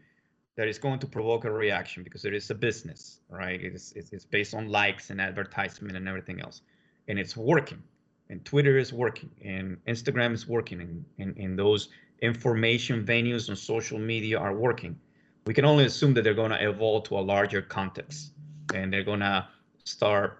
that 0.55 0.67
is 0.67 0.79
going 0.79 0.99
to 0.99 1.07
provoke 1.07 1.45
a 1.45 1.51
reaction 1.51 2.03
because 2.03 2.25
it 2.25 2.33
is 2.33 2.49
a 2.49 2.55
business, 2.55 3.19
right? 3.29 3.61
It's, 3.61 3.91
it's 3.93 4.25
based 4.25 4.55
on 4.55 4.69
likes 4.69 5.09
and 5.11 5.21
advertisement 5.21 5.95
and 5.95 6.07
everything 6.07 6.41
else 6.41 6.61
and 7.07 7.17
it's 7.19 7.35
working 7.35 7.81
and 8.29 8.43
twitter 8.45 8.77
is 8.77 8.93
working 8.93 9.29
and 9.43 9.77
instagram 9.87 10.33
is 10.33 10.47
working 10.47 10.81
and, 10.81 11.05
and, 11.19 11.37
and 11.37 11.57
those 11.57 11.89
information 12.21 13.05
venues 13.05 13.49
on 13.49 13.55
social 13.55 13.99
media 13.99 14.37
are 14.37 14.55
working 14.55 14.99
we 15.47 15.53
can 15.53 15.65
only 15.65 15.85
assume 15.85 16.13
that 16.13 16.23
they're 16.23 16.33
going 16.33 16.51
to 16.51 16.69
evolve 16.69 17.05
to 17.05 17.17
a 17.17 17.21
larger 17.21 17.61
context 17.61 18.33
and 18.75 18.91
they're 18.91 19.03
going 19.03 19.21
to 19.21 19.47
start 19.85 20.39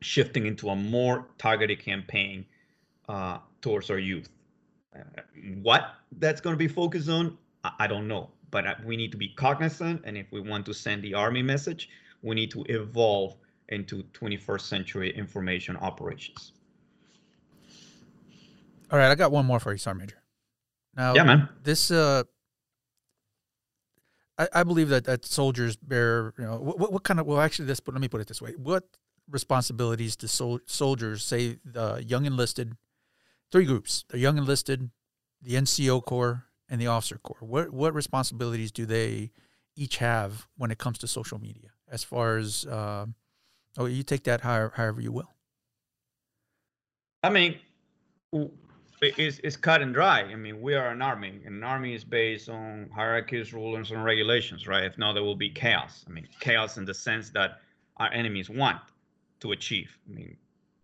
shifting 0.00 0.46
into 0.46 0.68
a 0.68 0.76
more 0.76 1.26
targeted 1.38 1.80
campaign 1.80 2.46
uh, 3.08 3.38
towards 3.60 3.90
our 3.90 3.98
youth 3.98 4.28
uh, 4.94 5.00
what 5.60 5.94
that's 6.18 6.40
going 6.40 6.54
to 6.54 6.58
be 6.58 6.68
focused 6.68 7.08
on 7.08 7.36
I, 7.64 7.72
I 7.80 7.86
don't 7.88 8.06
know 8.06 8.30
but 8.50 8.66
uh, 8.66 8.74
we 8.86 8.96
need 8.96 9.10
to 9.10 9.18
be 9.18 9.28
cognizant 9.28 10.02
and 10.04 10.16
if 10.16 10.30
we 10.30 10.40
want 10.40 10.64
to 10.66 10.72
send 10.72 11.02
the 11.02 11.14
army 11.14 11.42
message 11.42 11.90
we 12.22 12.36
need 12.36 12.50
to 12.52 12.64
evolve 12.68 13.36
into 13.70 14.02
21st 14.12 14.60
century 14.60 15.16
information 15.16 15.76
operations. 15.76 16.52
All 18.90 18.98
right, 18.98 19.10
I 19.10 19.14
got 19.14 19.32
one 19.32 19.46
more 19.46 19.58
for 19.58 19.72
you, 19.72 19.78
Sergeant 19.78 20.02
Major. 20.02 20.22
Now, 20.96 21.14
yeah, 21.14 21.24
man. 21.24 21.48
This, 21.62 21.90
uh, 21.90 22.22
I, 24.38 24.48
I 24.52 24.62
believe 24.64 24.88
that, 24.88 25.04
that 25.04 25.24
soldiers 25.24 25.76
bear, 25.76 26.34
you 26.38 26.44
know, 26.44 26.58
what, 26.58 26.92
what 26.92 27.02
kind 27.04 27.20
of, 27.20 27.26
well, 27.26 27.40
actually, 27.40 27.66
this, 27.66 27.80
but 27.80 27.94
let 27.94 28.00
me 28.00 28.08
put 28.08 28.20
it 28.20 28.26
this 28.26 28.42
way. 28.42 28.52
What 28.56 28.84
responsibilities 29.30 30.16
do 30.16 30.26
sol- 30.26 30.60
soldiers, 30.66 31.24
say 31.24 31.58
the 31.64 32.02
young 32.04 32.26
enlisted, 32.26 32.76
three 33.52 33.64
groups, 33.64 34.04
the 34.08 34.18
young 34.18 34.36
enlisted, 34.38 34.90
the 35.40 35.54
NCO 35.54 36.04
Corps, 36.04 36.44
and 36.68 36.80
the 36.80 36.86
officer 36.86 37.18
corps, 37.18 37.36
what, 37.40 37.70
what 37.70 37.92
responsibilities 37.92 38.72
do 38.72 38.86
they 38.86 39.30
each 39.76 39.98
have 39.98 40.48
when 40.56 40.70
it 40.70 40.78
comes 40.78 40.96
to 40.98 41.06
social 41.06 41.38
media 41.38 41.70
as 41.90 42.02
far 42.02 42.38
as, 42.38 42.64
uh, 42.64 43.04
Oh, 43.76 43.86
you 43.86 44.02
take 44.02 44.24
that 44.24 44.40
however, 44.42 44.72
however 44.76 45.00
you 45.00 45.12
will. 45.12 45.30
I 47.22 47.30
mean, 47.30 47.58
it's, 49.00 49.40
it's 49.44 49.56
cut 49.56 49.82
and 49.82 49.92
dry. 49.92 50.20
I 50.20 50.34
mean, 50.36 50.60
we 50.60 50.74
are 50.74 50.88
an 50.88 51.02
army, 51.02 51.40
and 51.44 51.56
an 51.56 51.62
army 51.62 51.94
is 51.94 52.04
based 52.04 52.48
on 52.48 52.90
hierarchies, 52.94 53.52
rules, 53.52 53.90
and 53.90 54.04
regulations, 54.04 54.66
right? 54.66 54.84
If 54.84 54.98
not, 54.98 55.14
there 55.14 55.22
will 55.22 55.36
be 55.36 55.50
chaos. 55.50 56.04
I 56.06 56.10
mean, 56.10 56.28
chaos 56.40 56.76
in 56.76 56.84
the 56.84 56.94
sense 56.94 57.30
that 57.30 57.60
our 57.98 58.12
enemies 58.12 58.50
want 58.50 58.78
to 59.40 59.52
achieve. 59.52 59.96
I 60.08 60.14
mean, 60.14 60.36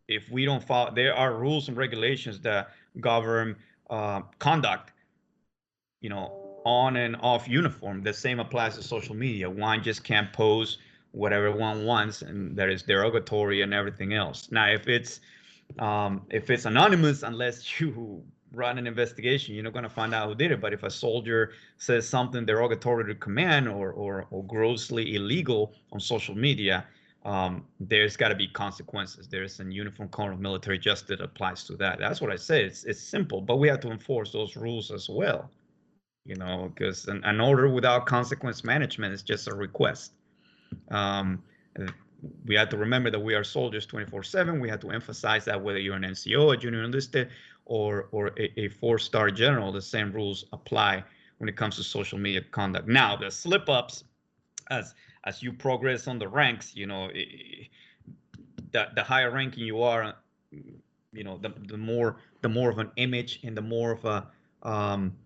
if 0.09 0.31
we 0.31 0.45
don't 0.45 0.63
follow, 0.63 0.93
there 0.95 1.15
are 1.15 1.35
rules 1.35 1.69
and 1.69 1.77
regulations 1.77 2.41
that 2.41 2.71
govern 3.01 3.57
uh, 3.89 4.23
conduct, 4.39 4.93
you 6.01 6.11
know, 6.11 6.61
on 6.65 6.97
and 6.97 7.17
off 7.21 7.49
uniform. 7.49 8.03
The 8.03 8.13
same 8.13 8.41
applies 8.41 8.77
to 8.77 8.83
social 8.83 9.15
media. 9.15 9.49
One 9.49 9.83
just 9.83 10.05
can't 10.05 10.33
pose 10.33 10.79
whatever 11.13 11.51
one 11.51 11.85
wants 11.85 12.23
and 12.23 12.57
that 12.57 12.69
is 12.69 12.83
derogatory 12.83 13.63
and 13.63 13.75
everything 13.75 14.15
else 14.15 14.49
now 14.51 14.69
if 14.69 14.87
it's 14.87 15.21
um, 15.79 16.23
if 16.31 16.51
it's 16.51 16.65
anonymous 16.65 17.23
unless 17.23 17.81
you 17.81 18.23
run 18.53 18.79
an 18.79 18.87
investigation 18.87 19.55
you're 19.55 19.63
not 19.63 19.73
going 19.73 19.85
to 19.85 19.89
find 19.89 20.13
out 20.13 20.29
who 20.29 20.35
did 20.35 20.51
it. 20.51 20.61
But 20.61 20.73
if 20.73 20.83
a 20.83 20.91
soldier 20.91 21.53
says 21.79 22.09
something 22.09 22.45
derogatory 22.45 23.05
to 23.07 23.15
command 23.15 23.69
or 23.69 23.93
or, 23.93 24.27
or 24.31 24.45
grossly 24.45 25.15
illegal 25.15 25.75
on 25.93 26.01
social 26.01 26.35
media 26.35 26.87
um, 27.25 27.67
there's 27.79 28.17
got 28.17 28.31
to 28.31 28.35
be 28.35 28.49
consequences. 28.49 29.29
There's 29.29 29.61
a 29.61 29.65
uniform 29.65 30.09
code 30.09 30.33
of 30.33 30.41
military 30.41 30.79
justice 30.79 31.19
that 31.19 31.21
applies 31.21 31.65
to 31.65 31.77
that. 31.77 31.99
That's 31.99 32.23
what 32.23 32.31
i 32.31 32.37
say. 32.37 32.65
It's, 32.65 32.85
it's 32.85 33.01
simple 33.01 33.41
but 33.41 33.57
we 33.57 33.69
have 33.69 33.81
to 33.81 33.91
enforce 33.91 34.33
those 34.33 34.57
rules 34.57 34.91
as 34.91 35.09
well 35.09 35.51
you 36.25 36.35
know 36.37 36.71
because 36.75 37.07
an, 37.09 37.23
an 37.25 37.41
order 37.41 37.69
without 37.69 38.07
consequence 38.07 38.65
management 38.65 39.15
is 39.15 39.23
just 39.23 39.49
a 39.49 39.55
request. 39.55 40.13
Um, 40.91 41.43
we 42.47 42.55
have 42.55 42.69
to 42.71 42.77
remember 42.77 43.11
that 43.11 43.19
we 43.19 43.35
are 43.35 43.45
soldiers 43.45 43.87
24/7. 43.87 44.61
We 44.61 44.69
have 44.69 44.81
to 44.81 44.91
emphasize 44.91 45.45
that 45.47 45.61
whether 45.61 45.79
you're 45.79 45.97
an 45.97 46.05
NCO, 46.05 46.53
a 46.53 46.57
junior 46.57 46.83
enlisted, 46.83 47.31
or 47.65 48.09
or 48.13 48.29
a, 48.39 48.61
a 48.61 48.69
four-star 48.69 49.31
general, 49.31 49.73
the 49.73 49.83
same 49.83 50.13
rules 50.13 50.45
apply 50.53 51.05
when 51.39 51.49
it 51.49 51.57
comes 51.57 51.77
to 51.77 51.83
social 51.83 52.19
media 52.19 52.43
conduct. 52.43 52.87
Now, 52.89 53.17
the 53.17 53.31
slip-ups, 53.31 54.05
as 54.71 54.95
as 55.25 55.43
you 55.43 55.53
progress 55.53 56.09
on 56.09 56.19
the 56.19 56.29
ranks, 56.29 56.75
you 56.75 56.87
know, 56.87 57.11
the 58.73 58.89
the 58.95 59.03
higher 59.03 59.31
ranking 59.31 59.65
you 59.65 59.83
are, 59.83 60.15
you 60.51 61.25
know, 61.25 61.39
the 61.39 61.53
the 61.69 61.79
more 61.79 62.17
the 62.43 62.49
more 62.49 62.71
of 62.71 62.79
an 62.79 62.91
image 62.97 63.41
and 63.45 63.57
the 63.57 63.63
more 63.63 63.93
of 63.93 64.05
a 64.05 64.27
um, 64.63 65.17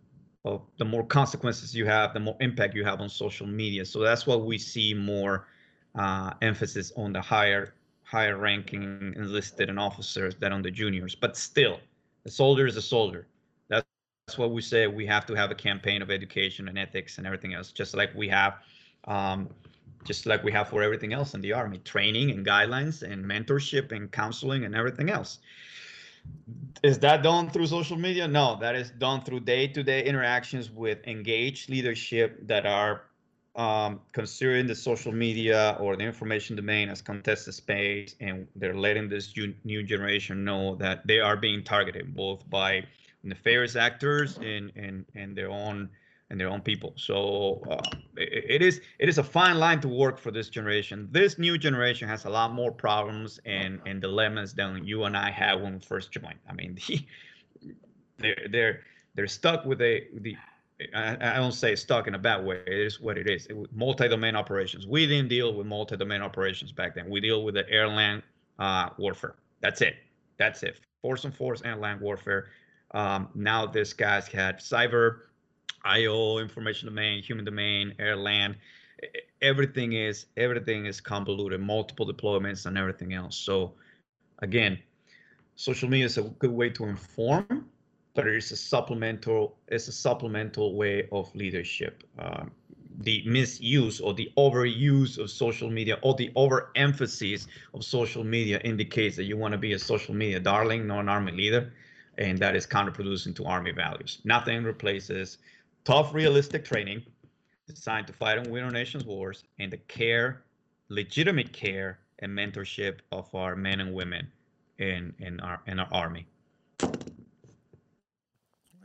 of 0.44 0.62
the 0.78 0.84
more 0.84 1.04
consequences 1.04 1.74
you 1.74 1.86
have, 1.86 2.12
the 2.12 2.20
more 2.20 2.36
impact 2.40 2.74
you 2.74 2.84
have 2.84 3.00
on 3.00 3.08
social 3.08 3.46
media. 3.46 3.84
So 3.84 4.00
that's 4.00 4.26
what 4.26 4.44
we 4.44 4.58
see 4.58 4.92
more 4.92 5.46
uh, 5.94 6.32
emphasis 6.42 6.92
on 6.96 7.12
the 7.12 7.20
higher 7.20 7.74
higher 8.02 8.36
ranking 8.36 9.14
enlisted 9.16 9.68
and 9.68 9.78
officers 9.78 10.36
than 10.36 10.52
on 10.52 10.62
the 10.62 10.70
juniors. 10.70 11.14
But 11.14 11.36
still, 11.36 11.80
the 12.22 12.30
soldier 12.30 12.66
is 12.66 12.76
a 12.76 12.82
soldier. 12.82 13.26
That's 13.68 13.86
that's 14.26 14.38
what 14.38 14.52
we 14.52 14.62
say. 14.62 14.86
We 14.86 15.06
have 15.06 15.26
to 15.26 15.34
have 15.34 15.50
a 15.50 15.54
campaign 15.54 16.00
of 16.00 16.10
education 16.10 16.68
and 16.68 16.78
ethics 16.78 17.18
and 17.18 17.26
everything 17.26 17.52
else, 17.52 17.72
just 17.72 17.94
like 17.94 18.14
we 18.14 18.28
have, 18.28 18.54
um, 19.06 19.50
just 20.04 20.24
like 20.24 20.42
we 20.42 20.50
have 20.52 20.68
for 20.68 20.82
everything 20.82 21.12
else 21.12 21.34
in 21.34 21.42
the 21.42 21.52
army, 21.52 21.78
training 21.78 22.30
and 22.30 22.44
guidelines 22.44 23.02
and 23.02 23.22
mentorship 23.22 23.92
and 23.92 24.10
counseling 24.10 24.64
and 24.64 24.74
everything 24.74 25.10
else. 25.10 25.40
Is 26.82 26.98
that 27.00 27.22
done 27.22 27.50
through 27.50 27.66
social 27.66 27.98
media? 27.98 28.26
No, 28.26 28.56
that 28.60 28.74
is 28.74 28.90
done 28.92 29.22
through 29.22 29.40
day-to-day 29.40 30.04
interactions 30.04 30.70
with 30.70 31.06
engaged 31.06 31.68
leadership 31.68 32.46
that 32.46 32.64
are 32.64 33.02
um, 33.56 34.00
considering 34.12 34.66
the 34.66 34.74
social 34.74 35.12
media 35.12 35.76
or 35.80 35.96
the 35.96 36.04
information 36.04 36.56
domain 36.56 36.88
as 36.88 37.00
contested 37.00 37.54
space, 37.54 38.16
and 38.20 38.46
they're 38.56 38.74
letting 38.74 39.08
this 39.08 39.32
new 39.64 39.82
generation 39.82 40.44
know 40.44 40.74
that 40.76 41.06
they 41.06 41.20
are 41.20 41.36
being 41.36 41.62
targeted 41.62 42.14
both 42.14 42.48
by 42.50 42.84
nefarious 43.22 43.76
actors 43.76 44.38
and 44.38 44.72
and 44.76 45.04
and 45.14 45.36
their 45.36 45.50
own 45.50 45.88
and 46.30 46.40
their 46.40 46.48
own 46.48 46.60
people. 46.60 46.92
So 46.96 47.62
uh, 47.70 47.96
it, 48.16 48.44
it 48.48 48.62
is 48.62 48.80
it 48.98 49.08
is 49.08 49.18
a 49.18 49.24
fine 49.24 49.58
line 49.58 49.80
to 49.82 49.88
work 49.88 50.18
for 50.18 50.32
this 50.32 50.48
generation. 50.48 51.08
This 51.12 51.38
new 51.38 51.56
generation 51.56 52.08
has 52.08 52.24
a 52.24 52.30
lot 52.30 52.52
more 52.52 52.72
problems 52.72 53.38
and 53.44 53.80
and 53.86 54.00
dilemmas 54.00 54.52
than 54.54 54.84
you 54.84 55.04
and 55.04 55.16
I 55.16 55.30
had 55.30 55.62
when 55.62 55.74
we 55.74 55.80
first 55.80 56.10
joined. 56.10 56.40
I 56.48 56.54
mean, 56.54 56.74
the, 56.74 57.06
they're 58.18 58.48
they're 58.50 58.80
they're 59.14 59.28
stuck 59.28 59.64
with 59.64 59.80
a 59.80 60.08
the 60.20 60.36
I, 60.94 61.16
I 61.20 61.36
don't 61.36 61.52
say 61.52 61.76
stuck 61.76 62.08
in 62.08 62.14
a 62.14 62.18
bad 62.18 62.44
way. 62.44 62.60
It 62.66 62.78
is 62.78 63.00
what 63.00 63.16
it 63.16 63.28
is. 63.28 63.46
It, 63.46 63.56
multi-domain 63.72 64.34
operations. 64.34 64.86
We 64.86 65.06
didn't 65.06 65.28
deal 65.28 65.54
with 65.54 65.66
multi-domain 65.66 66.20
operations 66.20 66.72
back 66.72 66.94
then. 66.94 67.08
We 67.08 67.20
deal 67.20 67.44
with 67.44 67.54
the 67.54 67.68
air 67.70 67.88
land 67.88 68.22
uh, 68.58 68.90
warfare. 68.98 69.36
That's 69.60 69.80
it. 69.82 69.96
That's 70.36 70.62
it. 70.62 70.80
Force 71.00 71.24
and 71.24 71.34
force 71.34 71.62
and 71.62 71.80
land 71.80 72.00
warfare. 72.00 72.48
Um, 72.92 73.28
now 73.34 73.66
this 73.66 73.92
guy's 73.92 74.26
had 74.26 74.58
cyber, 74.58 75.20
IO, 75.84 76.38
information 76.38 76.88
domain, 76.88 77.22
human 77.22 77.44
domain, 77.44 77.94
air 77.98 78.16
land. 78.16 78.56
Everything 79.42 79.92
is 79.92 80.26
everything 80.36 80.86
is 80.86 81.00
convoluted, 81.00 81.60
multiple 81.60 82.06
deployments 82.06 82.66
and 82.66 82.78
everything 82.78 83.12
else. 83.12 83.36
So 83.36 83.74
again, 84.38 84.78
social 85.56 85.88
media 85.88 86.06
is 86.06 86.18
a 86.18 86.22
good 86.22 86.52
way 86.52 86.70
to 86.70 86.84
inform 86.84 87.68
but 88.14 88.26
it 88.26 88.36
is 88.36 88.52
a 88.52 88.56
supplemental 88.56 89.56
it's 89.68 89.88
a 89.88 89.92
supplemental 89.92 90.74
way 90.74 91.08
of 91.12 91.34
leadership. 91.34 92.04
Um, 92.18 92.50
the 93.00 93.24
misuse 93.26 94.00
or 94.00 94.14
the 94.14 94.30
overuse 94.36 95.18
of 95.18 95.28
social 95.28 95.68
media 95.68 95.98
or 96.02 96.14
the 96.14 96.30
overemphasis 96.36 97.48
of 97.74 97.84
social 97.84 98.22
media 98.22 98.60
indicates 98.64 99.16
that 99.16 99.24
you 99.24 99.36
want 99.36 99.52
to 99.52 99.58
be 99.58 99.72
a 99.72 99.78
social 99.78 100.14
media 100.14 100.38
darling, 100.38 100.86
not 100.86 101.00
an 101.00 101.08
army 101.08 101.32
leader, 101.32 101.72
and 102.18 102.38
that 102.38 102.54
is 102.54 102.66
counterproducing 102.66 103.34
to 103.34 103.44
army 103.44 103.72
values. 103.72 104.20
Nothing 104.24 104.62
replaces 104.62 105.38
tough, 105.84 106.14
realistic 106.14 106.64
training 106.64 107.02
designed 107.66 108.06
to 108.06 108.12
fight 108.12 108.38
and 108.38 108.46
win 108.48 108.62
our 108.62 108.70
nation's 108.70 109.04
wars 109.04 109.42
and 109.58 109.72
the 109.72 109.78
care, 109.78 110.44
legitimate 110.88 111.52
care, 111.52 111.98
and 112.20 112.30
mentorship 112.30 112.98
of 113.10 113.34
our 113.34 113.56
men 113.56 113.80
and 113.80 113.92
women 113.92 114.30
in 114.78 115.12
in 115.18 115.40
our 115.40 115.60
in 115.66 115.80
our 115.80 115.88
army. 115.92 116.26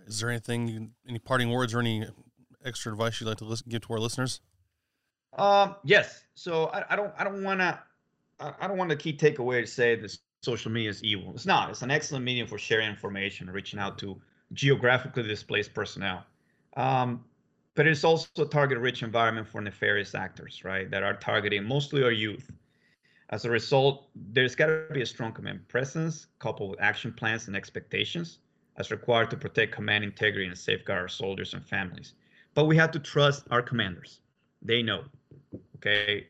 Is 0.10 0.20
there 0.20 0.30
anything, 0.32 0.92
any 1.08 1.20
parting 1.20 1.52
words 1.52 1.74
or 1.74 1.80
any 1.80 2.06
extra 2.66 2.92
advice 2.92 3.22
you'd 3.22 3.28
like 3.28 3.38
to 3.38 3.46
listen, 3.46 3.68
give 3.70 3.82
to 3.84 3.94
our 3.94 4.00
listeners? 4.00 4.42
Um, 5.38 5.76
yes. 5.84 6.24
So 6.34 6.66
I, 6.74 6.84
I 6.90 6.96
don't, 6.96 7.14
I 7.18 7.24
don't 7.24 7.44
want 7.44 7.60
to, 7.60 7.80
I 8.40 8.68
don't 8.68 8.78
want 8.78 8.90
the 8.90 8.96
key 8.96 9.14
takeaway 9.16 9.62
to 9.62 9.68
say 9.68 9.96
that 9.96 10.18
social 10.42 10.72
media 10.72 10.90
is 10.90 11.04
evil. 11.04 11.32
It's 11.36 11.46
not. 11.46 11.70
It's 11.70 11.84
an 11.84 11.92
excellent 11.92 12.26
medium 12.26 12.48
for 12.48 12.58
sharing 12.58 12.90
information, 12.90 13.50
reaching 13.52 13.80
out 13.80 14.00
to 14.00 14.20
geographically 14.54 15.24
displaced 15.24 15.74
personnel. 15.76 16.26
Um, 16.76 17.24
but 17.76 17.86
it's 17.86 18.04
also 18.04 18.28
a 18.40 18.46
target-rich 18.46 19.04
environment 19.04 19.48
for 19.48 19.62
nefarious 19.62 20.16
actors, 20.16 20.64
right? 20.64 20.90
That 20.90 21.04
are 21.04 21.14
targeting 21.14 21.64
mostly 21.64 22.04
our 22.04 22.12
youth. 22.12 22.50
As 23.30 23.46
a 23.46 23.50
result, 23.50 24.08
there's 24.16 24.56
got 24.56 24.68
to 24.68 24.88
be 24.92 25.02
a 25.02 25.06
strong 25.06 25.34
command 25.34 25.68
presence 25.68 26.26
coupled 26.40 26.72
with 26.72 26.82
action 26.82 27.14
plans 27.14 27.48
and 27.48 27.56
expectations 27.56 28.40
as 28.78 28.92
required 28.92 29.30
to 29.30 29.38
protect 29.38 29.74
command 29.74 30.04
integrity 30.04 30.48
and 30.48 30.58
safeguard 30.58 31.02
our 31.02 31.08
soldiers 31.08 31.54
and 31.54 31.66
families. 31.66 32.14
But 32.54 32.66
we 32.66 32.76
have 32.78 32.92
to 32.92 33.00
trust 33.00 33.46
our 33.52 33.62
commanders. 33.62 34.22
They 34.62 34.82
know. 34.82 35.04
Okay, 35.76 36.28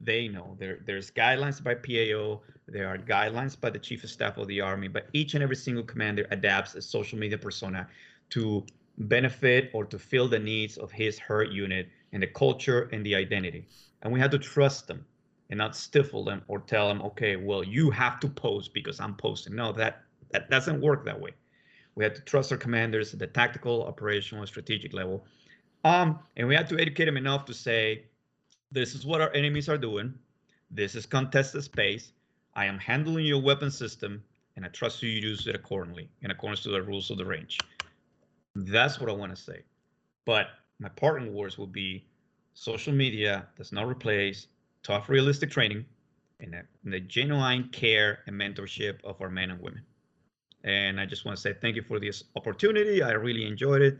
they 0.00 0.28
know. 0.28 0.56
There, 0.58 0.78
there's 0.86 1.10
guidelines 1.10 1.62
by 1.62 1.74
PAO. 1.74 2.40
There 2.66 2.88
are 2.88 2.96
guidelines 2.96 3.60
by 3.60 3.70
the 3.70 3.78
Chief 3.78 4.02
of 4.04 4.10
Staff 4.10 4.38
of 4.38 4.48
the 4.48 4.60
Army. 4.60 4.88
But 4.88 5.08
each 5.12 5.34
and 5.34 5.42
every 5.42 5.56
single 5.56 5.84
commander 5.84 6.26
adapts 6.30 6.74
a 6.74 6.82
social 6.82 7.18
media 7.18 7.36
persona 7.36 7.86
to 8.30 8.64
benefit 8.98 9.70
or 9.74 9.84
to 9.84 9.98
fill 9.98 10.28
the 10.28 10.38
needs 10.38 10.78
of 10.78 10.90
his 10.90 11.18
her 11.18 11.44
unit 11.44 11.88
and 12.12 12.22
the 12.22 12.26
culture 12.26 12.88
and 12.92 13.04
the 13.04 13.14
identity. 13.14 13.66
And 14.02 14.12
we 14.12 14.20
have 14.20 14.30
to 14.30 14.38
trust 14.38 14.86
them 14.86 15.04
and 15.50 15.58
not 15.58 15.76
stifle 15.76 16.24
them 16.24 16.42
or 16.48 16.60
tell 16.60 16.88
them, 16.88 17.02
okay, 17.02 17.36
well, 17.36 17.62
you 17.62 17.90
have 17.90 18.18
to 18.20 18.28
post 18.28 18.72
because 18.72 19.00
I'm 19.00 19.14
posting. 19.14 19.54
No, 19.54 19.72
that 19.72 20.02
that 20.30 20.50
doesn't 20.50 20.80
work 20.80 21.04
that 21.04 21.20
way. 21.20 21.30
We 21.96 22.04
had 22.04 22.14
to 22.14 22.20
trust 22.20 22.52
our 22.52 22.58
commanders 22.58 23.12
at 23.12 23.18
the 23.18 23.26
tactical, 23.26 23.84
operational, 23.84 24.42
and 24.42 24.48
strategic 24.48 24.92
level. 24.92 25.24
Um, 25.82 26.20
and 26.36 26.46
we 26.46 26.54
had 26.54 26.68
to 26.68 26.78
educate 26.78 27.06
them 27.06 27.16
enough 27.16 27.46
to 27.46 27.54
say, 27.54 28.04
this 28.70 28.94
is 28.94 29.06
what 29.06 29.20
our 29.20 29.32
enemies 29.32 29.68
are 29.68 29.78
doing. 29.78 30.14
This 30.70 30.94
is 30.94 31.06
contested 31.06 31.64
space. 31.64 32.12
I 32.54 32.66
am 32.66 32.78
handling 32.78 33.24
your 33.24 33.40
weapon 33.40 33.70
system, 33.70 34.22
and 34.56 34.64
I 34.64 34.68
trust 34.68 35.02
you 35.02 35.08
use 35.08 35.46
it 35.46 35.54
accordingly, 35.54 36.08
in 36.22 36.30
accordance 36.30 36.62
to 36.64 36.70
the 36.70 36.82
rules 36.82 37.10
of 37.10 37.18
the 37.18 37.24
range. 37.24 37.58
That's 38.54 39.00
what 39.00 39.08
I 39.08 39.12
want 39.12 39.34
to 39.34 39.40
say. 39.40 39.62
But 40.24 40.48
my 40.78 40.88
parting 40.90 41.32
words 41.32 41.56
will 41.56 41.66
be 41.66 42.06
social 42.54 42.92
media 42.92 43.46
does 43.56 43.72
not 43.72 43.86
replace 43.86 44.48
tough, 44.82 45.08
realistic 45.08 45.50
training 45.50 45.84
and 46.40 46.52
the, 46.52 46.62
and 46.84 46.92
the 46.92 47.00
genuine 47.00 47.68
care 47.70 48.20
and 48.26 48.36
mentorship 48.38 49.02
of 49.04 49.20
our 49.20 49.30
men 49.30 49.50
and 49.50 49.60
women. 49.60 49.82
And 50.66 51.00
I 51.00 51.06
just 51.06 51.24
want 51.24 51.36
to 51.36 51.40
say 51.40 51.54
thank 51.54 51.76
you 51.76 51.82
for 51.82 51.98
this 52.00 52.24
opportunity. 52.34 53.02
I 53.02 53.12
really 53.12 53.46
enjoyed 53.46 53.82
it. 53.82 53.98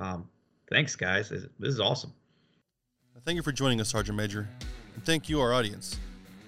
Um, 0.00 0.28
thanks, 0.68 0.96
guys. 0.96 1.30
This, 1.30 1.44
is 1.60 1.80
awesome. 1.80 2.12
Thank 3.24 3.36
you 3.36 3.42
for 3.42 3.52
joining 3.52 3.80
us, 3.80 3.88
Sergeant 3.88 4.16
Major. 4.16 4.48
And 4.94 5.04
thank 5.04 5.28
you, 5.28 5.40
our 5.40 5.52
audience. 5.52 5.98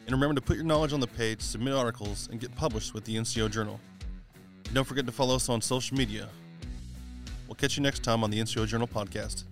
And 0.06 0.14
remember 0.14 0.40
to 0.40 0.44
put 0.44 0.56
your 0.56 0.64
knowledge 0.64 0.92
on 0.92 0.98
the 0.98 1.06
page, 1.06 1.40
submit 1.40 1.72
articles, 1.72 2.28
and 2.32 2.40
get 2.40 2.54
published 2.56 2.94
with 2.94 3.04
the 3.04 3.16
NCO 3.16 3.50
Journal. 3.50 3.78
And 4.66 4.74
don't 4.74 4.84
forget 4.84 5.06
to 5.06 5.12
follow 5.12 5.36
us 5.36 5.48
on 5.48 5.60
social 5.60 5.96
media. 5.96 6.28
We'll 7.46 7.54
catch 7.54 7.76
you 7.76 7.82
next 7.82 8.02
time 8.02 8.24
on 8.24 8.30
the 8.30 8.40
NCO 8.40 8.66
Journal 8.66 8.88
podcast. 8.88 9.44